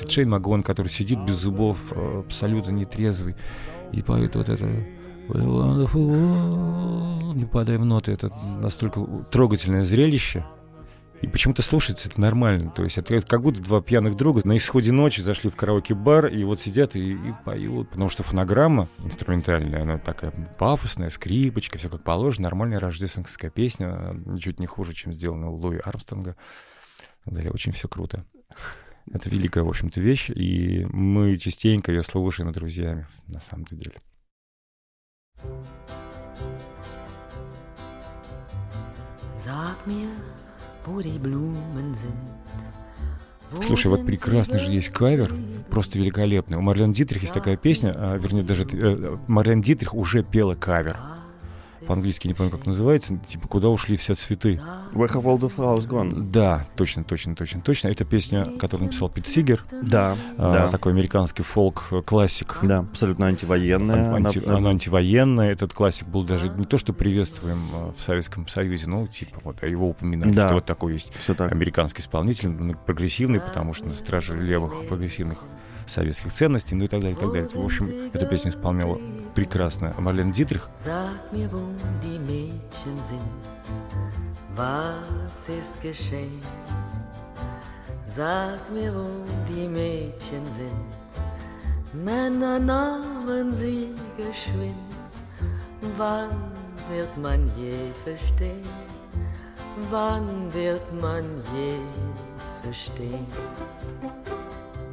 Это 0.00 0.10
Шейн 0.10 0.30
Магон, 0.30 0.62
который 0.62 0.88
сидит 0.88 1.20
без 1.20 1.36
зубов, 1.36 1.78
э, 1.92 2.22
абсолютно 2.26 2.70
нетрезвый, 2.70 3.36
и 3.92 4.02
поет 4.02 4.36
вот 4.36 4.48
это 4.48 4.64
«What 5.28 5.40
a 5.40 5.44
wonderful 5.44 6.08
world». 6.08 7.22
«Сон, 7.32 7.38
не 7.38 7.46
падая 7.46 7.78
в 7.78 7.84
ноты». 7.84 8.12
Это 8.12 8.28
настолько 8.60 9.00
трогательное 9.30 9.82
зрелище. 9.82 10.44
И 11.22 11.28
почему-то 11.28 11.62
слушается 11.62 12.08
это 12.08 12.20
нормально. 12.20 12.70
То 12.70 12.82
есть 12.82 12.98
это, 12.98 13.14
это 13.14 13.26
как 13.26 13.42
будто 13.42 13.62
два 13.62 13.80
пьяных 13.80 14.16
друга 14.16 14.40
на 14.44 14.56
исходе 14.56 14.90
ночи 14.90 15.20
зашли 15.20 15.50
в 15.50 15.56
караоке-бар 15.56 16.26
и 16.26 16.42
вот 16.42 16.60
сидят 16.60 16.96
и, 16.96 17.12
и 17.12 17.34
поют. 17.44 17.90
Потому 17.90 18.08
что 18.08 18.24
фонограмма 18.24 18.88
инструментальная, 19.04 19.82
она 19.82 19.98
такая 19.98 20.32
пафосная, 20.58 21.10
скрипочка, 21.10 21.78
все 21.78 21.88
как 21.88 22.02
положено. 22.02 22.44
Нормальная 22.44 22.80
рождественская 22.80 23.50
песня, 23.50 24.16
ничуть 24.26 24.58
не 24.58 24.66
хуже, 24.66 24.94
чем 24.94 25.12
сделана 25.12 25.48
Луи 25.50 25.78
Армстронга. 25.78 26.34
Далее 27.24 27.52
очень 27.52 27.70
все 27.70 27.86
круто. 27.86 28.24
Это 29.10 29.28
великая, 29.28 29.64
в 29.64 29.68
общем-то, 29.68 30.00
вещь, 30.00 30.30
и 30.30 30.86
мы 30.90 31.36
частенько 31.36 31.92
ее 31.92 32.02
слушаем 32.02 32.50
с 32.50 32.54
друзьями, 32.54 33.06
на 33.26 33.40
самом-то 33.40 33.74
деле. 33.74 33.96
Sag 39.44 39.86
mir, 39.86 40.08
wo 40.86 41.00
die 41.00 41.18
Blumen 41.18 41.94
sind. 41.94 42.14
Wo 43.50 43.60
Слушай, 43.60 43.88
вот 43.88 44.06
прекрасный 44.06 44.60
же 44.60 44.70
есть 44.70 44.90
кавер, 44.90 45.34
просто 45.68 45.98
великолепный. 45.98 46.56
У 46.58 46.60
Марлен 46.60 46.92
Дитрих 46.92 47.22
есть 47.22 47.34
такая 47.34 47.56
песня, 47.56 47.92
а, 47.94 48.16
вернее, 48.16 48.44
даже 48.44 48.64
э, 48.70 49.18
Марлен 49.26 49.60
Дитрих 49.60 49.94
уже 49.94 50.22
пела 50.22 50.54
кавер. 50.54 50.96
По-английски 51.86 52.28
не 52.28 52.34
помню, 52.34 52.52
как 52.52 52.66
называется, 52.66 53.16
типа 53.16 53.48
«Куда 53.48 53.68
ушли 53.68 53.96
все 53.96 54.14
цветы». 54.14 54.60
Where 54.92 55.10
have 55.12 55.24
all 55.24 55.38
the 55.38 55.52
flowers 55.54 55.86
gone? 55.88 56.30
Да, 56.30 56.66
точно, 56.76 57.02
точно, 57.04 57.34
точно, 57.34 57.60
точно. 57.60 57.88
Это 57.88 58.04
песня, 58.04 58.46
которую 58.58 58.86
написал 58.86 59.08
Пит 59.08 59.26
Сигер, 59.26 59.64
Да, 59.82 60.16
а, 60.38 60.52
да. 60.52 60.68
такой 60.68 60.92
американский 60.92 61.42
фолк-классик. 61.42 62.58
Да, 62.62 62.80
абсолютно 62.80 63.26
антивоенная. 63.26 64.14
Ан- 64.14 64.26
анти- 64.26 64.44
Она- 64.46 64.58
Она 64.58 64.70
антивоенная. 64.70 65.50
Этот 65.52 65.72
классик 65.72 66.06
был 66.08 66.22
даже 66.24 66.48
не 66.50 66.64
то, 66.64 66.78
что 66.78 66.92
приветствуем 66.92 67.68
э, 67.72 67.92
в 67.96 68.00
Советском 68.00 68.46
Союзе, 68.48 68.86
но 68.88 69.06
типа 69.06 69.40
вот 69.42 69.56
а 69.62 69.66
его 69.66 69.88
упоминали, 69.88 70.32
Да. 70.32 70.46
что 70.48 70.54
вот 70.56 70.66
такой 70.66 70.94
есть 70.94 71.10
так. 71.36 71.50
американский 71.52 72.00
исполнитель, 72.02 72.76
прогрессивный, 72.86 73.40
потому 73.40 73.72
что 73.74 73.86
на 73.86 73.92
страже 73.92 74.40
левых 74.40 74.86
прогрессивных 74.88 75.38
советских 75.86 76.32
ценностей, 76.32 76.74
ну 76.74 76.84
и 76.84 76.88
так 76.88 77.00
далее, 77.00 77.16
и 77.16 77.20
так 77.20 77.32
далее. 77.32 77.48
В 77.48 77.64
общем, 77.64 78.10
эту 78.12 78.26
песню 78.26 78.50
исполняла 78.50 78.98
прекрасно 79.34 79.94
Марлен 79.98 80.32
Дитрих. 80.32 80.68
Wann 99.90 100.52
wird 100.52 100.92
man 101.00 101.42
je 101.54 101.80
verstehen? 102.62 103.26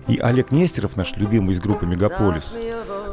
И 0.10 0.18
Олег 0.18 0.52
Нестеров, 0.52 0.96
наш 0.96 1.16
любимый 1.16 1.54
из 1.54 1.60
группы 1.60 1.86
«Мегаполис», 1.86 2.56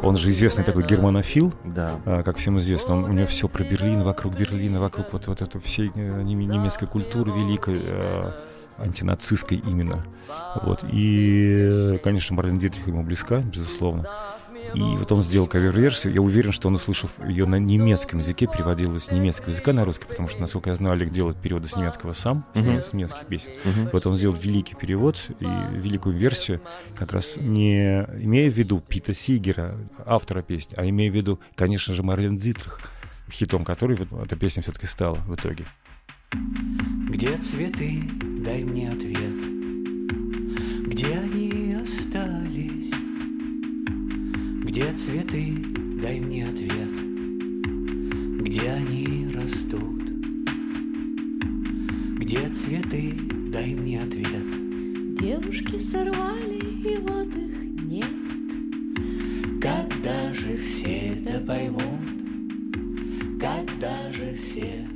он 0.03 0.17
же 0.17 0.31
известный 0.31 0.65
такой 0.65 0.85
германофил, 0.87 1.53
Да. 1.65 1.93
А, 2.05 2.23
как 2.23 2.37
всем 2.37 2.59
известно, 2.59 2.97
он, 2.97 3.05
у 3.05 3.13
него 3.13 3.27
все 3.27 3.49
про 3.49 3.65
Берлин, 3.65 4.03
вокруг 4.03 4.35
Берлина, 4.35 4.81
вокруг 4.81 5.13
вот, 5.13 5.27
вот 5.27 5.43
этой 5.43 5.61
всей 5.61 5.91
э, 5.95 6.23
неме- 6.23 6.47
немецкой 6.47 6.87
культуры 6.87 7.33
великой, 7.33 7.81
э, 7.83 8.33
антинацистской 8.79 9.59
именно. 9.59 10.05
Вот. 10.63 10.85
И, 10.85 11.95
э, 11.95 11.99
конечно, 12.03 12.37
Марлен 12.37 12.59
Дитрих 12.59 12.87
ему 12.87 13.03
близка, 13.03 13.39
безусловно. 13.39 14.07
И 14.77 14.81
вот 14.81 15.11
он 15.11 15.23
сделал 15.23 15.47
кавер-версию. 15.47 16.13
Я 16.13 16.21
уверен, 16.21 16.53
что 16.53 16.69
он, 16.69 16.75
услышав 16.75 17.11
ее 17.27 17.47
на 17.47 17.57
немецком 17.57 18.19
языке, 18.19 18.47
переводилась 18.47 19.05
с 19.05 19.11
немецкого 19.11 19.51
языка 19.51 19.73
на 19.73 19.87
русский, 19.87 20.07
потому 20.07 20.29
что, 20.29 20.39
насколько 20.39 20.69
я 20.69 20.77
знаю, 20.77 20.93
Олег 20.93 21.11
делает 21.11 21.41
переводы 21.41 21.67
с 21.67 21.77
немецкого 21.77 22.13
сам, 22.13 22.45
нем- 22.55 22.83
с 22.83 22.93
немецких 22.93 23.27
песен. 23.27 23.53
Мгм. 23.65 23.89
Вот 23.93 24.07
он 24.07 24.17
сделал 24.19 24.37
великий 24.37 24.75
перевод 24.75 25.31
и 25.41 25.47
великую 25.47 26.15
версию, 26.15 26.61
как 26.95 27.13
раз 27.13 27.39
не 27.39 28.05
имея 28.21 28.51
в 28.51 28.55
виду 28.55 28.81
Пита 28.87 29.15
Сигера, 29.15 29.79
автора 30.05 30.43
песни, 30.43 30.75
а 30.77 30.87
имея 30.87 31.11
в 31.11 31.15
виду, 31.15 31.41
конечно 31.55 31.95
же, 31.95 32.03
Марлен 32.03 32.37
Дитрих, 32.37 32.81
хитом 33.31 33.65
которой 33.65 33.97
вот 33.97 34.27
эта 34.27 34.37
песня 34.37 34.63
все-таки 34.63 34.87
стала 34.87 35.17
в 35.27 35.35
итоге. 35.35 35.65
Где 37.09 37.35
цветы, 37.39 38.03
дай 38.45 38.63
мне 38.65 38.91
ответ 38.91 39.37
Где 40.89 41.15
они 41.15 41.77
остались 41.81 42.76
Где 44.77 44.93
цветы, 44.93 45.57
дай 46.03 46.21
мне 46.21 46.47
ответ. 46.47 46.91
Где 48.43 48.73
они 48.73 49.27
растут? 49.35 50.03
Где 52.19 52.47
цветы, 52.51 53.15
дай 53.51 53.73
мне 53.73 54.03
ответ. 54.03 55.17
Девушки 55.19 55.79
сорвали, 55.79 56.59
и 56.59 56.99
вот 56.99 57.35
их 57.35 57.59
нет. 57.85 59.63
Когда 59.63 60.35
же 60.35 60.59
все 60.59 61.15
это 61.15 61.41
поймут? 61.41 63.41
Когда 63.41 64.13
же 64.13 64.35
все 64.35 64.87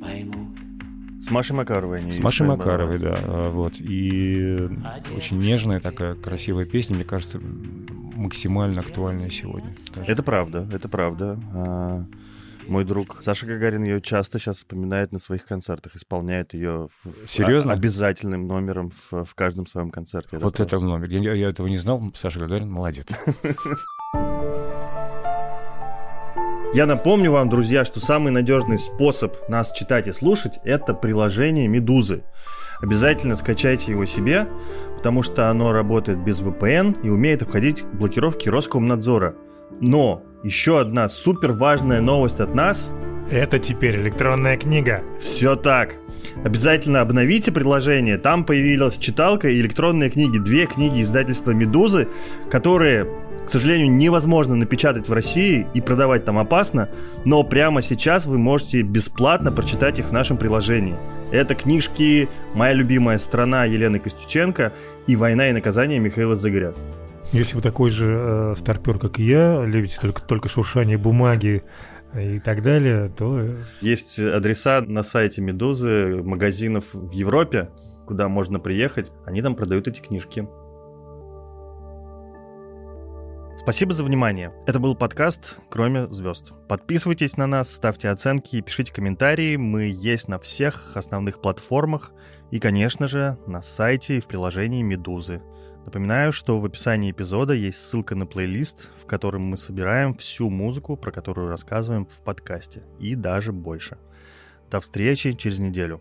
поймут? 0.00 0.48
С 1.20 1.30
Машей 1.30 1.54
Макаровой 1.54 2.00
они 2.00 2.10
С 2.10 2.18
Машей 2.18 2.44
Макаровой, 2.44 2.98
да, 2.98 3.20
а, 3.22 3.50
вот. 3.52 3.74
И 3.78 4.68
очень 5.16 5.38
нежная 5.38 5.78
такая 5.78 6.16
красивая 6.16 6.64
песня, 6.64 6.96
мне 6.96 7.04
кажется, 7.04 7.40
максимально 8.18 8.80
актуальная 8.80 9.30
сегодня. 9.30 9.72
даже. 9.94 10.10
Это 10.10 10.22
правда, 10.22 10.68
это 10.72 10.88
правда. 10.88 11.38
А, 11.54 12.04
Мой 12.66 12.84
друг 12.84 13.22
Саша 13.22 13.46
Гагарин 13.46 13.84
ее 13.84 14.00
часто 14.02 14.38
сейчас 14.38 14.56
вспоминает 14.58 15.10
на 15.12 15.18
своих 15.18 15.46
концертах, 15.46 15.96
исполняет 15.96 16.52
ее 16.52 16.88
в- 17.02 17.26
Серьезно? 17.28 17.72
обязательным 17.72 18.46
номером 18.46 18.90
в, 19.10 19.24
в 19.24 19.34
каждом 19.34 19.66
своем 19.66 19.90
концерте. 19.90 20.36
Вот 20.38 20.56
правда. 20.56 20.76
это 20.76 20.84
номер. 20.84 21.08
Я, 21.08 21.32
я 21.32 21.48
этого 21.48 21.66
не 21.66 21.78
знал. 21.78 22.02
Саша 22.14 22.40
Гагарин 22.40 22.70
молодец. 22.70 23.06
Я 26.74 26.84
напомню 26.84 27.32
вам, 27.32 27.48
друзья, 27.48 27.84
что 27.86 27.98
самый 27.98 28.30
надежный 28.30 28.78
способ 28.78 29.34
нас 29.48 29.72
читать 29.72 30.06
и 30.06 30.12
слушать– 30.12 30.58
это 30.64 30.92
приложение 30.92 31.66
«Медузы». 31.66 32.24
Обязательно 32.82 33.36
скачайте 33.36 33.92
его 33.92 34.04
себе, 34.04 34.46
потому 34.96 35.22
что 35.22 35.48
оно 35.48 35.72
работает 35.72 36.18
без 36.18 36.40
VPN 36.40 37.02
и 37.02 37.08
умеет 37.08 37.42
обходить 37.42 37.84
блокировки 37.84 38.50
Роскомнадзора. 38.50 39.34
Но 39.80 40.22
еще 40.44 40.78
одна 40.78 41.08
супер 41.08 41.52
важная 41.52 42.02
новость 42.02 42.40
от 42.40 42.54
нас 42.54 42.90
Это 43.30 43.58
теперь 43.58 43.96
электронная 43.96 44.56
книга. 44.56 45.02
Все 45.20 45.54
так. 45.54 45.96
Обязательно 46.44 47.02
обновите 47.02 47.52
приложение. 47.52 48.16
Там 48.16 48.44
появилась 48.44 48.96
читалка 48.96 49.48
и 49.50 49.60
электронные 49.60 50.08
книги. 50.08 50.38
Две 50.38 50.64
книги 50.64 51.02
издательства 51.02 51.50
«Медузы», 51.50 52.08
которые, 52.50 53.06
к 53.48 53.50
сожалению, 53.50 53.90
невозможно 53.90 54.54
напечатать 54.54 55.08
в 55.08 55.12
России 55.14 55.66
и 55.72 55.80
продавать 55.80 56.26
там 56.26 56.38
опасно, 56.38 56.90
но 57.24 57.42
прямо 57.42 57.80
сейчас 57.80 58.26
вы 58.26 58.36
можете 58.36 58.82
бесплатно 58.82 59.50
прочитать 59.50 59.98
их 59.98 60.10
в 60.10 60.12
нашем 60.12 60.36
приложении. 60.36 60.96
Это 61.32 61.54
книжки 61.54 62.28
«Моя 62.52 62.74
любимая 62.74 63.16
страна» 63.16 63.64
Елены 63.64 64.00
Костюченко 64.00 64.74
и 65.06 65.16
«Война 65.16 65.48
и 65.48 65.52
наказание» 65.52 65.98
Михаила 65.98 66.36
Загоря. 66.36 66.74
Если 67.32 67.56
вы 67.56 67.62
такой 67.62 67.88
же 67.88 68.18
э, 68.20 68.54
старпер, 68.54 68.98
как 68.98 69.18
и 69.18 69.22
я, 69.24 69.64
любите 69.64 69.96
только, 69.98 70.20
только 70.20 70.50
шуршание 70.50 70.98
бумаги 70.98 71.62
и 72.14 72.40
так 72.40 72.62
далее, 72.62 73.10
то 73.16 73.40
э, 73.40 73.56
Есть 73.80 74.18
адреса 74.18 74.82
на 74.82 75.02
сайте 75.02 75.40
Медузы, 75.40 76.20
магазинов 76.22 76.92
в 76.92 77.12
Европе, 77.12 77.70
куда 78.06 78.28
можно 78.28 78.58
приехать. 78.58 79.10
Они 79.24 79.40
там 79.40 79.54
продают 79.54 79.88
эти 79.88 80.00
книжки. 80.00 80.46
Спасибо 83.58 83.92
за 83.92 84.04
внимание. 84.04 84.52
Это 84.66 84.78
был 84.78 84.94
подкаст 84.94 85.58
«Кроме 85.68 86.06
звезд». 86.14 86.52
Подписывайтесь 86.68 87.36
на 87.36 87.48
нас, 87.48 87.68
ставьте 87.68 88.08
оценки 88.08 88.54
и 88.54 88.62
пишите 88.62 88.92
комментарии. 88.92 89.56
Мы 89.56 89.92
есть 89.92 90.28
на 90.28 90.38
всех 90.38 90.96
основных 90.96 91.42
платформах 91.42 92.12
и, 92.52 92.60
конечно 92.60 93.08
же, 93.08 93.36
на 93.48 93.60
сайте 93.60 94.16
и 94.16 94.20
в 94.20 94.28
приложении 94.28 94.82
«Медузы». 94.82 95.42
Напоминаю, 95.84 96.30
что 96.30 96.60
в 96.60 96.64
описании 96.64 97.10
эпизода 97.10 97.52
есть 97.52 97.78
ссылка 97.78 98.14
на 98.14 98.26
плейлист, 98.26 98.90
в 98.96 99.06
котором 99.06 99.42
мы 99.42 99.56
собираем 99.56 100.14
всю 100.14 100.48
музыку, 100.50 100.96
про 100.96 101.10
которую 101.10 101.48
рассказываем 101.48 102.06
в 102.06 102.22
подкасте, 102.22 102.84
и 103.00 103.16
даже 103.16 103.52
больше. 103.52 103.98
До 104.70 104.78
встречи 104.78 105.32
через 105.32 105.58
неделю. 105.58 106.00